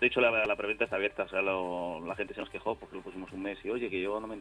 De 0.00 0.06
hecho 0.06 0.20
la, 0.20 0.56
preventa 0.56 0.84
está 0.84 0.94
abierta, 0.96 1.24
o 1.24 1.28
sea, 1.28 1.42
la 1.42 2.14
gente 2.14 2.34
se 2.34 2.40
nos 2.40 2.50
quejó 2.50 2.76
porque 2.76 2.96
lo 2.96 3.02
pusimos 3.02 3.32
un 3.32 3.42
mes 3.42 3.58
y 3.64 3.70
oye 3.70 3.90
que 3.90 4.00
yo 4.00 4.20
no 4.20 4.26
me 4.28 4.34
he 4.34 4.36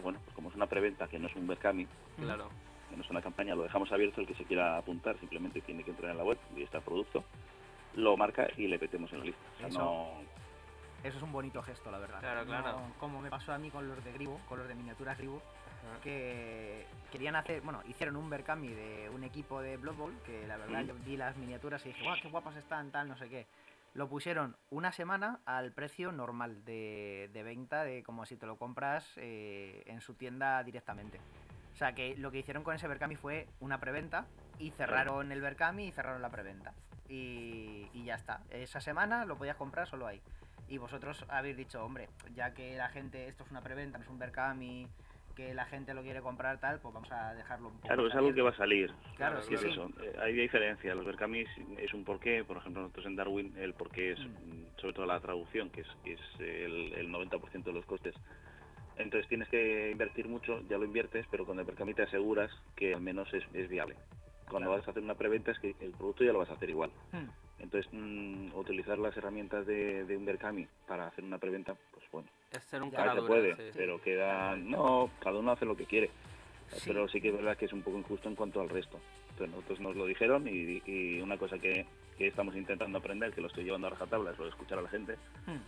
bueno, 0.00 0.20
pues 0.24 0.36
como 0.36 0.50
es 0.50 0.54
una 0.54 0.66
preventa 0.66 1.08
que 1.08 1.18
no 1.18 1.26
es 1.26 1.34
un 1.34 1.46
Berkami, 1.48 1.86
Claro. 2.20 2.50
Que 2.88 2.96
no 2.96 3.02
es 3.02 3.10
una 3.10 3.22
campaña, 3.22 3.54
lo 3.54 3.62
dejamos 3.62 3.90
abierto 3.92 4.20
el 4.20 4.26
que 4.26 4.34
se 4.34 4.44
quiera 4.44 4.76
apuntar, 4.78 5.18
simplemente 5.18 5.60
tiene 5.60 5.84
que 5.84 5.90
entrar 5.90 6.10
en 6.12 6.18
la 6.18 6.24
web 6.24 6.38
y 6.56 6.62
está 6.62 6.78
el 6.78 6.84
producto, 6.84 7.24
lo 7.94 8.16
marca 8.16 8.48
y 8.56 8.66
le 8.66 8.78
metemos 8.78 9.12
en 9.12 9.18
la 9.20 9.24
lista. 9.26 9.40
O 9.54 9.58
sea, 9.58 9.68
Eso- 9.68 9.78
no, 9.78 10.38
Eso 11.04 11.16
es 11.16 11.22
un 11.22 11.30
bonito 11.32 11.62
gesto, 11.62 11.92
la 11.92 11.98
verdad. 11.98 12.18
Claro, 12.18 12.44
claro. 12.44 12.72
No 12.80 12.92
como 12.98 13.20
me 13.20 13.30
pasó 13.30 13.52
a 13.52 13.58
mí 13.58 13.70
con 13.70 13.86
los 13.88 14.02
de 14.04 14.12
Gribo, 14.12 14.40
con 14.48 14.58
los 14.58 14.66
de 14.66 14.74
miniaturas 14.74 15.16
Gribo, 15.16 15.40
Ajá. 15.86 16.00
que 16.02 16.84
querían 17.12 17.36
hacer, 17.36 17.60
bueno, 17.60 17.82
hicieron 17.86 18.16
un 18.16 18.28
Berkami 18.28 18.66
de 18.68 19.08
un 19.08 19.22
equipo 19.22 19.60
de 19.62 19.76
Blood 19.76 19.94
Bowl, 19.94 20.14
que 20.26 20.44
la 20.48 20.56
verdad 20.56 20.82
Mm. 20.82 20.86
yo 20.88 20.94
vi 21.06 21.16
las 21.16 21.36
miniaturas 21.36 21.84
y 21.86 21.90
dije, 21.90 22.02
guau, 22.02 22.16
qué 22.20 22.28
guapas 22.28 22.56
están, 22.56 22.90
tal, 22.90 23.06
no 23.08 23.16
sé 23.16 23.28
qué. 23.28 23.46
Lo 23.94 24.08
pusieron 24.08 24.56
una 24.70 24.90
semana 24.92 25.38
al 25.46 25.70
precio 25.72 26.10
normal 26.10 26.64
de, 26.64 27.30
de 27.32 27.42
venta, 27.44 27.84
de 27.84 28.02
como 28.02 28.26
si 28.26 28.36
te 28.36 28.46
lo 28.46 28.56
compras 28.56 29.08
eh, 29.16 29.84
en 29.86 30.00
su 30.00 30.14
tienda 30.14 30.62
directamente. 30.64 31.20
O 31.78 31.84
sea 31.86 31.92
que 31.94 32.16
lo 32.16 32.32
que 32.32 32.38
hicieron 32.40 32.64
con 32.64 32.74
ese 32.74 32.88
Berkami 32.88 33.14
fue 33.14 33.46
una 33.60 33.78
preventa 33.78 34.26
y 34.58 34.72
cerraron 34.72 35.30
el 35.30 35.40
Berkami 35.40 35.86
y 35.86 35.92
cerraron 35.92 36.20
la 36.20 36.28
preventa. 36.28 36.74
Y, 37.08 37.86
y 37.92 38.02
ya 38.04 38.16
está. 38.16 38.40
Esa 38.50 38.80
semana 38.80 39.24
lo 39.26 39.38
podías 39.38 39.54
comprar 39.54 39.86
solo 39.86 40.08
ahí. 40.08 40.20
Y 40.66 40.78
vosotros 40.78 41.24
habéis 41.28 41.56
dicho, 41.56 41.84
hombre, 41.84 42.08
ya 42.34 42.52
que 42.52 42.76
la 42.76 42.88
gente, 42.88 43.28
esto 43.28 43.44
es 43.44 43.52
una 43.52 43.60
preventa, 43.62 43.96
no 43.96 44.02
es 44.02 44.10
un 44.10 44.18
Berkami, 44.18 44.88
que 45.36 45.54
la 45.54 45.66
gente 45.66 45.94
lo 45.94 46.02
quiere 46.02 46.20
comprar 46.20 46.58
tal, 46.58 46.80
pues 46.80 46.92
vamos 46.92 47.12
a 47.12 47.32
dejarlo 47.34 47.68
un 47.68 47.74
poco. 47.74 47.86
Claro, 47.86 48.08
es 48.08 48.14
algo 48.16 48.34
que 48.34 48.42
va 48.42 48.50
a 48.50 48.56
salir. 48.56 48.92
Claro, 49.16 49.40
Sí, 49.42 49.50
sí, 49.50 49.54
es 49.54 49.60
sí. 49.60 49.68
eso. 49.68 49.88
Eh, 50.02 50.16
hay 50.20 50.32
diferencia. 50.32 50.96
Los 50.96 51.06
Berkamis 51.06 51.48
es 51.78 51.94
un 51.94 52.04
porqué. 52.04 52.42
Por 52.42 52.56
ejemplo, 52.56 52.82
nosotros 52.82 53.06
en 53.06 53.14
Darwin 53.14 53.54
el 53.56 53.72
porqué 53.74 54.14
es 54.14 54.18
Mm. 54.18 54.24
mm, 54.32 54.66
sobre 54.80 54.94
todo 54.94 55.06
la 55.06 55.20
traducción, 55.20 55.70
que 55.70 55.82
es, 55.82 55.88
que 56.02 56.14
es 56.14 56.20
el, 56.40 56.92
el 56.94 57.08
90% 57.08 57.62
de 57.62 57.72
los 57.72 57.86
costes. 57.86 58.16
Entonces 58.98 59.28
tienes 59.28 59.48
que 59.48 59.90
invertir 59.90 60.28
mucho, 60.28 60.60
ya 60.68 60.76
lo 60.78 60.84
inviertes, 60.84 61.26
pero 61.30 61.46
con 61.46 61.58
el 61.58 61.64
Berkami 61.64 61.94
te 61.94 62.02
aseguras 62.02 62.50
que 62.76 62.94
al 62.94 63.00
menos 63.00 63.32
es, 63.32 63.44
es 63.54 63.68
viable. 63.68 63.94
Cuando 64.50 64.68
Claro. 64.68 64.80
vas 64.80 64.88
a 64.88 64.90
hacer 64.90 65.02
una 65.02 65.14
preventa 65.14 65.52
es 65.52 65.58
que 65.58 65.74
el 65.80 65.92
producto 65.92 66.24
ya 66.24 66.32
lo 66.32 66.38
vas 66.40 66.50
a 66.50 66.54
hacer 66.54 66.70
igual. 66.70 66.90
Hmm. 67.12 67.28
Entonces, 67.60 67.90
mm, 67.92 68.54
utilizar 68.54 68.98
las 68.98 69.16
herramientas 69.16 69.66
de, 69.66 70.04
de 70.04 70.16
un 70.16 70.24
Berkami 70.24 70.66
para 70.86 71.06
hacer 71.08 71.24
una 71.24 71.38
preventa, 71.38 71.74
pues 71.92 72.04
bueno, 72.12 72.28
Es 72.52 72.62
ser 72.64 72.82
un 72.82 72.90
Ya, 72.90 72.96
cara 72.98 73.14
se 73.14 73.22
puede, 73.22 73.56
sí. 73.56 73.62
pero 73.76 74.00
queda... 74.00 74.56
No, 74.56 75.10
cada 75.20 75.38
uno 75.38 75.52
hace 75.52 75.64
lo 75.66 75.76
que 75.76 75.84
quiere. 75.84 76.10
Sí. 76.68 76.82
Pero 76.86 77.08
sí 77.08 77.20
que 77.20 77.28
es 77.28 77.34
verdad 77.34 77.56
que 77.56 77.64
es 77.66 77.72
un 77.72 77.82
poco 77.82 77.98
injusto 77.98 78.28
en 78.28 78.34
cuanto 78.36 78.60
al 78.60 78.68
resto. 78.68 78.98
Entonces 79.30 79.54
nosotros 79.54 79.80
nos 79.80 79.96
lo 79.96 80.06
dijeron 80.06 80.46
y, 80.48 80.82
y 80.86 81.20
una 81.20 81.36
cosa 81.36 81.58
que, 81.58 81.84
que 82.16 82.26
estamos 82.28 82.54
intentando 82.56 82.98
aprender, 82.98 83.32
que 83.32 83.40
lo 83.40 83.46
estoy 83.48 83.64
llevando 83.64 83.86
a 83.86 83.90
rajatabla, 83.90 84.30
es 84.32 84.38
lo 84.38 84.44
de 84.44 84.50
escuchar 84.50 84.78
a 84.78 84.82
la 84.82 84.88
gente. 84.88 85.14
Hmm. 85.46 85.58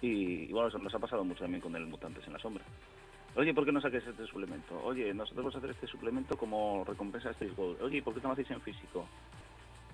Y, 0.00 0.44
y 0.44 0.52
bueno, 0.52 0.68
eso 0.68 0.78
nos 0.78 0.94
ha 0.94 0.98
pasado 0.98 1.24
mucho 1.24 1.42
también 1.42 1.60
con 1.60 1.74
el 1.74 1.86
Mutantes 1.86 2.26
en 2.26 2.32
la 2.32 2.38
Sombra. 2.38 2.64
Oye, 3.36 3.54
¿por 3.54 3.64
qué 3.64 3.72
no 3.72 3.80
saques 3.80 4.06
este 4.06 4.26
suplemento? 4.26 4.80
Oye, 4.84 5.12
nosotros 5.14 5.44
vamos 5.44 5.54
a 5.54 5.58
hacer 5.58 5.70
este 5.70 5.86
suplemento 5.86 6.36
como 6.36 6.84
recompensa 6.84 7.28
a 7.28 7.32
Space 7.32 7.54
Gold. 7.54 7.82
Oye, 7.82 8.02
¿por 8.02 8.14
qué 8.14 8.20
no 8.20 8.28
lo 8.28 8.32
hacéis 8.32 8.50
en 8.50 8.60
físico? 8.60 9.06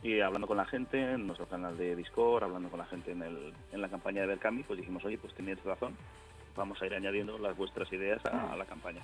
Y 0.02 0.20
hablando 0.20 0.46
con 0.46 0.56
la 0.56 0.66
gente 0.66 1.00
en 1.00 1.26
nuestro 1.26 1.46
canal 1.48 1.76
de 1.76 1.96
Discord, 1.96 2.44
hablando 2.44 2.68
con 2.68 2.78
la 2.78 2.86
gente 2.86 3.12
en, 3.12 3.22
el, 3.22 3.52
en 3.72 3.80
la 3.80 3.88
campaña 3.88 4.20
de 4.22 4.28
Berkami, 4.28 4.62
pues 4.62 4.78
dijimos, 4.78 5.04
oye, 5.04 5.18
pues 5.18 5.34
tenéis 5.34 5.62
razón, 5.64 5.96
vamos 6.56 6.80
a 6.80 6.86
ir 6.86 6.94
añadiendo 6.94 7.38
las 7.38 7.56
vuestras 7.56 7.90
ideas 7.92 8.24
a, 8.26 8.52
a 8.52 8.56
la 8.56 8.66
campaña. 8.66 9.02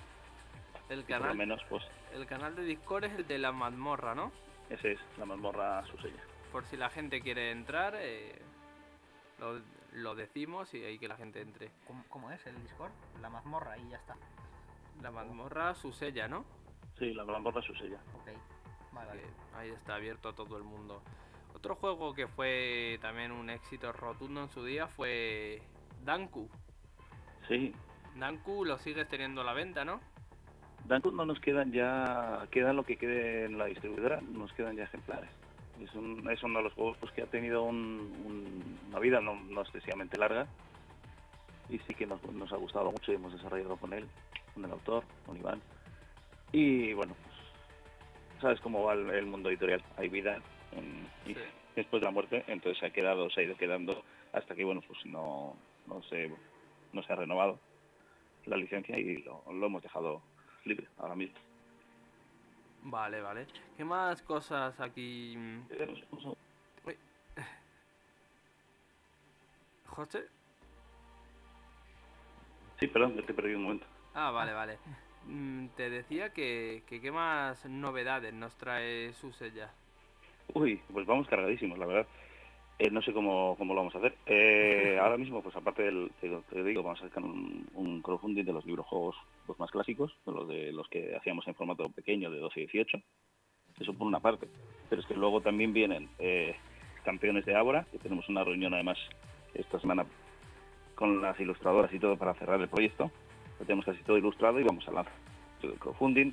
El 0.89 1.01
Y 1.01 1.03
por 1.03 1.11
lo 1.13 1.21
canal, 1.21 1.37
menos, 1.37 1.61
pues, 1.69 1.83
el 2.15 2.27
canal 2.27 2.55
de 2.55 2.65
Discord 2.65 3.05
es 3.05 3.13
el 3.13 3.27
de 3.27 3.39
la 3.39 3.53
mazmorra, 3.53 4.15
¿no? 4.15 4.31
ese 4.69 4.93
es 4.93 5.01
la 5.19 5.25
mazmorra 5.25 5.85
su 5.87 5.97
sella. 5.99 6.23
Por 6.53 6.65
si 6.67 6.77
la 6.77 6.91
gente 6.91 7.21
quiere 7.21 7.51
entrar, 7.51 7.95
eh, 7.97 8.41
lo, 9.39 9.61
lo 9.93 10.15
decimos 10.15 10.73
y 10.75 10.85
ahí 10.85 10.99
que 10.99 11.09
la 11.09 11.17
gente 11.17 11.41
entre. 11.41 11.71
¿Cómo, 11.87 12.05
cómo 12.09 12.31
es 12.31 12.45
el 12.47 12.61
Discord? 12.63 12.93
La 13.21 13.31
mazmorra 13.31 13.79
y 13.79 13.89
ya 13.89 13.97
está. 13.97 14.17
La 15.03 15.11
mazmorra, 15.11 15.75
su 15.75 15.93
sella, 15.93 16.29
¿no? 16.29 16.45
Sí, 16.99 17.15
la 17.15 17.25
mazmorra 17.25 17.63
su 17.63 17.75
sella. 17.75 17.99
Ok. 18.15 18.31
Vale, 18.93 19.23
ahí 19.55 19.71
está 19.71 19.95
abierto 19.95 20.31
a 20.31 20.35
todo 20.35 20.57
el 20.57 20.65
mundo. 20.65 21.03
Otro 21.55 21.77
juego 21.77 22.15
que 22.15 22.27
fue 22.27 22.99
también 23.01 23.33
un 23.33 23.51
éxito 23.51 23.93
rotundo 23.93 24.43
en 24.43 24.49
su 24.49 24.65
día 24.65 24.89
fue 24.89 25.63
Danku. 26.05 26.49
Sí, 27.49 27.75
Danku 28.17 28.65
lo 28.65 28.79
sigues 28.79 29.09
teniendo 29.09 29.41
a 29.41 29.45
la 29.45 29.53
venta, 29.53 29.85
¿no? 29.85 30.01
Danko 30.87 31.11
no 31.11 31.25
nos 31.25 31.41
quedan 31.41 31.73
ya, 31.73 32.47
queda 32.51 32.73
lo 32.73 32.85
que 32.85 32.97
quede 32.97 33.45
en 33.45 33.59
la 33.59 33.67
distribuidora, 33.67 34.21
nos 34.21 34.53
quedan 34.53 34.77
ya 34.77 34.85
ejemplares. 34.85 35.31
Es, 35.83 35.95
un, 35.95 36.29
es 36.31 36.43
uno 36.43 36.59
de 36.59 36.65
los 36.65 36.73
juegos 36.75 36.97
pues, 36.99 37.13
que 37.13 37.23
ha 37.23 37.27
tenido 37.27 37.63
un- 37.63 38.23
un- 38.25 38.81
una 38.89 38.99
vida 38.99 39.21
no, 39.21 39.35
no 39.35 39.63
excesivamente 39.63 40.19
larga 40.19 40.47
y 41.69 41.79
sí 41.79 41.95
que 41.95 42.07
nos, 42.07 42.23
nos 42.33 42.53
ha 42.53 42.57
gustado 42.57 42.91
mucho 42.91 43.13
y 43.13 43.15
hemos 43.15 43.33
desarrollado 43.33 43.77
con 43.77 43.93
él, 43.93 44.07
con 44.55 44.65
el 44.65 44.71
autor, 44.73 45.05
con 45.25 45.37
Iván. 45.37 45.61
Y 46.53 46.93
bueno, 46.95 47.15
pues, 47.23 48.41
sabes 48.43 48.61
cómo 48.61 48.83
va 48.85 48.95
el, 48.95 49.09
el 49.11 49.27
mundo 49.27 49.49
editorial, 49.49 49.83
hay 49.97 50.09
vida 50.09 50.43
en- 50.73 51.09
y 51.27 51.37
después 51.77 52.01
de 52.01 52.07
la 52.07 52.11
muerte, 52.11 52.45
entonces 52.49 52.79
se 52.79 52.87
ha 52.87 52.91
quedado, 52.91 53.31
se 53.31 53.41
ha 53.41 53.45
ido 53.45 53.57
quedando 53.57 54.03
hasta 54.33 54.55
que 54.55 54.65
bueno, 54.65 54.83
pues 54.87 54.99
no, 55.07 55.57
no, 55.87 56.03
se, 56.05 56.31
no 56.93 57.03
se 57.03 57.13
ha 57.13 57.17
renovado 57.17 57.59
la 58.47 58.57
licencia 58.57 58.99
y 58.99 59.19
lo, 59.23 59.43
lo 59.51 59.67
hemos 59.67 59.83
dejado 59.83 60.23
libre 60.65 60.89
ahora 60.99 61.15
mismo. 61.15 61.39
Vale, 62.83 63.21
vale. 63.21 63.47
¿Qué 63.77 63.85
más 63.85 64.23
cosas 64.23 64.79
aquí? 64.81 65.35
mm, 65.37 65.69
José. 69.87 70.27
Sí, 72.79 72.87
perdón, 72.87 73.17
que 73.17 73.23
te 73.23 73.35
perdido 73.35 73.59
un 73.59 73.65
momento. 73.65 73.87
Ah, 74.15 74.31
vale, 74.31 74.53
vale. 74.53 74.79
Mm, 75.27 75.67
Te 75.77 75.91
decía 75.91 76.33
que, 76.33 76.83
que 76.89 77.01
qué 77.01 77.13
más 77.13 77.65
novedades 77.67 78.33
nos 78.33 78.57
trae 78.57 79.13
su 79.13 79.33
sella. 79.33 79.71
Uy, 80.55 80.81
pues 80.93 81.07
vamos 81.07 81.29
cargadísimos, 81.29 81.79
la 81.79 81.87
verdad. 81.87 82.07
Eh, 82.81 82.91
no 82.91 83.03
sé 83.03 83.13
cómo, 83.13 83.57
cómo 83.59 83.75
lo 83.75 83.81
vamos 83.81 83.95
a 83.95 83.99
hacer. 83.99 84.15
Eh, 84.25 84.99
ahora 84.99 85.19
mismo, 85.19 85.43
pues 85.43 85.55
aparte 85.55 85.83
del, 85.83 86.11
te, 86.19 86.63
digo, 86.63 86.83
vamos 86.83 86.99
a 87.03 87.09
sacar 87.09 87.23
un, 87.23 87.69
un 87.75 88.01
crowdfunding 88.01 88.43
de 88.43 88.55
los 88.55 88.65
librojuegos 88.65 89.17
los 89.47 89.59
más 89.59 89.71
clásicos, 89.71 90.17
los, 90.25 90.49
de 90.49 90.73
los 90.73 90.89
que 90.89 91.15
hacíamos 91.15 91.47
en 91.47 91.55
formato 91.55 91.91
pequeño 91.91 92.31
de 92.31 92.39
12 92.39 92.59
y 92.59 92.63
18. 92.63 92.99
Eso 93.81 93.93
por 93.93 94.07
una 94.07 94.21
parte. 94.21 94.49
Pero 94.89 95.03
es 95.03 95.07
que 95.07 95.13
luego 95.13 95.43
también 95.43 95.75
vienen 95.75 96.09
eh, 96.19 96.57
campeones 97.05 97.45
de 97.45 97.55
Ábora, 97.55 97.85
que 97.93 97.99
tenemos 97.99 98.27
una 98.31 98.45
reunión 98.45 98.73
además 98.73 98.97
esta 99.53 99.79
semana 99.79 100.07
con 100.95 101.21
las 101.21 101.39
ilustradoras 101.39 101.93
y 101.93 101.99
todo 101.99 102.17
para 102.17 102.33
cerrar 102.33 102.63
el 102.63 102.69
proyecto. 102.69 103.11
Lo 103.59 103.67
tenemos 103.67 103.85
casi 103.85 104.03
todo 104.05 104.17
ilustrado 104.17 104.59
y 104.59 104.65
vamos 104.65 104.89
a 104.89 104.93
lanzar 104.93 105.13
el 105.65 105.75
crowdfunding. 105.75 106.33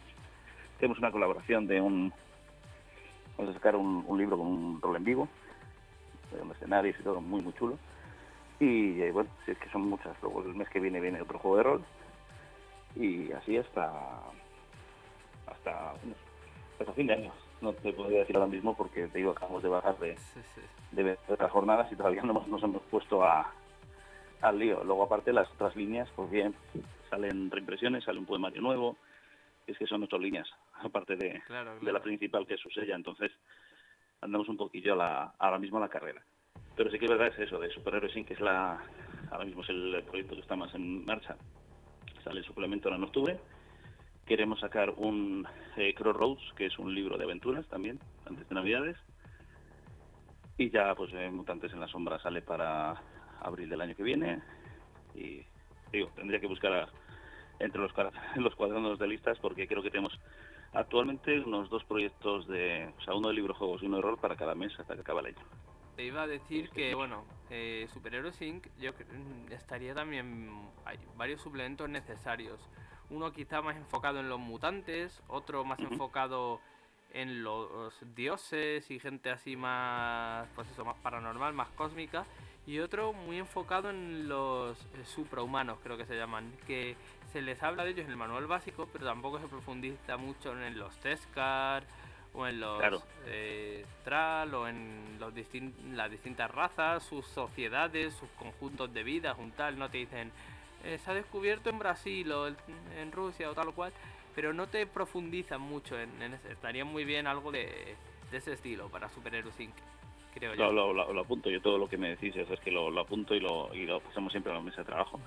Tenemos 0.80 0.98
una 0.98 1.12
colaboración 1.12 1.68
de 1.68 1.82
un... 1.82 2.14
Vamos 3.38 3.52
a 3.52 3.58
sacar 3.58 3.76
un 3.76 4.18
libro 4.18 4.38
con 4.38 4.48
un 4.48 4.82
rol 4.82 4.96
en 4.96 5.04
vivo, 5.04 5.28
de 6.32 6.54
escenarios 6.54 6.96
y 7.00 7.04
todo 7.04 7.22
muy 7.22 7.42
muy 7.42 7.54
chulo. 7.54 7.78
Y 8.60 9.02
eh, 9.02 9.12
bueno, 9.12 9.30
si 9.46 9.52
es 9.52 9.58
que 9.60 9.70
son 9.70 9.84
muchas. 9.84 10.16
Luego 10.22 10.42
el 10.44 10.56
mes 10.56 10.68
que 10.70 10.80
viene 10.80 11.00
viene 11.00 11.22
otro 11.22 11.40
juego 11.40 11.58
de 11.58 11.64
rol. 11.64 11.86
Y 12.96 13.32
así 13.34 13.58
hasta 13.58 13.92
hasta, 15.46 15.94
hasta 16.80 16.94
fin 16.94 17.08
de 17.08 17.14
año. 17.14 17.32
No 17.62 17.74
te 17.74 17.94
podría 17.94 18.20
decir 18.20 18.36
ahora 18.36 18.48
mismo 18.50 18.76
porque 18.76 19.08
te 19.08 19.18
digo, 19.20 19.32
acabamos 19.32 19.64
de 19.64 19.70
bajar 19.70 19.98
de, 20.00 20.16
Sí, 20.18 20.42
sí. 20.56 20.62
de 20.92 21.04
ver 21.04 21.20
las 21.40 21.52
jornadas 21.52 21.92
y 21.92 21.96
todavía 21.96 22.22
no 22.24 22.34
nos 22.48 22.64
hemos 22.64 22.82
puesto 22.84 23.24
a, 23.24 23.52
al 24.42 24.60
lío. 24.60 24.84
Luego 24.84 25.04
aparte 25.04 25.34
las 25.34 25.50
otras 25.52 25.76
líneas, 25.76 26.08
pues 26.16 26.30
bien, 26.30 26.54
salen 27.10 27.50
reimpresiones, 27.50 28.04
sale 28.04 28.20
un 28.20 28.26
poemario 28.26 28.62
nuevo. 28.62 28.98
Es 29.66 29.78
que 29.78 29.86
son 29.88 30.04
ocho 30.04 30.18
líneas, 30.18 30.48
aparte 30.76 31.16
de, 31.18 31.42
Claro, 31.46 31.78
de 31.80 31.92
la 31.92 32.00
principal 32.02 32.48
que 32.48 32.54
es 32.54 32.60
Susella, 32.62 32.96
entonces 32.96 33.32
andamos 34.28 34.50
un 34.50 34.58
poquillo 34.58 34.94
a 34.94 34.96
la, 34.96 35.34
ahora 35.40 35.58
mismo 35.58 35.78
a 35.78 35.82
la 35.82 35.90
carrera. 35.90 36.22
Pero 36.76 36.92
sí 36.92 37.00
que 37.00 37.06
es 37.06 37.12
verdad 37.12 37.28
es 37.28 37.40
eso, 37.40 37.60
de 37.60 37.70
Superhéroes 37.72 38.16
Inc., 38.16 38.28
que 38.28 38.34
es 38.36 38.40
la, 38.40 38.80
ahora 39.32 39.46
mismo 39.46 39.64
es 39.64 39.70
el 39.70 40.04
proyecto 40.06 40.36
que 40.36 40.42
está 40.42 40.56
más 40.56 40.74
en 40.76 41.04
marcha. 41.06 41.36
Sale 42.24 42.40
el 42.40 42.46
suplemento 42.46 42.88
ahora 42.88 42.98
en 42.98 43.04
octubre. 43.04 43.40
Queremos 44.26 44.60
sacar 44.60 44.92
un 44.98 45.48
eh, 45.78 45.94
Crossroads, 45.94 46.54
que 46.56 46.68
es 46.68 46.78
un 46.78 46.94
libro 46.94 47.18
de 47.18 47.24
aventuras 47.24 47.66
también, 47.68 48.00
antes 48.26 48.48
de 48.48 48.56
Navidades. 48.56 48.98
Y 50.58 50.70
ya, 50.70 50.94
pues, 50.96 51.12
eh, 51.14 51.30
Mutantes 51.30 51.72
en 51.72 51.80
la 51.80 51.88
Sombra 51.88 52.20
sale 52.20 52.42
para 52.42 53.02
abril 53.42 53.70
del 53.70 53.82
año 53.82 53.96
que 53.96 54.04
viene. 54.04 54.42
Y, 55.16 55.42
digo, 55.92 56.10
tendría 56.16 56.40
que 56.40 56.48
buscar 56.48 56.90
entre 57.60 57.82
los, 57.82 57.92
los 58.36 58.56
cuadernos 58.56 59.00
de 59.00 59.08
listas 59.08 59.40
porque 59.40 59.68
creo 59.68 59.82
que 59.82 59.90
tenemos 59.90 60.20
actualmente 60.74 61.40
unos 61.40 61.70
dos 61.70 61.84
proyectos 61.86 62.48
de, 62.48 62.94
o 62.98 63.02
sea, 63.02 63.16
uno 63.16 63.30
de 63.30 63.36
librojuegos 63.36 63.82
y 63.82 63.86
uno 63.86 63.98
de 63.98 64.04
rol 64.04 64.18
para 64.18 64.36
cada 64.36 64.56
mes 64.56 64.78
hasta 64.80 64.96
que 64.96 65.02
acaba 65.02 65.22
el 65.22 65.28
año. 65.28 65.46
Te 65.96 66.04
iba 66.04 66.22
a 66.22 66.28
decir 66.28 66.70
que, 66.70 66.94
bueno, 66.94 67.26
eh, 67.50 67.88
Superhéroes 67.92 68.40
Inc. 68.42 68.68
yo 68.80 68.92
mm, 68.92 69.52
estaría 69.52 69.96
también. 69.96 70.52
Hay 70.86 71.00
varios 71.16 71.42
suplementos 71.42 71.90
necesarios. 71.90 72.60
Uno 73.10 73.32
quizá 73.32 73.62
más 73.62 73.78
enfocado 73.78 74.20
en 74.20 74.30
los 74.30 74.40
mutantes, 74.40 75.24
otro 75.28 75.64
más 75.64 75.80
enfocado 75.80 76.60
en 77.14 77.44
los 77.44 77.94
dioses 78.16 78.92
y 78.92 79.00
gente 79.00 79.32
así 79.32 79.56
más. 79.56 80.48
Pues 80.54 80.70
eso, 80.70 80.86
más 80.86 80.98
paranormal, 80.98 81.54
más 81.54 81.70
cósmica. 81.70 82.26
Y 82.68 82.80
otro 82.80 83.14
muy 83.14 83.38
enfocado 83.40 83.90
en 83.90 84.28
los 84.28 84.78
eh, 84.78 85.06
suprahumanos, 85.06 85.80
creo 85.82 85.98
que 85.98 86.06
se 86.06 86.16
llaman. 86.18 86.52
Que 86.68 86.96
se 87.32 87.42
les 87.42 87.64
habla 87.64 87.84
de 87.86 87.92
ellos 87.92 88.06
en 88.06 88.12
el 88.12 88.18
manual 88.18 88.46
básico, 88.46 88.88
pero 88.92 89.06
tampoco 89.06 89.40
se 89.40 89.48
profundiza 89.48 90.18
mucho 90.18 90.52
en 90.62 90.78
los 90.78 90.96
Teskar 90.98 91.84
o 92.34 92.46
en 92.46 92.60
los 92.60 92.78
Claro. 92.78 93.02
eh, 93.26 93.86
Tral 94.04 94.54
o 94.54 94.68
en 94.68 95.18
los 95.18 95.34
distin- 95.34 95.74
las 95.94 96.12
distintas 96.12 96.52
razas, 96.52 97.04
sus 97.04 97.26
sociedades, 97.28 98.14
sus 98.14 98.30
conjuntos 98.32 98.94
de 98.94 99.02
vida, 99.04 99.34
un 99.40 99.52
tal, 99.52 99.80
no 99.80 99.90
te 99.90 100.00
dicen 100.00 100.32
eh, 100.84 101.00
se 101.04 101.10
ha 101.10 101.14
descubierto 101.14 101.70
en 101.70 101.80
Brasil 101.80 102.32
o 102.32 102.48
en- 102.48 102.58
en 102.98 103.12
Rusia 103.12 103.50
o 103.50 103.54
tal 103.54 103.70
o 103.70 103.74
cual, 103.74 103.92
pero 104.36 104.54
no 104.54 104.68
te 104.68 104.86
profundizan 104.86 105.60
mucho 105.62 105.98
en, 106.00 106.22
en 106.22 106.34
ese. 106.34 106.52
Estaría 106.52 106.84
muy 106.86 107.06
bien 107.06 107.28
algo 107.28 107.52
de, 107.52 107.96
de 108.30 108.38
ese 108.38 108.54
estilo 108.54 108.90
para 108.90 109.10
Superhéroes 109.10 109.58
Inc. 109.60 109.74
Creo 110.40 110.56
yo. 110.56 110.72
Lo, 110.72 110.94
lo- 110.94 110.94
lo- 110.94 111.14
lo 111.14 111.22
apunto, 111.22 111.50
yo 111.50 111.62
todo 111.62 111.78
lo 111.78 111.88
que 111.88 111.98
me 111.98 112.10
decís 112.10 112.36
eso 112.36 112.54
es 112.54 112.60
que 112.62 112.72
lo, 112.72 112.90
lo 112.90 113.02
apunto 113.02 113.34
y 113.36 113.40
lo, 113.40 113.74
y 113.74 113.86
lo 113.86 114.00
pasamos 114.00 114.32
siempre 114.32 114.52
a 114.52 114.56
la 114.56 114.62
mesa 114.62 114.82
de 114.82 114.86
trabajo. 114.86 115.20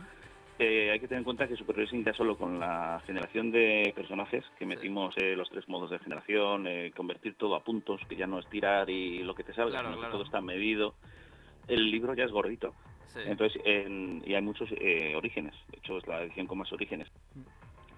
Eh, 0.58 0.90
hay 0.92 1.00
que 1.00 1.08
tener 1.08 1.20
en 1.20 1.24
cuenta 1.24 1.48
que 1.48 1.56
Superhéroes 1.56 1.92
Inc. 1.94 2.04
ya 2.06 2.12
solo 2.12 2.36
con 2.36 2.60
la 2.60 3.00
generación 3.06 3.50
de 3.50 3.92
personajes, 3.96 4.44
que 4.58 4.66
metimos 4.66 5.14
eh, 5.16 5.34
los 5.34 5.48
tres 5.48 5.66
modos 5.68 5.90
de 5.90 5.98
generación, 6.00 6.66
eh, 6.66 6.92
convertir 6.94 7.34
todo 7.36 7.54
a 7.54 7.64
puntos, 7.64 8.00
que 8.08 8.14
ya 8.16 8.26
no 8.26 8.38
es 8.38 8.46
tirar 8.48 8.90
y 8.90 9.20
lo 9.20 9.34
que 9.34 9.42
te 9.42 9.54
salga, 9.54 9.70
Claro, 9.70 9.88
sino 9.88 9.96
que 9.96 10.00
claro. 10.00 10.12
todo 10.12 10.24
está 10.24 10.40
medido. 10.42 10.94
El 11.66 11.90
libro 11.90 12.12
ya 12.14 12.24
es 12.24 12.30
gordito. 12.30 12.74
Sí. 13.08 13.20
Entonces, 13.24 13.60
en- 13.64 14.22
y 14.26 14.34
hay 14.34 14.42
muchos 14.42 14.68
orígenes. 15.16 15.54
De 15.70 15.78
hecho, 15.78 15.96
es 15.96 16.06
la 16.06 16.22
edición 16.24 16.46
con 16.46 16.58
más 16.58 16.70
orígenes. 16.72 17.08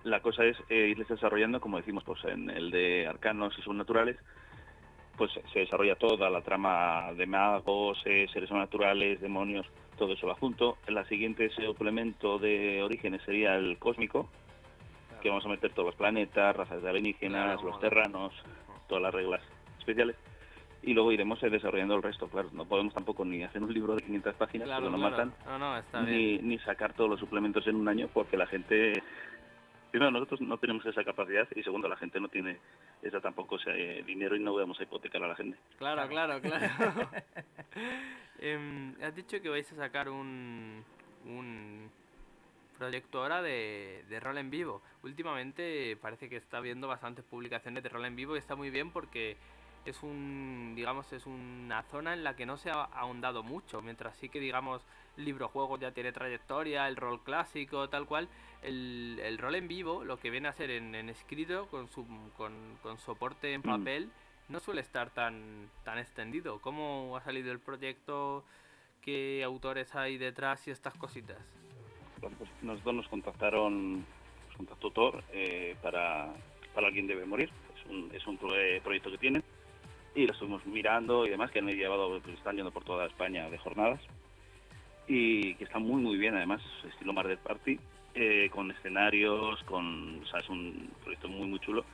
La 0.05 0.21
cosa 0.21 0.45
es 0.45 0.57
irles 0.71 1.09
desarrollando, 1.09 1.61
como 1.61 1.77
decimos, 1.79 2.05
pues 2.05 2.25
en 2.25 2.49
el 2.49 2.71
de 2.71 3.07
arcanos 3.09 3.55
y 3.59 3.63
subnaturales, 3.63 4.17
pues 5.17 5.31
se 5.53 5.61
desarrolla 5.61 5.97
toda 5.97 6.31
la 6.31 6.41
trama 6.41 7.13
de 7.17 7.27
magos, 7.27 8.01
eh, 8.07 8.27
seres 8.33 8.49
sobrenaturales, 8.49 9.21
demonios, 9.21 9.67
todo 9.99 10.13
eso 10.15 10.27
va 10.27 10.35
junto. 10.35 10.79
La 10.89 11.05
siguiente 11.05 11.51
suplemento 11.51 12.39
de 12.39 12.83
orígenes 12.83 13.23
sería 13.23 13.55
el 13.57 13.79
cósmico, 13.79 14.29
que 15.21 15.29
vamos 15.29 15.45
a 15.47 15.49
meter 15.49 15.73
todos 15.73 15.87
los 15.87 15.95
planetas, 15.95 16.57
razas 16.57 16.83
de 16.83 16.89
alienígenas, 16.89 17.55
Claro, 17.61 17.71
los 17.71 17.81
terranos, 17.81 18.33
todas 18.89 19.03
las 19.03 19.15
reglas 19.15 19.41
especiales. 19.79 20.17
Y 20.85 20.95
luego 20.95 21.13
iremos 21.13 21.41
eh, 21.45 21.51
desarrollando 21.51 21.95
el 21.95 22.03
resto, 22.03 22.27
claro. 22.27 22.49
No 22.53 22.65
podemos 22.65 22.93
tampoco 22.93 23.25
ni 23.25 23.45
hacer 23.45 23.63
un 23.63 23.73
libro 23.73 23.95
de 23.95 24.03
500 24.03 24.35
páginas, 24.35 24.69
matan, 24.91 25.33
No, 25.47 25.59
no, 25.59 25.79
está 25.79 26.03
ni, 26.03 26.17
bien. 26.17 26.49
ni 26.49 26.59
sacar 26.59 26.93
todos 26.95 27.09
los 27.09 27.21
suplementos 27.21 27.65
en 27.69 27.77
un 27.77 27.87
año, 27.89 28.09
porque 28.13 28.37
la 28.37 28.47
gente... 28.47 29.01
Primero, 29.93 30.11
nosotros 30.11 30.41
no 30.41 30.57
tenemos 30.57 30.87
esa 30.87 31.05
capacidad 31.05 31.47
y 31.55 31.63
segundo, 31.63 31.87
la 31.87 31.99
gente 31.99 32.19
no 32.19 32.29
tiene 32.29 32.57
esa 33.03 33.21
tampoco 33.21 33.57
ese 33.57 34.03
dinero 34.05 34.35
y 34.35 34.41
no 34.41 34.55
vamos 34.55 34.81
a 34.81 34.85
hipotecar 34.85 35.23
a 35.23 35.29
la 35.29 35.37
gente. 35.37 35.59
Claro, 35.77 36.09
claro, 36.09 36.41
claro. 36.41 36.67
Em, 38.39 38.95
has 39.01 39.15
dicho 39.15 39.41
que 39.41 39.49
vais 39.49 39.71
a 39.71 39.77
sacar 39.77 40.09
un, 40.09 40.83
un 41.27 41.91
proyecto 42.77 43.23
ahora 43.23 43.43
de, 43.43 44.03
de 44.09 44.19
rol 44.19 44.39
en 44.39 44.51
vivo. 44.51 44.83
Últimamente 45.05 45.97
parece 46.01 46.29
que 46.29 46.39
está 46.39 46.57
habiendo 46.57 46.89
bastantes 46.89 47.25
publicaciones 47.25 47.85
de 47.85 47.89
rol 47.91 48.07
en 48.07 48.17
vivo 48.17 48.35
y 48.35 48.39
está 48.39 48.57
muy 48.57 48.71
bien 48.71 48.91
porque 48.91 49.37
es 49.85 50.03
un, 50.03 50.73
digamos, 50.77 51.13
es 51.13 51.27
una 51.27 51.83
zona 51.85 52.13
en 52.13 52.23
la 52.25 52.37
que 52.37 52.47
no 52.47 52.57
se 52.57 52.71
ha 52.71 52.85
ahondado 52.85 53.43
mucho, 53.43 53.83
mientras 53.83 54.17
sí 54.17 54.29
que, 54.29 54.41
digamos, 54.41 54.83
el 55.17 55.25
libro 55.25 55.49
juego 55.49 55.79
ya 55.79 55.91
tiene 55.93 56.13
trayectoria, 56.13 56.89
el 56.89 56.97
rol 56.97 57.21
clásico, 57.23 57.89
tal 57.89 58.07
cual, 58.07 58.29
el, 58.63 59.21
el 59.23 59.39
rol 59.39 59.57
en 59.57 59.69
vivo, 59.69 60.05
lo 60.05 60.19
que 60.19 60.31
viene 60.31 60.49
a 60.49 60.53
ser 60.53 60.71
en, 60.71 60.95
en 60.95 61.09
escrito, 61.09 61.67
con, 61.67 61.89
su, 61.89 62.07
con, 62.37 62.53
con 62.83 62.99
soporte 62.99 63.53
en 63.53 63.61
Mm. 63.61 63.65
papel, 63.65 64.11
no 64.49 64.61
suele 64.61 64.81
estar 64.83 65.11
tan, 65.11 65.69
tan 65.85 65.99
extendido. 65.99 66.61
¿Cómo 66.61 67.17
ha 67.17 67.21
salido 67.23 67.53
el 67.53 67.59
proyecto? 67.59 68.45
¿Qué 69.03 69.43
autores 69.45 69.95
hay 69.95 70.17
detrás 70.19 70.67
y 70.69 70.71
estas 70.71 70.95
cositas? 70.95 71.39
Bueno, 72.21 72.37
pues 72.39 72.51
nosotros 72.63 72.95
nos 72.95 73.09
contactaron, 73.09 73.99
nos 73.99 74.57
contactó 74.57 74.91
Thor 74.93 75.25
eh, 75.33 75.75
para, 75.83 76.33
para 76.73 76.87
Alguien 76.87 77.07
Debe 77.09 77.25
Morir. 77.27 77.51
Es 77.77 77.91
un, 77.91 78.11
es 78.15 78.27
un 78.27 78.37
pro- 78.39 78.55
proyecto 78.85 79.11
que 79.11 79.19
tienen. 79.19 79.43
Y 80.15 80.27
lo 80.27 80.33
estuvimos 80.33 80.65
mirando 80.67 81.27
y 81.27 81.31
demás, 81.31 81.51
que 81.51 81.61
han 81.61 81.67
llevado, 81.67 82.21
pues, 82.21 82.37
están 82.37 82.57
yendo 82.57 82.71
por 82.71 82.85
toda 82.85 83.07
España 83.07 83.49
de 83.49 83.59
jornadas. 83.59 84.01
Y 85.09 85.55
que 85.55 85.65
está 85.65 85.79
muy, 85.79 86.01
muy 86.03 86.17
bien, 86.17 86.37
además, 86.37 86.63
estilo 86.89 87.13
Murder 87.13 87.39
Party, 87.39 87.79
eh, 88.15 88.51
con 88.53 88.71
escenarios, 88.71 89.63
con, 89.65 90.21
o 90.23 90.27
sea, 90.27 90.41
es 90.41 90.49
un 90.49 90.91
proyecto 91.03 91.29
muy, 91.29 91.47
muy 91.49 91.59
chulo 91.61 91.85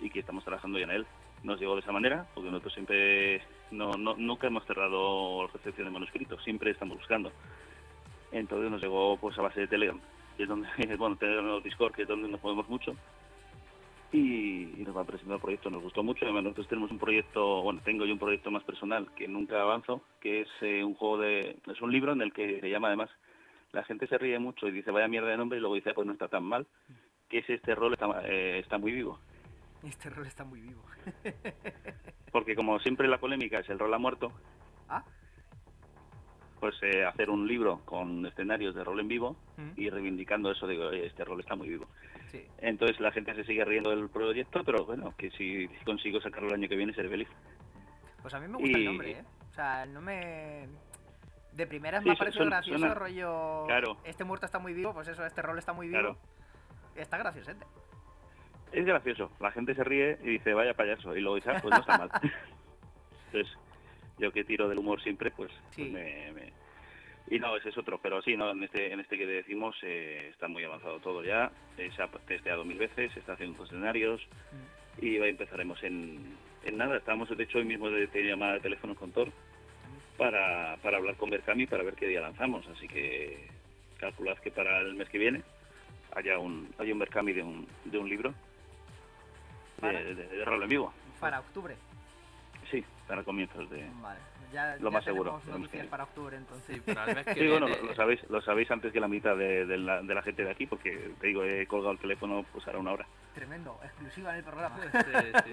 y 0.00 0.10
que 0.10 0.20
estamos 0.20 0.44
trabajando 0.44 0.78
ya 0.78 0.84
en 0.84 0.90
él. 0.92 1.06
Nos 1.42 1.60
llegó 1.60 1.74
de 1.74 1.80
esa 1.80 1.92
manera, 1.92 2.26
porque 2.34 2.50
nosotros 2.50 2.74
siempre, 2.74 3.42
no, 3.70 3.92
nunca 3.92 4.46
hemos 4.46 4.64
cerrado 4.64 5.48
recepción 5.48 5.86
de 5.86 5.92
manuscritos, 5.92 6.42
siempre 6.44 6.70
estamos 6.70 6.98
buscando. 6.98 7.32
Entonces 8.32 8.70
nos 8.70 8.80
llegó 8.80 9.16
pues 9.16 9.38
a 9.38 9.42
base 9.42 9.60
de 9.60 9.68
Telegram, 9.68 10.00
que 10.36 10.44
es 10.44 10.48
donde, 10.48 10.68
bueno, 10.98 11.16
Telegram 11.16 11.48
o 11.50 11.60
Discord, 11.60 11.94
que 11.94 12.02
es 12.02 12.08
donde 12.08 12.28
nos 12.28 12.42
movemos 12.42 12.68
mucho. 12.68 12.94
Y, 14.12 14.80
y 14.80 14.84
nos 14.86 14.96
va 14.96 15.04
presentando 15.04 15.34
el 15.34 15.40
proyecto, 15.40 15.68
nos 15.68 15.82
gustó 15.82 16.02
mucho. 16.02 16.24
Además, 16.24 16.44
nosotros 16.44 16.68
tenemos 16.68 16.90
un 16.90 16.98
proyecto, 16.98 17.62
bueno, 17.62 17.80
tengo 17.84 18.04
yo 18.04 18.12
un 18.12 18.18
proyecto 18.18 18.50
más 18.50 18.62
personal 18.64 19.08
que 19.16 19.26
nunca 19.28 19.60
avanzo, 19.60 20.02
que 20.20 20.42
es 20.42 20.48
eh, 20.60 20.84
un 20.84 20.94
juego 20.94 21.18
de, 21.18 21.58
es 21.66 21.80
un 21.82 21.92
libro 21.92 22.12
en 22.12 22.22
el 22.22 22.32
que 22.32 22.60
se 22.60 22.70
llama 22.70 22.88
además, 22.88 23.10
la 23.72 23.84
gente 23.84 24.06
se 24.06 24.16
ríe 24.16 24.38
mucho 24.38 24.68
y 24.68 24.70
dice 24.70 24.90
vaya 24.90 25.08
mierda 25.08 25.28
de 25.28 25.36
nombre 25.36 25.58
y 25.58 25.60
luego 25.60 25.74
dice 25.74 25.92
pues 25.92 26.06
no 26.06 26.12
está 26.12 26.28
tan 26.28 26.44
mal, 26.44 26.66
que 27.28 27.38
es 27.38 27.50
este 27.50 27.74
rol 27.74 27.94
está, 27.94 28.06
eh, 28.24 28.60
está 28.60 28.78
muy 28.78 28.92
vivo. 28.92 29.18
Este 29.82 30.08
rol 30.08 30.26
está 30.26 30.44
muy 30.44 30.60
vivo. 30.60 30.82
Porque 32.32 32.54
como 32.54 32.78
siempre 32.78 33.08
la 33.08 33.18
polémica 33.18 33.58
es 33.58 33.68
el 33.68 33.78
rol 33.78 33.92
ha 33.92 33.98
muerto, 33.98 34.32
Ah, 34.88 35.04
pues 36.60 36.74
eh, 36.82 37.04
hacer 37.04 37.28
un 37.30 37.46
libro 37.46 37.80
con 37.84 38.24
escenarios 38.26 38.74
de 38.74 38.82
rol 38.84 39.00
en 39.00 39.08
vivo 39.08 39.36
mm, 39.56 39.70
y 39.76 39.90
reivindicando 39.90 40.50
eso, 40.50 40.66
digo, 40.66 40.86
"Oye, 40.86 41.06
este 41.06 41.24
rol 41.24 41.40
está 41.40 41.54
muy 41.54 41.68
vivo. 41.68 41.86
sí. 42.30 42.44
Entonces 42.58 42.98
la 43.00 43.12
gente 43.12 43.34
se 43.34 43.44
sigue 43.44 43.64
riendo 43.64 43.90
del 43.90 44.08
proyecto, 44.08 44.62
pero 44.64 44.84
bueno, 44.84 45.14
que 45.18 45.30
si 45.32 45.68
consigo 45.84 46.20
sacarlo 46.20 46.48
el 46.48 46.54
año 46.54 46.68
que 46.68 46.76
viene 46.76 46.94
seré 46.94 47.08
feliz. 47.08 47.28
Pues 48.22 48.34
a 48.34 48.40
mí 48.40 48.48
me 48.48 48.56
gusta 48.58 48.78
el 48.78 48.84
nombre, 48.84 49.10
¿eh? 49.12 49.24
O 49.50 49.54
sea, 49.54 49.86
no 49.86 50.00
me. 50.00 50.66
De 51.52 51.66
primeras 51.66 52.02
Sí, 52.02 52.08
me 52.08 52.14
ha 52.14 52.18
parecido 52.18 52.44
gracioso, 52.46 52.78
suena- 52.80 52.94
rollo. 52.94 53.64
Claro. 53.66 53.96
Este 54.04 54.24
muerto 54.24 54.44
está 54.46 54.58
muy 54.58 54.74
vivo, 54.74 54.92
pues 54.92 55.08
eso, 55.08 55.24
este 55.24 55.40
rol 55.42 55.58
está 55.58 55.72
muy 55.72 55.86
vivo. 55.88 56.00
Claro. 56.00 56.18
Está 56.96 57.16
graciosete. 57.18 57.64
Es 58.72 58.84
gracioso. 58.84 59.30
La 59.40 59.52
gente 59.52 59.74
se 59.74 59.84
ríe 59.84 60.18
y 60.22 60.30
dice, 60.32 60.52
vaya 60.52 60.74
payaso. 60.74 61.16
Y 61.16 61.20
luego 61.20 61.36
dice, 61.36 61.50
ah, 61.50 61.58
pues 61.62 61.72
no 61.72 61.80
está 61.80 61.96
mal. 61.98 62.10
Entonces, 63.26 63.56
yo 64.18 64.32
que 64.32 64.44
tiro 64.44 64.68
del 64.68 64.78
humor 64.78 65.00
siempre, 65.02 65.30
pues, 65.30 65.50
pues 65.74 65.90
me, 65.90 66.32
me- 66.32 66.52
Y 67.28 67.38
no, 67.38 67.56
ese 67.56 67.68
es 67.70 67.78
otro. 67.78 67.98
Pero 68.02 68.22
sí, 68.22 68.36
no, 68.36 68.50
en 68.50 68.62
este, 68.64 68.92
en 68.92 69.00
este 69.00 69.18
que 69.18 69.26
decimos 69.26 69.76
eh, 69.82 70.28
está 70.32 70.48
muy 70.48 70.64
avanzado 70.64 70.98
todo 71.00 71.22
ya. 71.24 71.50
Eh, 71.76 71.90
se 71.94 72.02
ha 72.02 72.08
testeado 72.08 72.64
mil 72.64 72.78
veces, 72.78 73.12
se 73.12 73.20
está 73.20 73.32
haciendo 73.34 73.64
escenarios. 73.64 74.22
Mm. 74.52 75.04
Y 75.04 75.16
empezaremos 75.18 75.82
en, 75.82 76.36
en 76.64 76.76
nada. 76.78 76.96
Estamos, 76.96 77.28
de 77.36 77.42
hecho, 77.44 77.58
hoy 77.58 77.64
mismo 77.64 77.90
de, 77.90 78.06
de 78.06 78.22
llamada 78.24 78.54
de 78.54 78.60
teléfono 78.60 78.94
con 78.94 79.12
Thor 79.12 79.30
para, 80.16 80.76
para 80.82 80.96
hablar 80.96 81.16
con 81.16 81.28
Berkami 81.28 81.66
para 81.66 81.82
ver 81.82 81.94
qué 81.94 82.06
día 82.06 82.20
lanzamos. 82.22 82.66
Así 82.68 82.88
que 82.88 83.46
calculad 83.98 84.38
que 84.38 84.50
para 84.50 84.80
el 84.80 84.94
mes 84.94 85.08
que 85.10 85.18
viene 85.18 85.42
haya 86.14 86.38
un, 86.38 86.72
haya 86.78 86.92
un 86.94 86.98
Berkami 86.98 87.32
de 87.34 87.42
un, 87.42 87.66
de 87.84 87.98
un 87.98 88.08
libro 88.08 88.32
de, 89.82 90.14
de, 90.14 90.26
de 90.28 90.44
rol 90.44 90.62
en 90.62 90.68
vivo. 90.68 90.92
Para 91.20 91.40
octubre. 91.40 91.76
Sí, 92.70 92.84
para 93.06 93.22
comienzos 93.24 93.68
de... 93.70 93.88
Vale. 94.00 94.18
Ya, 94.52 94.76
Lo 94.76 94.84
ya 94.84 94.90
más 94.90 95.04
seguro, 95.04 95.40
para 95.90 96.04
octubre 96.04 96.36
entonces. 96.36 96.76
Sí, 96.76 96.80
para 96.94 97.10
el 97.10 97.14
mes 97.16 97.26
que 97.26 97.34
Sí, 97.34 97.48
bueno, 97.48 97.66
viene- 97.66 97.82
lo, 97.82 97.88
lo 97.88 97.94
sabéis, 97.94 98.30
lo 98.30 98.40
sabéis 98.40 98.70
antes 98.70 98.92
que 98.92 99.00
la 99.00 99.08
mitad 99.08 99.36
de, 99.36 99.66
de 99.66 99.78
la, 99.78 100.02
de 100.02 100.14
la 100.14 100.22
gente 100.22 100.44
de 100.44 100.50
aquí, 100.50 100.66
porque 100.66 101.12
te 101.20 101.26
digo, 101.28 101.44
he 101.44 101.66
colgado 101.66 101.92
el 101.92 101.98
teléfono 101.98 102.44
pues 102.52 102.66
ahora 102.66 102.78
una 102.78 102.92
hora. 102.92 103.06
Tremendo, 103.34 103.78
exclusiva 103.82 104.30
en 104.30 104.36
el 104.36 104.44
programa. 104.44 104.78
Sí, 104.80 104.88
sí, 105.04 105.52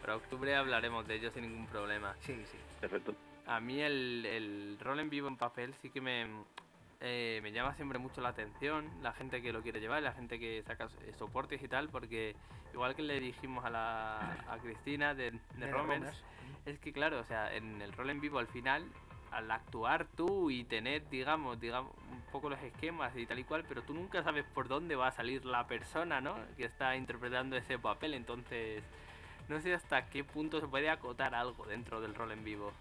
Para 0.00 0.16
octubre 0.16 0.54
hablaremos 0.56 1.06
de 1.06 1.14
ello 1.16 1.30
sin 1.30 1.42
ningún 1.42 1.66
problema. 1.66 2.14
Sí, 2.20 2.34
sí. 2.50 2.58
Perfecto. 2.80 3.14
A 3.46 3.60
mí 3.60 3.80
el, 3.80 4.24
el 4.26 4.78
rol 4.80 5.00
en 5.00 5.10
vivo 5.10 5.28
en 5.28 5.36
papel 5.36 5.74
sí 5.82 5.90
que 5.90 6.00
me, 6.00 6.26
eh, 7.00 7.40
me 7.42 7.52
llama 7.52 7.74
siempre 7.74 7.98
mucho 7.98 8.20
la 8.20 8.30
atención, 8.30 8.90
la 9.02 9.12
gente 9.12 9.40
que 9.40 9.52
lo 9.52 9.62
quiere 9.62 9.80
llevar, 9.80 10.02
la 10.02 10.12
gente 10.12 10.38
que 10.38 10.62
saca 10.64 10.88
soportes 11.16 11.62
y 11.62 11.68
tal, 11.68 11.88
porque 11.88 12.34
igual 12.72 12.96
que 12.96 13.02
le 13.02 13.20
dijimos 13.20 13.64
a, 13.64 13.70
la, 13.70 14.18
a 14.48 14.58
Cristina 14.58 15.14
de, 15.14 15.30
de, 15.30 15.38
De 15.56 15.70
Romers, 15.70 16.00
Romers. 16.00 16.24
es 16.66 16.78
que 16.80 16.92
claro, 16.92 17.20
o 17.20 17.24
sea, 17.24 17.54
en 17.54 17.80
el 17.82 17.92
rol 17.92 18.10
en 18.10 18.20
vivo 18.20 18.38
al 18.38 18.48
final, 18.48 18.84
al 19.30 19.50
actuar 19.50 20.06
tú 20.16 20.50
y 20.50 20.64
tener, 20.64 21.08
digamos, 21.08 21.60
digamos, 21.60 21.92
un 22.10 22.20
poco 22.32 22.48
los 22.50 22.60
esquemas 22.62 23.14
y 23.16 23.26
tal 23.26 23.38
y 23.38 23.44
cual, 23.44 23.64
pero 23.68 23.82
tú 23.82 23.94
nunca 23.94 24.22
sabes 24.22 24.44
por 24.54 24.68
dónde 24.68 24.96
va 24.96 25.08
a 25.08 25.12
salir 25.12 25.44
la 25.44 25.66
persona, 25.66 26.20
¿no? 26.20 26.36
Que 26.56 26.64
está 26.64 26.96
interpretando 26.96 27.56
ese 27.56 27.78
papel, 27.78 28.14
entonces 28.14 28.82
no 29.48 29.60
sé 29.60 29.72
hasta 29.74 30.08
qué 30.10 30.24
punto 30.24 30.60
se 30.60 30.66
puede 30.66 30.90
acotar 30.90 31.34
algo 31.34 31.64
dentro 31.66 32.00
del 32.00 32.14
rol 32.14 32.32
en 32.32 32.44
vivo. 32.44 32.72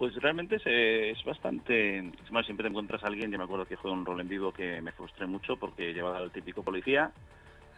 Pues 0.00 0.14
realmente 0.14 0.56
es, 0.56 0.62
es 0.64 1.22
bastante... 1.26 1.98
Es 1.98 2.32
más, 2.32 2.46
siempre 2.46 2.64
te 2.64 2.70
encuentras 2.70 3.04
a 3.04 3.08
alguien, 3.08 3.30
yo 3.30 3.36
me 3.36 3.44
acuerdo 3.44 3.66
que 3.66 3.76
fue 3.76 3.90
un 3.90 4.06
rol 4.06 4.18
en 4.18 4.28
vivo 4.30 4.50
que 4.50 4.80
me 4.80 4.92
frustré 4.92 5.26
mucho 5.26 5.58
porque 5.58 5.92
llevaba 5.92 6.16
al 6.16 6.30
típico 6.30 6.62
policía 6.62 7.12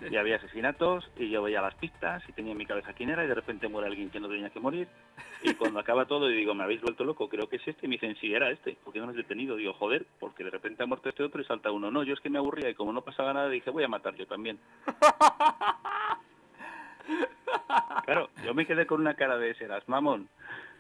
y 0.09 0.15
había 0.15 0.37
asesinatos 0.37 1.11
y 1.17 1.31
yo 1.31 1.43
veía 1.43 1.61
las 1.61 1.75
pistas 1.75 2.23
y 2.29 2.33
tenía 2.33 2.53
en 2.53 2.59
mi 2.59 2.65
cabeza 2.65 2.93
quién 2.93 3.11
era 3.11 3.25
y 3.25 3.27
de 3.27 3.35
repente 3.35 3.67
muere 3.67 3.89
alguien 3.89 4.09
que 4.09 4.21
no 4.21 4.29
tenía 4.29 4.51
que 4.51 4.61
morir 4.61 4.87
y 5.43 5.53
cuando 5.59 5.81
acaba 5.81 6.07
todo 6.07 6.31
y 6.31 6.37
digo, 6.37 6.55
me 6.55 6.63
habéis 6.63 6.81
vuelto 6.81 7.03
loco, 7.03 7.29
creo 7.29 7.49
que 7.49 7.57
es 7.57 7.67
este 7.67 7.87
y 7.87 7.89
me 7.89 7.97
dicen, 7.97 8.17
sí, 8.21 8.33
era 8.33 8.51
este, 8.51 8.77
¿por 8.85 8.93
qué 8.93 9.01
no 9.01 9.07
lo 9.07 9.11
has 9.11 9.17
detenido? 9.17 9.57
Digo, 9.57 9.73
joder, 9.73 10.07
porque 10.21 10.45
de 10.45 10.51
repente 10.51 10.85
ha 10.85 10.87
muerto 10.87 11.09
este 11.09 11.25
otro 11.25 11.43
y 11.43 11.45
salta 11.45 11.73
uno, 11.73 11.91
no, 11.91 12.05
yo 12.05 12.15
es 12.15 12.21
que 12.21 12.31
me 12.31 12.39
aburría 12.39 12.71
y 12.71 12.75
como 12.75 12.93
no 12.93 13.03
pasaba 13.03 13.33
nada 13.33 13.49
dije, 13.49 13.71
voy 13.71 13.83
a 13.83 13.89
matar 13.89 14.15
yo 14.15 14.29
también. 14.29 14.61
Claro, 18.05 18.29
yo 18.45 18.55
me 18.55 18.67
quedé 18.67 18.87
con 18.87 19.01
una 19.01 19.15
cara 19.15 19.39
de 19.39 19.55
serás, 19.55 19.89
mamón. 19.89 20.29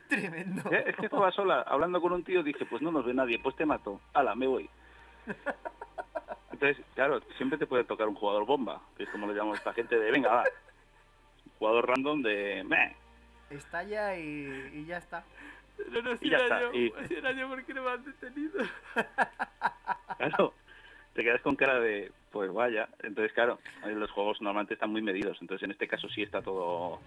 Tremendo. 0.08 0.70
Eh, 0.72 0.84
Es 0.88 0.96
que 0.96 1.06
estaba 1.06 1.30
sola, 1.32 1.62
hablando 1.62 2.00
con 2.00 2.12
un 2.12 2.24
tío, 2.24 2.42
dije, 2.42 2.64
pues 2.66 2.82
no 2.82 2.90
nos 2.92 3.04
ve 3.04 3.14
nadie, 3.14 3.38
pues 3.38 3.56
te 3.56 3.64
mato. 3.66 4.00
Ala, 4.12 4.34
me 4.34 4.46
voy. 4.46 4.68
Entonces, 6.52 6.84
claro, 6.94 7.20
siempre 7.36 7.58
te 7.58 7.66
puede 7.66 7.84
tocar 7.84 8.08
un 8.08 8.14
jugador 8.14 8.44
bomba, 8.46 8.80
que 8.96 9.04
es 9.04 9.08
como 9.10 9.26
le 9.26 9.32
llamamos 9.34 9.56
a 9.56 9.58
esta 9.58 9.72
gente 9.74 9.98
de, 9.98 10.10
venga, 10.10 10.28
va. 10.30 10.42
Un 11.46 11.52
jugador 11.58 11.88
random 11.88 12.22
de, 12.22 12.62
meh. 12.64 12.96
Estalla 13.50 14.16
y, 14.16 14.70
y 14.74 14.84
ya 14.86 14.98
está. 14.98 15.24
No, 15.90 16.02
no, 16.02 16.12
Y 16.20 16.30
ya 16.30 16.36
está, 16.38 16.62
y- 16.74 16.92
si 17.08 17.14
era 17.14 17.32
yo, 17.32 17.48
¿por 17.48 17.64
qué 17.64 17.74
no 17.74 17.82
me 17.82 17.90
has 17.90 18.04
detenido? 18.04 18.62
Claro, 20.18 20.54
te 21.14 21.24
quedas 21.24 21.40
con 21.40 21.56
cara 21.56 21.80
de, 21.80 22.12
pues 22.30 22.52
vaya. 22.52 22.88
Entonces, 23.02 23.32
claro, 23.32 23.58
los 23.84 24.08
juegos 24.12 24.40
normalmente 24.40 24.74
están 24.74 24.90
muy 24.92 25.02
medidos. 25.02 25.36
Entonces, 25.40 25.64
en 25.64 25.72
este 25.72 25.88
caso 25.88 26.08
sí 26.10 26.22
está 26.22 26.42
todo, 26.42 27.00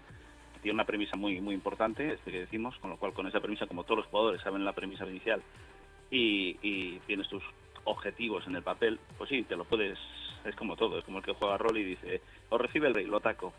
tiene 0.66 0.78
una 0.78 0.84
premisa 0.84 1.16
muy 1.16 1.40
muy 1.40 1.54
importante, 1.54 2.14
este 2.14 2.32
que 2.32 2.40
decimos, 2.40 2.76
con 2.78 2.90
lo 2.90 2.96
cual 2.96 3.12
con 3.12 3.28
esa 3.28 3.38
premisa, 3.38 3.68
como 3.68 3.84
todos 3.84 3.98
los 3.98 4.06
jugadores 4.08 4.42
saben 4.42 4.64
la 4.64 4.72
premisa 4.72 5.06
inicial 5.06 5.40
y, 6.10 6.58
y 6.60 6.98
tienes 7.06 7.28
tus 7.28 7.44
objetivos 7.84 8.44
en 8.48 8.56
el 8.56 8.64
papel, 8.64 8.98
pues 9.16 9.30
sí, 9.30 9.44
te 9.44 9.54
lo 9.54 9.64
puedes, 9.64 9.96
es 10.44 10.56
como 10.56 10.74
todo, 10.74 10.98
es 10.98 11.04
como 11.04 11.18
el 11.18 11.24
que 11.24 11.34
juega 11.34 11.56
rol 11.56 11.78
y 11.78 11.84
dice, 11.84 12.20
o 12.48 12.58
recibe 12.58 12.88
el 12.88 12.94
rey, 12.94 13.04
lo 13.04 13.18
ataco. 13.18 13.52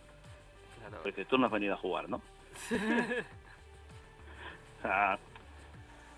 Claro. 0.80 1.01
Dices, 1.05 1.26
tú 1.30 1.38
no 1.38 1.45
has 1.45 1.51
venido 1.53 1.76
a 1.76 1.78
jugar, 1.78 2.10
¿no? 2.10 2.22
O 4.80 4.82
sea, 4.82 5.18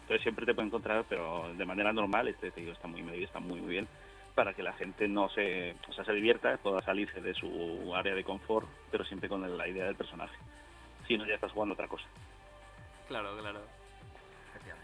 entonces 0.02 0.24
siempre 0.24 0.46
te 0.46 0.56
puede 0.56 0.68
encontrar, 0.70 1.06
pero 1.08 1.54
de 1.56 1.66
manera 1.66 1.94
normal, 1.94 2.28
este 2.28 2.50
te 2.50 2.62
digo, 2.62 2.74
está 2.74 2.88
muy 2.88 3.04
medido, 3.04 3.26
está 3.26 3.40
muy 3.40 3.62
muy 3.62 3.70
bien, 3.70 3.88
para 4.34 4.56
que 4.56 4.64
la 4.64 4.74
gente 4.74 5.08
no 5.08 5.30
se, 5.30 5.76
o 5.88 5.94
sea, 5.94 6.04
se 6.04 6.14
divierta, 6.14 6.58
pueda 6.58 6.82
salirse 6.82 7.22
de 7.22 7.36
su 7.36 7.94
área 7.96 8.16
de 8.16 8.24
confort, 8.24 8.68
pero 8.92 9.06
siempre 9.06 9.30
con 9.30 9.56
la 9.56 9.68
idea 9.68 9.86
del 9.86 9.96
personaje. 9.96 10.36
Si 11.10 11.18
no, 11.18 11.26
ya 11.26 11.34
estás 11.34 11.51
jugando 11.51 11.74
otra 11.74 11.88
cosa. 11.88 12.05
Claro, 13.07 13.36
claro. 13.39 13.62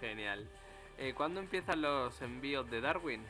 Genial. 0.02 0.50
Eh, 0.98 1.14
¿Cuándo 1.16 1.40
empiezan 1.40 1.84
los 1.84 2.20
envíos 2.20 2.68
de 2.72 2.82
Darwin? 2.82 3.22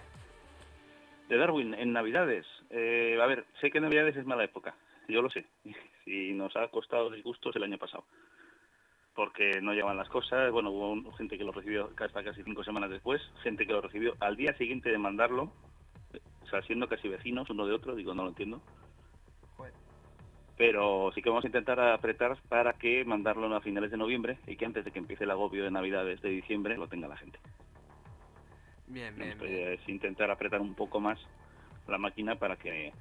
De 1.28 1.38
Darwin, 1.38 1.74
en 1.74 1.92
Navidades, 1.92 2.46
eh, 2.70 3.20
a 3.22 3.26
ver, 3.26 3.46
sé 3.60 3.70
que 3.70 3.82
Navidades 3.82 4.16
es 4.16 4.26
mala 4.26 4.46
época, 4.46 4.76
yo 5.10 5.22
lo 5.22 5.30
sé, 5.30 5.46
y 6.06 6.32
nos 6.34 6.56
ha 6.56 6.68
costado 6.70 7.10
disgustos 7.10 7.56
el 7.56 7.64
año 7.64 7.80
pasado, 7.80 8.06
porque 9.16 9.60
no 9.60 9.74
llevan 9.74 9.98
las 9.98 10.08
cosas, 10.08 10.52
bueno, 10.52 10.70
hubo 10.70 11.12
gente 11.14 11.38
que 11.38 11.44
lo 11.44 11.52
recibió 11.52 11.90
hasta 11.98 12.24
casi 12.24 12.44
cinco 12.44 12.64
semanas 12.64 12.92
después, 12.92 13.22
gente 13.42 13.66
que 13.66 13.74
lo 13.74 13.82
recibió 13.82 14.16
al 14.20 14.38
día 14.38 14.56
siguiente 14.56 14.92
de 14.92 15.00
mandarlo, 15.00 15.52
o 16.44 16.48
sea, 16.48 16.62
siendo 16.62 16.88
casi 16.88 17.08
vecinos 17.08 17.50
uno 17.50 17.66
de 17.66 17.74
otro, 17.74 17.96
digo, 17.96 18.14
no 18.14 18.24
lo 18.24 18.30
entiendo. 18.30 18.62
Pero 20.58 21.12
sí 21.14 21.22
que 21.22 21.30
vamos 21.30 21.44
a 21.44 21.48
intentar 21.48 21.80
apretar 21.80 22.38
para 22.48 22.74
que 22.74 23.04
mandarlo 23.04 23.54
a 23.54 23.62
finales 23.62 23.92
de 23.92 23.98
noviembre 23.98 24.38
y 24.48 24.56
que 24.56 24.66
antes 24.66 24.86
de 24.86 24.92
que 24.92 25.00
empiece 25.00 25.26
el 25.26 25.32
agobio 25.32 25.64
de 25.64 25.72
Navidades 25.72 26.22
de 26.22 26.30
diciembre 26.30 26.78
lo 26.78 26.88
tenga 26.88 27.08
la 27.08 27.18
gente. 27.18 27.40
Bien, 28.88 29.16
bien, 29.18 29.38
bien. 29.40 29.74
es 29.74 29.90
intentar 29.90 30.30
apretar 30.32 30.62
un 30.62 30.76
poco 30.76 31.00
más 31.00 31.20
la 31.88 31.98
máquina 31.98 32.36
para 32.36 32.56
que 32.56 32.94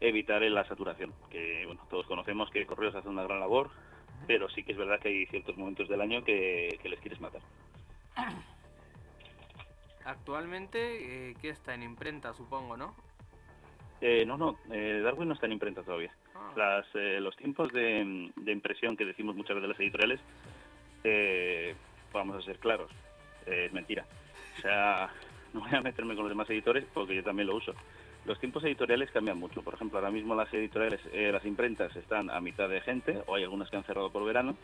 evitar 0.00 0.42
la 0.42 0.66
saturación. 0.66 1.12
Que 1.30 1.64
bueno, 1.66 1.80
todos 1.88 2.06
conocemos 2.06 2.50
que 2.50 2.66
Correos 2.66 2.94
hace 2.94 3.08
una 3.08 3.22
gran 3.22 3.40
labor, 3.40 3.70
pero 4.26 4.48
sí 4.50 4.62
que 4.62 4.72
es 4.72 4.78
verdad 4.78 5.00
que 5.00 5.08
hay 5.08 5.26
ciertos 5.26 5.56
momentos 5.56 5.88
del 5.88 6.00
año 6.00 6.24
que, 6.24 6.78
que 6.82 6.88
les 6.88 7.00
quieres 7.00 7.20
matar. 7.20 7.40
Actualmente, 10.04 11.30
eh, 11.30 11.34
¿qué 11.40 11.50
está 11.50 11.74
en 11.74 11.84
imprenta, 11.84 12.34
supongo, 12.34 12.76
no? 12.76 12.94
Eh, 14.04 14.24
no, 14.26 14.36
no, 14.36 14.58
eh, 14.72 15.00
Darwin 15.00 15.28
no 15.28 15.34
está 15.34 15.46
en 15.46 15.52
imprenta 15.52 15.84
todavía. 15.84 16.10
Ah, 16.34 16.52
Las, 16.56 16.86
eh, 16.94 17.20
los 17.20 17.36
tiempos 17.36 17.72
de, 17.72 18.32
de 18.34 18.52
impresión 18.52 18.96
que 18.96 19.04
decimos 19.04 19.36
muchas 19.36 19.54
veces 19.54 19.68
las 19.68 19.78
editoriales, 19.78 20.20
vamos 22.12 22.36
a 22.36 22.42
ser 22.42 22.58
claros, 22.58 22.90
es 23.46 23.72
mentira. 23.72 24.04
O 24.58 24.60
sea, 24.60 25.08
no 25.52 25.60
voy 25.60 25.72
a 25.72 25.80
meterme 25.80 26.16
con 26.16 26.24
los 26.24 26.30
demás 26.30 26.50
editores 26.50 26.84
porque 26.92 27.14
yo 27.14 27.22
también 27.22 27.46
lo 27.46 27.54
uso. 27.54 27.74
Los 28.24 28.40
tiempos 28.40 28.64
editoriales 28.64 29.12
cambian 29.12 29.38
mucho. 29.38 29.62
Por 29.62 29.74
ejemplo, 29.74 29.98
ahora 29.98 30.10
mismo 30.10 30.34
las 30.34 30.52
editoriales, 30.52 31.00
las 31.12 31.44
imprentas 31.44 31.94
están 31.94 32.28
a 32.28 32.40
mitad 32.40 32.68
de 32.68 32.80
gente, 32.80 33.22
o 33.26 33.36
hay 33.36 33.44
algunas 33.44 33.70
que 33.70 33.76
han 33.76 33.84
cerrado 33.84 34.10
por 34.10 34.24
verano. 34.24 34.56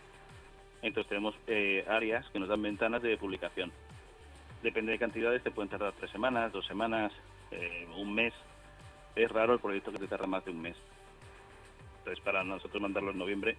Entonces 0.83 1.09
tenemos 1.09 1.35
áreas 1.89 2.29
que 2.31 2.39
nos 2.41 2.49
dan 2.49 2.63
ventanas 2.63 3.03
de 3.03 3.17
publicación. 3.17 3.73
Depende 4.63 4.93
de 4.93 4.99
cantidades, 4.99 5.43
te 5.43 5.51
pueden 5.51 5.71
tardar 5.71 5.93
tres 5.93 6.11
semanas, 6.11 6.53
dos 6.53 6.67
semanas, 6.67 7.13
un 7.97 8.15
mes. 8.15 8.33
Es 9.19 9.33
raro 9.33 9.53
el 9.53 9.59
proyecto 9.59 9.91
que 9.91 9.99
te 9.99 10.07
tarda 10.07 10.29
más 10.29 10.45
de 10.45 10.53
un 10.53 10.63
mes. 10.63 10.77
Entonces, 11.99 12.23
para 12.25 12.45
nosotros 12.45 12.81
mandarlo 12.81 13.11
en 13.11 13.19
noviembre, 13.19 13.57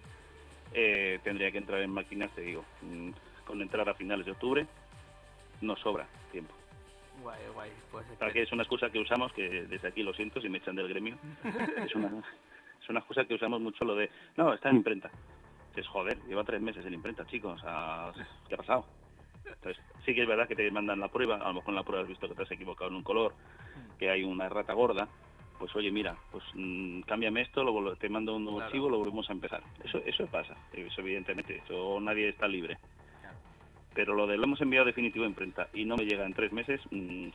eh, 0.72 1.20
tendría 1.22 1.52
que 1.52 1.58
entrar 1.58 1.82
en 1.82 1.90
máquinas, 1.90 2.30
te 2.34 2.40
digo, 2.40 2.64
mm, 2.80 3.10
con 3.44 3.60
entrar 3.60 3.86
a 3.86 3.92
finales 3.92 4.24
de 4.24 4.32
octubre, 4.32 4.66
nos 5.60 5.78
sobra 5.80 6.06
tiempo. 6.32 6.54
guay, 7.22 7.40
guay. 7.52 7.70
Pues 7.92 8.06
Para 8.18 8.32
que 8.32 8.40
es 8.40 8.52
una 8.52 8.62
excusa 8.62 8.88
que 8.88 9.00
usamos, 9.00 9.34
que 9.34 9.66
desde 9.66 9.88
aquí 9.88 10.02
lo 10.02 10.14
siento 10.14 10.40
si 10.40 10.48
me 10.48 10.56
echan 10.58 10.76
del 10.76 10.88
gremio, 10.88 11.18
es 11.84 11.94
una, 11.94 12.08
es 12.82 12.88
una 12.88 13.00
excusa 13.00 13.26
que 13.26 13.34
usamos 13.34 13.60
mucho 13.60 13.84
lo 13.84 13.94
de, 13.94 14.08
no, 14.38 14.54
está 14.54 14.70
en 14.70 14.76
imprenta. 14.76 15.10
Es 15.76 15.86
joder, 15.88 16.16
lleva 16.26 16.42
tres 16.42 16.62
meses 16.62 16.86
en 16.86 16.94
imprenta, 16.94 17.26
chicos, 17.26 17.60
¿qué 17.60 18.54
ha 18.54 18.56
pasado? 18.56 18.86
Entonces, 19.44 19.82
sí 20.06 20.14
que 20.14 20.22
es 20.22 20.28
verdad 20.28 20.48
que 20.48 20.56
te 20.56 20.70
mandan 20.70 21.00
la 21.00 21.08
prueba, 21.08 21.36
a 21.36 21.48
lo 21.48 21.54
mejor 21.54 21.68
en 21.68 21.74
la 21.76 21.82
prueba 21.82 22.02
has 22.02 22.08
visto 22.08 22.26
que 22.28 22.34
te 22.34 22.42
has 22.44 22.50
equivocado 22.50 22.88
en 22.88 22.96
un 22.96 23.02
color, 23.02 23.34
que 23.98 24.08
hay 24.10 24.24
una 24.24 24.48
rata 24.48 24.72
gorda, 24.72 25.06
pues 25.60 25.76
oye, 25.76 25.92
mira, 25.92 26.16
pues 26.32 26.42
mm, 26.54 27.02
cámbiame 27.02 27.42
esto, 27.42 27.62
lo, 27.62 27.94
te 27.94 28.08
mando 28.08 28.34
un 28.34 28.42
nuevo 28.44 28.58
Claro. 28.58 28.66
archivo, 28.68 28.88
lo 28.90 28.98
volvemos 28.98 29.28
a 29.30 29.32
empezar. 29.34 29.62
Eso, 29.84 29.98
eso 30.04 30.26
pasa, 30.26 30.56
eso 30.72 31.00
evidentemente, 31.02 31.58
eso 31.64 32.00
nadie 32.00 32.30
está 32.30 32.48
libre. 32.48 32.78
Claro. 33.20 33.36
Pero 33.94 34.14
lo 34.14 34.26
de 34.26 34.36
lo 34.38 34.44
hemos 34.44 34.60
enviado 34.62 34.86
definitivo 34.86 35.24
a 35.24 35.28
imprenta 35.28 35.68
y 35.74 35.84
no 35.84 35.96
me 35.96 36.04
llega 36.06 36.24
en 36.26 36.32
tres 36.34 36.50
meses, 36.52 36.80
mm, 36.90 37.28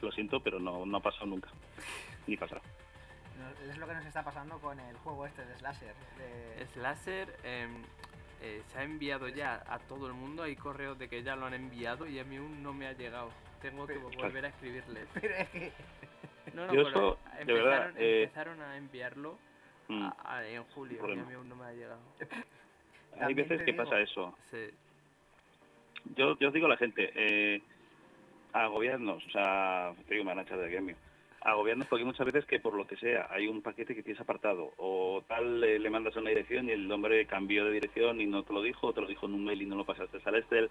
lo 0.00 0.12
siento, 0.12 0.40
pero 0.40 0.58
no, 0.60 0.86
no 0.86 0.96
ha 0.96 1.00
pasado 1.00 1.26
nunca. 1.26 1.50
Ni 2.26 2.36
pasará. 2.36 2.62
Es 3.68 3.76
lo 3.76 3.86
que 3.88 3.94
nos 3.94 4.06
está 4.06 4.22
pasando 4.22 4.58
con 4.60 4.78
el 4.78 4.96
juego 4.98 5.26
este 5.26 5.44
de 5.44 5.54
Slasher. 5.58 5.94
de- 6.18 6.66
Slasher 6.74 7.36
em, 7.42 7.82
eh, 8.40 8.62
se 8.68 8.78
ha 8.78 8.84
enviado 8.84 9.28
ya 9.28 9.64
a 9.68 9.78
todo 9.80 10.06
el 10.06 10.12
mundo. 10.12 10.44
Hay 10.44 10.54
correos 10.54 10.96
de 10.98 11.08
que 11.08 11.22
ya 11.24 11.34
lo 11.34 11.46
han 11.46 11.54
enviado 11.54 12.06
y 12.06 12.18
a 12.20 12.24
mí 12.24 12.36
aún 12.36 12.62
no 12.62 12.72
me 12.72 12.86
ha 12.86 12.92
llegado. 12.92 13.30
Tengo 13.60 13.86
que 13.86 13.98
volver 13.98 14.44
a 14.44 14.48
escribirles. 14.48 15.08
Pero 15.14 15.34
es 15.34 15.48
que 15.48 15.72
No, 16.52 16.66
no, 16.66 16.74
Yo 16.74 16.80
eso, 16.82 17.18
de 17.46 17.52
verdad, 17.52 17.88
empezaron, 17.88 17.94
eh, 17.98 18.22
empezaron 18.24 18.62
a 18.62 18.76
enviarlo 18.76 19.38
Mm. 19.88 20.02
a- 20.02 20.16
a- 20.36 20.48
en 20.48 20.62
julio 20.64 20.94
y 20.96 20.98
a 20.98 21.02
problema. 21.02 21.24
mí 21.26 21.34
aún 21.34 21.48
no 21.48 21.56
me 21.56 21.64
ha 21.66 21.72
llegado. 21.72 22.00
Hay 23.20 23.34
veces 23.34 23.62
que 23.62 23.72
digo- 23.72 23.84
pasa 23.84 24.00
eso. 24.00 24.36
Sí, 24.50 24.70
Yo, 26.16 26.38
yo 26.38 26.48
os 26.48 26.54
digo 26.54 26.66
a 26.66 26.70
la 26.70 26.76
gente, 26.76 27.10
eh, 27.14 27.62
agobiarnos, 28.52 29.24
o 29.26 29.30
sea, 29.30 29.94
te 30.06 30.14
digo, 30.14 30.24
me 30.24 30.30
van 30.32 30.40
a 30.40 30.42
echar 30.42 30.58
del 30.58 30.70
gremio. 30.70 30.96
Agobiarnos 31.40 31.86
porque 31.88 32.04
muchas 32.04 32.24
veces 32.26 32.44
que 32.46 32.60
por 32.60 32.74
lo 32.74 32.86
que 32.86 32.96
sea 32.96 33.26
hay 33.30 33.46
un 33.48 33.62
paquete 33.62 33.94
que 33.94 34.02
tienes 34.02 34.20
apartado 34.20 34.72
o 34.78 35.22
tal 35.28 35.62
eh, 35.64 35.78
le 35.78 35.90
mandas 35.90 36.16
a 36.16 36.20
una 36.20 36.30
dirección 36.30 36.68
y 36.68 36.72
el 36.72 36.90
hombre 36.90 37.26
cambió 37.26 37.64
de 37.66 37.72
dirección 37.72 38.20
y 38.20 38.26
no 38.26 38.42
te 38.44 38.52
lo 38.52 38.62
dijo, 38.62 38.88
o 38.88 38.92
te 38.94 39.00
lo 39.02 39.06
dijo 39.06 39.26
en 39.26 39.34
un 39.34 39.44
mail 39.44 39.62
y 39.62 39.66
no 39.66 39.76
lo 39.76 39.84
pasaste 39.84 40.18
al 40.24 40.36
Excel. 40.36 40.70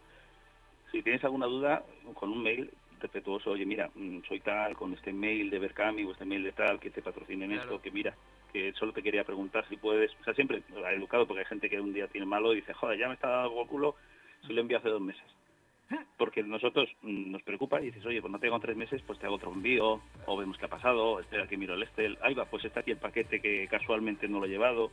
Si 0.91 1.01
tienes 1.03 1.23
alguna 1.23 1.45
duda, 1.47 1.83
con 2.15 2.31
un 2.31 2.41
mail 2.43 2.71
respetuoso, 3.03 3.51
oye, 3.51 3.65
mira, 3.65 3.89
mm, 3.93 4.21
soy 4.27 4.39
tal, 4.39 4.75
con 4.75 4.93
este 4.93 5.13
mail 5.13 5.49
de 5.49 5.59
Berkami 5.59 6.03
o 6.03 6.11
este 6.11 6.25
mail 6.25 6.43
de 6.43 6.51
tal, 6.53 6.79
que 6.79 6.89
te 6.89 7.01
patrocinen 7.01 7.49
Claro. 7.51 7.63
esto, 7.63 7.81
que 7.81 7.91
mira, 7.91 8.15
que 8.51 8.73
solo 8.73 8.93
te 8.93 9.03
quería 9.03 9.23
preguntar 9.23 9.67
si 9.69 9.77
puedes, 9.77 10.11
o 10.19 10.23
sea, 10.23 10.33
siempre 10.33 10.63
educado, 10.95 11.27
porque 11.27 11.41
hay 11.41 11.45
gente 11.45 11.69
que 11.69 11.79
un 11.79 11.93
día 11.93 12.07
tiene 12.07 12.25
malo 12.25 12.53
y 12.53 12.57
dice, 12.57 12.73
joder, 12.73 12.97
ya 12.97 13.07
me 13.07 13.13
está 13.15 13.27
dando 13.29 13.61
el 13.61 13.67
culo, 13.67 13.95
si 14.47 14.53
lo 14.53 14.61
envío 14.61 14.77
hace 14.77 14.89
dos 14.89 15.01
meses. 15.01 15.23
Porque 16.17 16.41
nosotros 16.43 16.89
mm, 17.01 17.31
nos 17.31 17.43
preocupa 17.43 17.81
y 17.81 17.85
dices, 17.87 18.05
oye, 18.05 18.21
pues 18.21 18.31
no 18.31 18.39
tengo 18.39 18.59
tres 18.59 18.75
meses, 18.75 19.01
pues 19.05 19.19
te 19.19 19.25
hago 19.25 19.35
otro 19.35 19.51
envío, 19.51 20.01
o 20.25 20.37
vemos 20.37 20.57
qué 20.57 20.65
ha 20.65 20.69
pasado, 20.69 21.19
espera 21.19 21.47
que 21.47 21.57
miro 21.57 21.73
el 21.75 21.83
Excel, 21.83 22.17
ahí 22.21 22.33
va, 22.33 22.45
pues 22.45 22.63
está 22.65 22.79
aquí 22.79 22.91
el 22.91 22.97
paquete 22.97 23.39
que 23.41 23.67
casualmente 23.67 24.27
no 24.27 24.39
lo 24.39 24.45
he 24.45 24.49
llevado. 24.49 24.91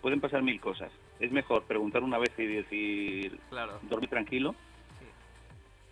Pueden 0.00 0.20
pasar 0.20 0.42
mil 0.42 0.58
cosas. 0.60 0.90
Es 1.18 1.30
mejor 1.30 1.64
preguntar 1.64 2.02
una 2.02 2.16
vez 2.18 2.30
y 2.38 2.46
decir, 2.46 3.38
claro. 3.50 3.80
dormir 3.82 4.08
tranquilo. 4.08 4.54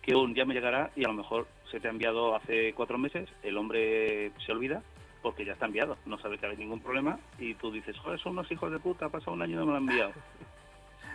Que 0.09 0.15
un 0.15 0.33
día 0.33 0.43
me 0.43 0.55
llegará 0.55 0.89
y 0.95 1.05
a 1.05 1.07
lo 1.07 1.13
mejor 1.13 1.45
se 1.69 1.79
te 1.79 1.87
ha 1.87 1.91
enviado 1.91 2.35
hace 2.35 2.73
cuatro 2.73 2.97
meses, 2.97 3.29
el 3.43 3.55
hombre 3.57 4.31
se 4.43 4.51
olvida 4.51 4.81
porque 5.21 5.45
ya 5.45 5.53
está 5.53 5.67
enviado, 5.67 5.97
no 6.07 6.17
sabe 6.17 6.39
que 6.39 6.47
hay 6.47 6.57
ningún 6.57 6.79
problema 6.79 7.19
y 7.37 7.53
tú 7.53 7.71
dices, 7.71 7.95
joder, 7.99 8.19
son 8.19 8.31
unos 8.31 8.51
hijos 8.51 8.71
de 8.71 8.79
puta, 8.79 9.05
ha 9.05 9.09
pasado 9.09 9.33
un 9.33 9.43
año 9.43 9.53
y 9.53 9.55
no 9.57 9.65
me 9.67 9.71
lo 9.73 9.77
han 9.77 9.87
enviado. 9.89 10.13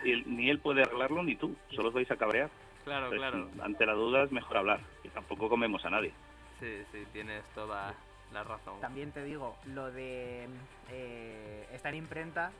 Y 0.03 0.11
él- 0.11 0.23
ni 0.27 0.49
él 0.51 0.59
puede 0.59 0.83
arreglarlo 0.83 1.23
ni 1.23 1.35
tú, 1.35 1.55
solo 1.71 1.87
os 1.89 1.93
vais 1.95 2.09
a 2.11 2.15
cabrear. 2.15 2.49
Claro, 2.83 3.07
Entonces, 3.11 3.31
claro. 3.31 3.65
Ante 3.65 3.85
la 3.87 3.93
duda 3.93 4.23
es 4.23 4.31
mejor 4.31 4.57
hablar 4.57 4.79
y 5.03 5.09
tampoco 5.09 5.49
comemos 5.49 5.83
a 5.83 5.89
nadie. 5.89 6.11
Sí, 6.59 6.83
sí, 6.91 7.03
tienes 7.11 7.43
toda 7.55 7.95
la 8.31 8.43
razón. 8.43 8.79
también 8.81 9.11
te 9.11 9.23
digo, 9.23 9.57
lo 9.73 9.91
de 9.91 10.47
eh, 10.91 11.67
estar 11.73 11.91
en 11.93 11.99
imprenta 12.03 12.51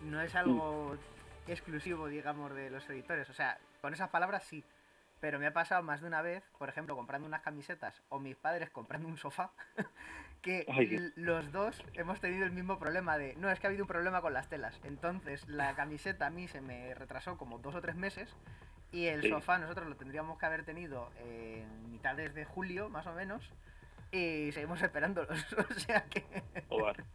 no 0.00 0.20
es 0.22 0.34
algo 0.34 0.96
exclusivo, 1.46 2.08
digamos, 2.08 2.54
de 2.54 2.70
los 2.70 2.88
editores. 2.88 3.28
O 3.28 3.34
sea, 3.34 3.58
con 3.82 3.92
esas 3.92 4.08
palabras 4.08 4.42
sí. 4.44 4.64
Pero 5.24 5.38
me 5.38 5.46
ha 5.46 5.54
pasado 5.54 5.82
más 5.82 6.02
de 6.02 6.06
una 6.06 6.20
vez, 6.20 6.44
por 6.58 6.68
ejemplo, 6.68 6.94
comprando 6.94 7.26
unas 7.26 7.40
camisetas 7.40 8.02
o 8.10 8.18
mis 8.18 8.36
padres 8.36 8.68
comprando 8.68 9.08
un 9.08 9.16
sofá, 9.16 9.52
que 10.42 10.66
Ay, 10.68 11.12
los 11.16 11.50
dos 11.50 11.82
hemos 11.94 12.20
tenido 12.20 12.44
el 12.44 12.52
mismo 12.52 12.78
problema 12.78 13.16
de, 13.16 13.34
no, 13.36 13.50
es 13.50 13.58
que 13.58 13.66
ha 13.66 13.70
habido 13.70 13.84
un 13.84 13.88
problema 13.88 14.20
con 14.20 14.34
las 14.34 14.50
telas. 14.50 14.78
Entonces 14.84 15.48
la 15.48 15.74
camiseta 15.76 16.26
a 16.26 16.30
mí 16.30 16.46
se 16.46 16.60
me 16.60 16.92
retrasó 16.92 17.38
como 17.38 17.58
dos 17.58 17.74
o 17.74 17.80
tres 17.80 17.96
meses 17.96 18.36
y 18.92 19.06
el 19.06 19.22
Sí. 19.22 19.30
sofá 19.30 19.56
nosotros 19.56 19.88
lo 19.88 19.96
tendríamos 19.96 20.38
que 20.38 20.44
haber 20.44 20.66
tenido 20.66 21.10
en 21.20 21.90
mitades 21.90 22.34
de 22.34 22.44
julio, 22.44 22.90
más 22.90 23.06
o 23.06 23.14
menos, 23.14 23.50
y 24.14 24.52
seguimos 24.52 24.80
esperándolos. 24.80 25.30
o 25.70 25.74
sea 25.74 26.04
que... 26.08 26.22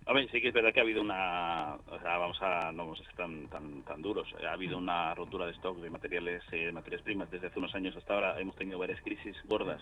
A 0.06 0.14
ver, 0.14 0.30
sí 0.32 0.41
que 0.41 0.50
es 0.50 0.54
verdad 0.54 0.74
que 0.74 0.80
ha 0.80 0.84
habido 0.84 1.02
una, 1.02 1.76
o 1.88 2.00
sea, 2.00 2.18
vamos 2.18 2.41
a, 2.41 2.72
no 2.72 2.84
vamos 2.84 3.00
a 3.00 3.04
ser 3.04 3.14
tan, 3.14 3.47
tan, 3.47 3.84
tan 3.84 4.02
duros, 4.02 4.28
ha 4.43 4.54
habido 4.54 4.78
una 4.78 5.14
rotura 5.14 5.45
de 5.45 5.52
stock 5.54 5.78
de 5.78 5.89
materiales, 5.89 6.43
eh, 6.52 6.66
de 6.66 6.72
materias 6.72 7.04
primas 7.04 7.30
desde 7.30 7.47
hace 7.47 7.60
unos 7.60 7.74
años 7.76 7.95
hasta 7.95 8.14
ahora, 8.14 8.39
hemos 8.39 8.56
tenido 8.56 8.80
varias 8.80 9.00
crisis 9.02 9.38
gordas, 9.45 9.82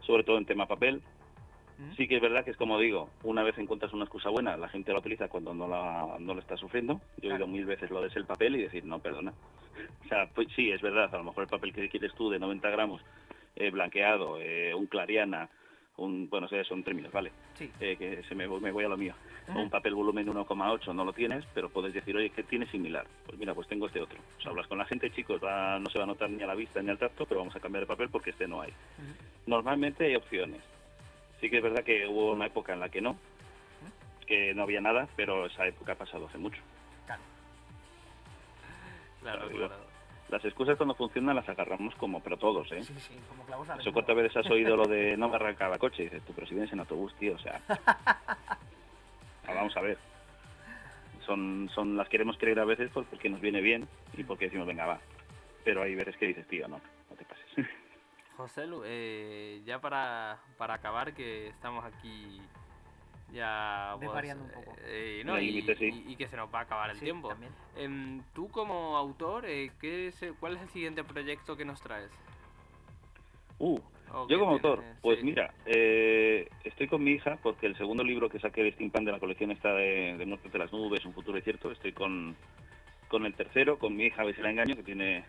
sobre 0.00 0.24
todo 0.24 0.38
en 0.38 0.46
tema 0.46 0.66
papel. 0.66 1.02
¿Mm? 1.78 1.92
Sí 1.96 2.08
que 2.08 2.16
es 2.16 2.22
verdad 2.22 2.44
que 2.44 2.50
es 2.50 2.56
como 2.56 2.78
digo, 2.78 3.10
una 3.22 3.42
vez 3.42 3.56
encuentras 3.58 3.92
una 3.92 4.04
excusa 4.04 4.28
buena, 4.30 4.56
la 4.56 4.68
gente 4.68 4.92
la 4.92 4.98
utiliza 4.98 5.28
cuando 5.28 5.54
no 5.54 5.68
la, 5.68 6.16
no 6.18 6.34
la 6.34 6.40
está 6.40 6.56
sufriendo. 6.56 7.00
Yo 7.22 7.30
he 7.30 7.34
oído 7.34 7.46
mil 7.46 7.66
veces 7.66 7.90
lo 7.90 8.00
de 8.00 8.08
el 8.14 8.26
papel 8.26 8.56
y 8.56 8.62
decir, 8.62 8.84
no, 8.84 8.98
perdona. 8.98 9.32
O 10.04 10.08
sea, 10.08 10.28
pues 10.34 10.48
sí, 10.54 10.70
es 10.70 10.82
verdad, 10.82 11.14
a 11.14 11.18
lo 11.18 11.24
mejor 11.24 11.44
el 11.44 11.48
papel 11.48 11.72
que 11.72 11.88
quieres 11.88 12.12
tú 12.14 12.30
de 12.30 12.38
90 12.38 12.68
gramos, 12.70 13.02
eh, 13.56 13.70
blanqueado, 13.70 14.40
eh, 14.40 14.74
un 14.74 14.86
clariana, 14.86 15.48
un, 15.96 16.28
bueno, 16.28 16.48
sé, 16.48 16.64
son 16.64 16.82
términos, 16.82 17.12
¿vale? 17.12 17.30
Sí. 17.54 17.70
eh, 17.80 17.96
que 17.96 18.22
se 18.24 18.34
me, 18.34 18.46
voy- 18.46 18.60
me 18.60 18.72
voy 18.72 18.84
a 18.84 18.88
lo 18.88 18.96
mío. 18.96 19.14
Ajá. 19.46 19.58
Un 19.58 19.70
papel 19.70 19.94
volumen 19.94 20.26
1,8 20.28 20.92
no 20.94 21.04
lo 21.04 21.12
tienes, 21.12 21.44
pero 21.54 21.68
puedes 21.68 21.92
decir, 21.94 22.16
oye, 22.16 22.30
¿qué 22.30 22.42
tienes 22.42 22.68
similar? 22.70 23.06
Pues 23.26 23.38
mira, 23.38 23.54
pues 23.54 23.68
tengo 23.68 23.86
este 23.86 24.00
otro. 24.00 24.18
O 24.38 24.40
sea, 24.42 24.50
hablas 24.50 24.66
con 24.66 24.78
la 24.78 24.86
gente, 24.86 25.10
chicos, 25.10 25.40
va- 25.42 25.78
no 25.78 25.88
se 25.90 25.98
va 25.98 26.04
a 26.04 26.06
notar 26.08 26.30
ni 26.30 26.42
a 26.42 26.46
la 26.46 26.54
vista 26.54 26.82
ni 26.82 26.90
al 26.90 26.98
tacto, 26.98 27.26
pero 27.26 27.40
vamos 27.40 27.54
a 27.54 27.60
cambiar 27.60 27.82
de 27.82 27.86
papel 27.88 28.08
porque 28.08 28.30
este 28.30 28.48
no 28.48 28.60
hay. 28.60 28.72
Normalmente 29.46 30.06
hay 30.06 30.16
opciones. 30.16 30.60
Sí 31.40 31.50
que 31.50 31.58
es 31.58 31.62
verdad 31.62 31.84
que 31.84 32.06
hubo 32.06 32.32
una 32.32 32.46
época 32.46 32.72
en 32.72 32.80
la 32.80 32.88
que 32.88 33.00
no, 33.00 33.16
que 34.26 34.54
no 34.54 34.62
había 34.62 34.80
nada, 34.80 35.06
pero 35.14 35.46
esa 35.46 35.66
época 35.66 35.92
ha 35.92 35.96
pasado 35.96 36.26
hace 36.26 36.38
mucho. 36.38 36.60
Claro. 37.06 37.22
Claro, 39.20 39.48
claro. 39.48 39.93
Las 40.34 40.44
excusas 40.44 40.76
cuando 40.76 40.96
funcionan 40.96 41.36
las 41.36 41.48
agarramos 41.48 41.94
como, 41.94 42.18
pero 42.20 42.36
todos, 42.36 42.66
¿eh? 42.72 42.82
Sí, 42.82 42.92
sí, 42.98 43.16
como 43.28 43.44
clavos 43.44 43.68
Eso 43.78 43.92
cuántas 43.92 44.16
veces 44.16 44.36
has 44.36 44.50
oído 44.50 44.76
lo 44.76 44.84
de 44.88 45.16
no 45.16 45.28
me 45.28 45.36
arrancaba 45.36 45.78
coche 45.78 46.02
y 46.02 46.06
dices 46.06 46.24
tú, 46.24 46.32
pero 46.34 46.44
si 46.48 46.54
vienes 46.54 46.72
en 46.72 46.80
autobús, 46.80 47.14
tío, 47.20 47.36
o 47.36 47.38
sea. 47.38 47.60
Ah, 49.46 49.52
vamos 49.54 49.76
a 49.76 49.80
ver. 49.82 49.96
Son, 51.24 51.70
son 51.72 51.96
las 51.96 52.08
queremos 52.08 52.36
creer 52.38 52.58
a 52.58 52.64
veces 52.64 52.90
por- 52.90 53.04
porque 53.04 53.28
nos 53.28 53.40
viene 53.42 53.60
bien 53.60 53.86
y 54.14 54.24
porque 54.24 54.46
decimos, 54.46 54.66
venga, 54.66 54.86
va. 54.86 54.98
Pero 55.62 55.82
hay 55.82 55.94
veces 55.94 56.16
que 56.16 56.26
dices, 56.26 56.48
tío, 56.48 56.66
no, 56.66 56.80
no 57.10 57.16
te 57.16 57.24
pases. 57.26 57.46
José, 58.36 58.66
Lu, 58.66 58.82
eh, 58.84 59.62
ya 59.64 59.80
para, 59.80 60.38
para 60.58 60.74
acabar, 60.74 61.12
que 61.14 61.46
estamos 61.48 61.84
aquí 61.84 62.40
ya... 63.34 63.90
pues, 63.96 64.08
Desvariando 64.08 64.44
un 64.44 64.50
poco. 64.50 64.76
eh, 64.86 65.22
no, 65.26 65.38
y, 65.38 65.46
límite, 65.46 65.76
sí. 65.76 65.90
y- 66.06 66.12
y 66.12 66.16
que 66.16 66.28
se 66.28 66.36
nos 66.36 66.52
va 66.54 66.60
a 66.60 66.62
acabar 66.62 66.90
el 66.90 66.96
Sí, 66.98 67.04
tiempo. 67.04 67.28
también. 67.28 67.52
Em, 67.76 68.22
Tú 68.34 68.48
como 68.50 68.96
autor, 68.96 69.44
eh, 69.46 69.70
¿qué 69.80 70.08
es, 70.08 70.22
el- 70.22 70.34
¿cuál 70.34 70.56
es 70.56 70.62
el 70.62 70.68
siguiente 70.70 71.04
proyecto 71.04 71.56
que 71.56 71.64
nos 71.64 71.80
traes? 71.82 72.10
Uh, 73.58 73.78
¿O 74.12 74.28
yo 74.28 74.38
como 74.38 74.52
autor, 74.52 74.80
tienes? 74.80 74.98
pues 75.00 75.18
Sí. 75.20 75.24
mira, 75.26 75.52
eh, 75.66 76.48
estoy 76.64 76.86
con 76.88 77.02
mi 77.02 77.12
hija 77.12 77.38
porque 77.42 77.66
el 77.66 77.76
segundo 77.76 78.02
libro 78.04 78.28
que 78.28 78.38
saqué 78.40 78.62
de 78.62 78.72
Steampunk 78.72 79.04
de 79.06 79.12
la 79.12 79.20
colección 79.20 79.50
está 79.50 79.72
de, 79.74 80.16
de 80.16 80.26
Muerte 80.26 80.48
de 80.48 80.58
las 80.58 80.72
Nubes, 80.72 81.04
Un 81.04 81.14
futuro 81.14 81.36
incierto, 81.38 81.70
estoy 81.70 81.92
con, 81.92 82.36
con 83.08 83.24
el 83.26 83.34
tercero, 83.34 83.78
con 83.78 83.94
mi 83.96 84.04
hija, 84.06 84.22
a 84.22 84.24
ver 84.24 84.34
si 84.34 84.42
la 84.42 84.50
engaño, 84.50 84.76
que 84.76 84.82
tiene 84.82 85.24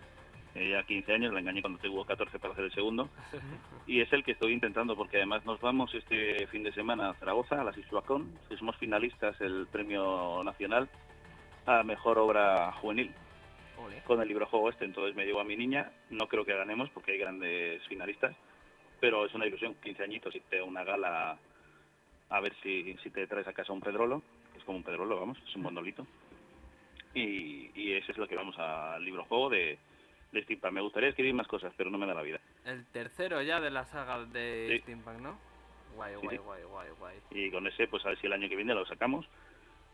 eh, 0.56 0.70
ya 0.70 0.84
15 0.84 1.14
años, 1.14 1.34
la 1.34 1.42
engañé 1.42 1.62
cuando 1.62 1.80
tuvo 1.80 2.06
14 2.06 2.40
para 2.40 2.54
hacer 2.54 2.66
el 2.66 2.74
segundo. 2.74 3.10
y 3.88 4.02
es 4.02 4.12
el 4.14 4.24
que 4.24 4.32
estoy 4.32 4.54
intentando 4.54 4.96
porque 4.96 5.18
además 5.18 5.46
nos 5.46 5.60
vamos 5.62 5.94
este 5.94 6.48
fin 6.48 6.64
de 6.64 6.74
semana 6.74 7.10
a 7.10 7.14
Zaragoza, 7.16 7.62
a 7.62 7.64
las 7.64 7.78
Isuacón, 7.78 8.38
somos 8.58 8.76
finalistas 8.78 9.40
el 9.42 9.68
premio 9.68 10.44
nacional 10.44 10.90
a 11.66 11.84
mejor 11.84 12.18
obra 12.20 12.72
juvenil 12.74 13.12
con 14.06 14.22
el 14.22 14.28
libro 14.28 14.46
juego 14.46 14.70
este, 14.70 14.86
entonces 14.86 15.16
me 15.16 15.26
llevo 15.26 15.42
a 15.42 15.44
mi 15.44 15.56
niña, 15.56 15.92
no 16.10 16.28
creo 16.28 16.46
que 16.46 16.56
ganemos 16.56 16.90
porque 16.92 17.14
hay 17.14 17.18
grandes 17.18 17.86
finalistas, 17.88 18.36
pero 19.00 19.26
es 19.26 19.34
una 19.34 19.48
ilusión, 19.48 19.76
15 19.84 20.04
añitos, 20.04 20.36
irte 20.36 20.60
a 20.60 20.64
una 20.64 20.84
gala 20.84 21.38
a 22.30 22.40
ver 22.40 22.56
si, 22.64 22.96
si 23.04 23.10
te 23.10 23.28
traes 23.28 23.48
a 23.48 23.54
casa 23.54 23.74
un 23.74 23.82
pedrolo, 23.82 24.22
es 24.58 24.64
como 24.64 24.78
un 24.78 24.84
pedrolo, 24.84 25.20
vamos, 25.20 25.38
es 25.48 25.56
un 25.56 25.64
bondolito, 25.64 26.06
y, 27.14 27.72
y 27.76 27.94
eso 27.94 28.12
es 28.12 28.18
lo 28.18 28.28
que 28.28 28.36
vamos 28.36 28.58
al 28.58 29.04
libro 29.04 29.26
juego 29.26 29.50
de, 29.50 29.78
de 30.36 30.44
Steampunk. 30.44 30.74
Me 30.74 30.82
gustaría 30.82 31.10
escribir 31.10 31.34
más 31.34 31.48
cosas, 31.48 31.74
pero 31.76 31.90
no 31.90 31.98
me 31.98 32.06
da 32.06 32.14
la 32.14 32.22
vida. 32.22 32.40
El 32.66 32.86
tercero 32.88 33.42
ya 33.42 33.60
de 33.60 33.72
la 33.72 33.86
saga 33.86 34.24
de 34.26 34.68
Sí. 34.72 34.80
Steampunk, 34.84 35.20
¿no? 35.20 35.40
Guay, 35.96 36.16
guay, 36.16 36.38
sí. 36.38 36.44
guay, 36.44 36.64
guay, 36.64 36.90
guay. 37.00 37.16
y 37.32 37.50
con 37.52 37.66
ese 37.68 37.88
pues 37.88 38.06
a 38.06 38.10
ver 38.10 38.20
si 38.20 38.28
el 38.28 38.34
año 38.34 38.50
que 38.50 38.56
viene 38.58 38.74
lo 38.76 38.86
sacamos 38.86 39.26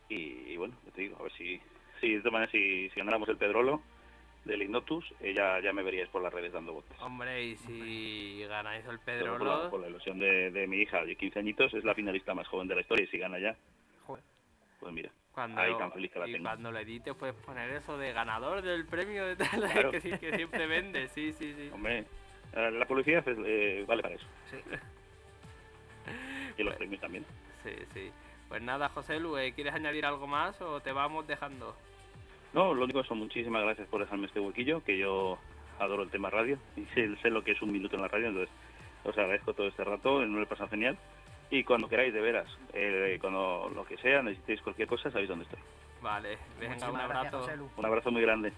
y, 0.09 0.15
y 0.15 0.57
bueno 0.57 0.75
ya 0.85 0.91
te 0.93 1.01
digo 1.01 1.15
a 1.19 1.23
ver 1.23 1.31
si 1.33 1.61
si 1.99 2.13
de 2.15 2.19
todas 2.21 2.33
maneras 2.33 2.51
si, 2.51 2.89
si 2.89 2.99
ganáramos 2.99 3.29
el 3.29 3.37
Pedrolo 3.37 3.83
del 4.45 4.63
Ignotus 4.63 5.05
eh, 5.19 5.31
ya, 5.35 5.59
ya 5.61 5.71
me 5.73 5.83
veríais 5.83 6.09
por 6.09 6.23
las 6.23 6.33
redes 6.33 6.51
dando 6.53 6.73
votos 6.73 6.97
Hombre, 7.01 7.43
y 7.45 7.55
si 7.57 8.43
ganáis 8.49 8.83
el 8.87 8.97
Pero 9.05 9.37
por, 9.37 9.43
la, 9.43 9.51
Pedrolo, 9.53 9.69
por 9.69 9.79
la 9.81 9.89
ilusión 9.89 10.17
de, 10.17 10.49
de 10.49 10.65
mi 10.65 10.77
hija 10.77 11.05
de 11.05 11.15
15 11.15 11.37
añitos 11.37 11.71
es 11.75 11.83
la 11.83 11.93
finalista 11.93 12.33
más 12.33 12.47
joven 12.47 12.67
de 12.67 12.73
la 12.73 12.81
historia 12.81 13.03
y 13.05 13.07
si 13.09 13.19
gana 13.19 13.37
ya 13.37 13.55
Joder. 14.07 14.23
pues 14.79 14.91
mira 14.91 15.11
cuando, 15.33 15.61
Ay, 15.61 15.75
tan 15.77 15.91
feliz 15.91 16.11
que 16.11 16.19
la 16.19 16.27
y 16.27 16.33
tengo. 16.33 16.43
cuando 16.45 16.71
lo 16.71 16.79
edites 16.79 17.15
puedes 17.15 17.35
poner 17.35 17.69
eso 17.71 17.97
de 17.97 18.11
ganador 18.13 18.61
del 18.61 18.85
premio 18.85 19.25
de 19.25 19.35
tal, 19.37 19.49
Claro. 19.71 19.91
que, 19.91 19.99
que 20.19 20.35
siempre 20.35 20.67
vende, 20.67 21.07
sí, 21.09 21.33
sí, 21.33 21.53
sí. 21.53 21.69
hombre 21.73 22.05
la 22.53 22.85
publicidad 22.85 23.25
es, 23.27 23.37
eh, 23.45 23.85
vale 23.87 24.01
para 24.01 24.15
eso 24.15 24.25
Sí. 24.49 24.57
y 26.57 26.63
los 26.63 26.75
premios 26.75 27.01
también 27.01 27.25
Sí, 27.63 27.71
sí. 27.93 28.11
Pues 28.49 28.61
nada, 28.61 28.89
José 28.89 29.19
Lu, 29.19 29.37
eh, 29.37 29.53
¿quieres 29.53 29.73
añadir 29.73 30.05
algo 30.05 30.27
más 30.27 30.59
o 30.61 30.81
te 30.81 30.91
vamos 30.91 31.25
dejando? 31.27 31.75
No, 32.53 32.73
lo 32.73 32.83
único 32.83 33.01
son 33.03 33.19
muchísimas 33.19 33.63
gracias 33.63 33.87
por 33.87 34.01
dejarme 34.01 34.25
este 34.25 34.39
huequillo, 34.41 34.83
que 34.83 34.97
yo 34.97 35.37
adoro 35.79 36.03
el 36.03 36.09
tema 36.09 36.29
radio 36.29 36.57
y 36.75 36.83
sé, 36.93 37.15
sé 37.21 37.29
lo 37.29 37.43
que 37.43 37.51
es 37.51 37.61
un 37.61 37.71
minuto 37.71 37.95
en 37.95 38.01
la 38.01 38.07
radio, 38.09 38.27
entonces 38.27 38.53
os 39.05 39.17
agradezco 39.17 39.53
todo 39.53 39.67
este 39.67 39.83
rato, 39.85 40.19
no 40.25 40.37
me 40.37 40.43
he 40.43 40.47
pasado 40.47 40.69
genial. 40.69 40.97
Y 41.51 41.63
cuando 41.65 41.89
queráis, 41.89 42.13
de 42.13 42.21
veras, 42.21 42.47
eh, 42.73 43.17
cuando 43.19 43.69
lo 43.75 43.83
que 43.85 43.97
sea, 43.97 44.21
necesitéis 44.23 44.61
cualquier 44.61 44.87
cosa, 44.87 45.11
sabéis 45.11 45.27
dónde 45.29 45.43
estoy. 45.43 45.59
Vale, 46.01 46.37
venga, 46.59 46.75
Muchísimas 46.75 46.93
un 46.93 46.99
abrazo. 47.01 47.47
Un 47.77 47.85
abrazo 47.85 48.11
muy 48.11 48.21
grande. 48.21 48.53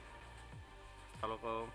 Hasta 1.15 1.27
luego. 1.27 1.67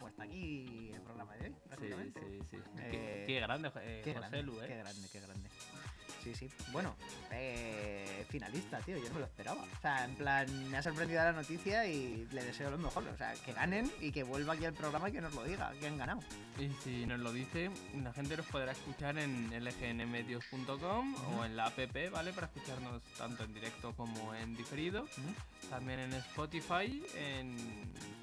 Pues 0.00 0.12
hasta 0.12 0.22
aquí 0.24 0.90
el 0.94 1.00
programa 1.02 1.34
de 1.36 1.46
hoy, 1.46 1.52
Sí, 1.52 1.68
básicamente. 1.70 2.20
sí, 2.20 2.40
sí. 2.50 2.56
Eh, 2.78 2.88
qué, 2.90 3.24
qué 3.26 3.40
grande, 3.40 3.68
eh, 3.80 4.00
Qué 4.04 4.14
José 4.14 4.20
grande, 4.20 4.42
Lu, 4.42 4.58
qué 4.58 4.64
eh. 4.72 4.78
grande, 4.78 5.08
qué 5.12 5.20
grande. 5.20 5.48
Sí, 6.22 6.34
sí. 6.34 6.48
Bueno, 6.70 6.94
eh, 7.32 8.24
finalista, 8.28 8.78
tío, 8.78 8.96
yo 8.96 9.08
no 9.08 9.14
me 9.14 9.20
lo 9.20 9.26
esperaba. 9.26 9.62
O 9.62 9.80
sea, 9.80 10.04
en 10.04 10.14
plan, 10.14 10.70
me 10.70 10.78
ha 10.78 10.82
sorprendido 10.82 11.22
la 11.22 11.32
noticia 11.32 11.84
y 11.86 12.28
le 12.30 12.44
deseo 12.44 12.70
lo 12.70 12.78
mejor. 12.78 13.04
O 13.08 13.16
sea, 13.16 13.32
que 13.44 13.52
ganen 13.52 13.90
y 14.00 14.12
que 14.12 14.22
vuelva 14.22 14.54
aquí 14.54 14.64
al 14.64 14.72
programa 14.72 15.08
y 15.08 15.12
que 15.12 15.20
nos 15.20 15.34
lo 15.34 15.42
diga, 15.42 15.72
que 15.80 15.86
han 15.88 15.98
ganado. 15.98 16.20
Y 16.58 16.68
si 16.84 17.06
nos 17.06 17.18
lo 17.18 17.32
dice, 17.32 17.70
la 18.02 18.12
gente 18.12 18.36
nos 18.36 18.46
podrá 18.46 18.72
escuchar 18.72 19.18
en 19.18 19.50
lgnmedios.com 19.50 21.14
o 21.36 21.44
en 21.44 21.56
la 21.56 21.66
app, 21.66 21.78
¿vale? 22.12 22.32
Para 22.32 22.46
escucharnos 22.46 23.02
tanto 23.18 23.42
en 23.42 23.54
directo 23.54 23.92
como 23.96 24.34
en 24.34 24.54
diferido. 24.56 25.06
También 25.70 26.00
en 26.00 26.12
Spotify, 26.14 27.02
en, 27.16 27.56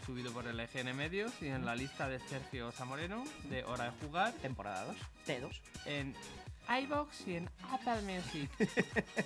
subido 0.06 0.32
por 0.32 0.46
LGN 0.46 0.96
Medios 0.96 1.34
y 1.42 1.48
en 1.48 1.66
la 1.66 1.76
lista 1.76 2.08
de 2.08 2.20
Sergio 2.20 2.72
Zamoreno 2.72 3.26
de 3.50 3.64
Hora 3.66 3.86
de 3.86 3.92
Jugar. 4.06 4.34
Temporada 4.34 4.86
2, 4.86 4.98
T2. 5.28 5.62
En 5.86 6.16
iBox 6.70 7.28
y 7.28 7.36
en 7.36 7.50
Apple 7.72 8.02
Music. 8.02 8.50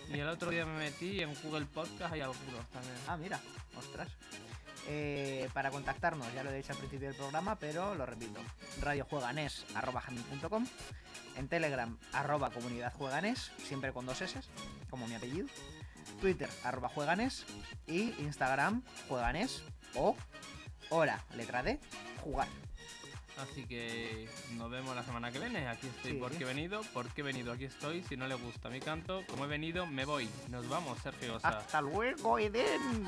y 0.10 0.20
el 0.20 0.28
otro 0.30 0.50
día 0.50 0.66
me 0.66 0.78
metí 0.78 1.20
en 1.22 1.34
Google 1.44 1.66
Podcast, 1.66 2.14
hay 2.14 2.22
algunos 2.22 2.66
también. 2.72 2.96
Ah, 3.08 3.18
mira, 3.18 3.40
ostras. 3.78 4.08
Eh, 4.88 5.50
para 5.54 5.72
contactarnos, 5.72 6.34
ya 6.34 6.44
lo 6.44 6.52
he 6.52 6.58
dicho 6.58 6.74
al 6.74 6.78
principio 6.78 7.08
del 7.08 7.18
programa, 7.18 7.56
pero 7.56 7.96
lo 7.96 8.06
repito. 8.06 8.40
radiojueganes.com 8.82 10.66
En 11.38 11.48
Telegram, 11.48 11.98
arroba 12.12 12.50
comunidad 12.50 12.94
jueganes, 12.94 13.52
siempre 13.58 13.94
con 13.94 14.06
dos 14.06 14.22
S, 14.22 14.40
como 14.90 15.08
mi 15.08 15.16
apellido. 15.16 15.48
Twitter, 16.22 16.50
arroba 16.64 16.90
jueganes. 16.90 17.46
Y 17.88 18.14
Instagram, 18.22 18.84
jueganes 19.08 19.64
o 19.96 20.16
hora, 20.90 21.24
letra 21.36 21.64
D, 21.64 21.80
jugar. 22.24 22.48
Así 23.38 23.66
que 23.66 24.28
nos 24.52 24.70
vemos 24.70 24.96
la 24.96 25.04
semana 25.04 25.32
que 25.32 25.40
viene. 25.40 25.68
Aquí 25.68 25.88
estoy 25.88 26.12
Sí. 26.12 26.18
porque 26.20 26.44
he 26.44 26.46
venido, 26.46 26.82
porque 26.94 27.22
he 27.22 27.24
venido, 27.24 27.52
aquí 27.52 27.66
estoy. 27.66 28.04
Si 28.08 28.16
no 28.16 28.28
le 28.28 28.36
gusta 28.36 28.70
mi 28.70 28.80
canto, 28.80 29.24
como 29.28 29.46
he 29.46 29.48
venido, 29.48 29.86
me 29.88 30.06
voy. 30.06 30.30
Nos 30.50 30.68
vamos, 30.70 31.00
Sergio. 31.02 31.36
Osa. 31.36 31.48
Hasta 31.60 31.82
luego, 31.82 32.38
Eden. 32.38 33.08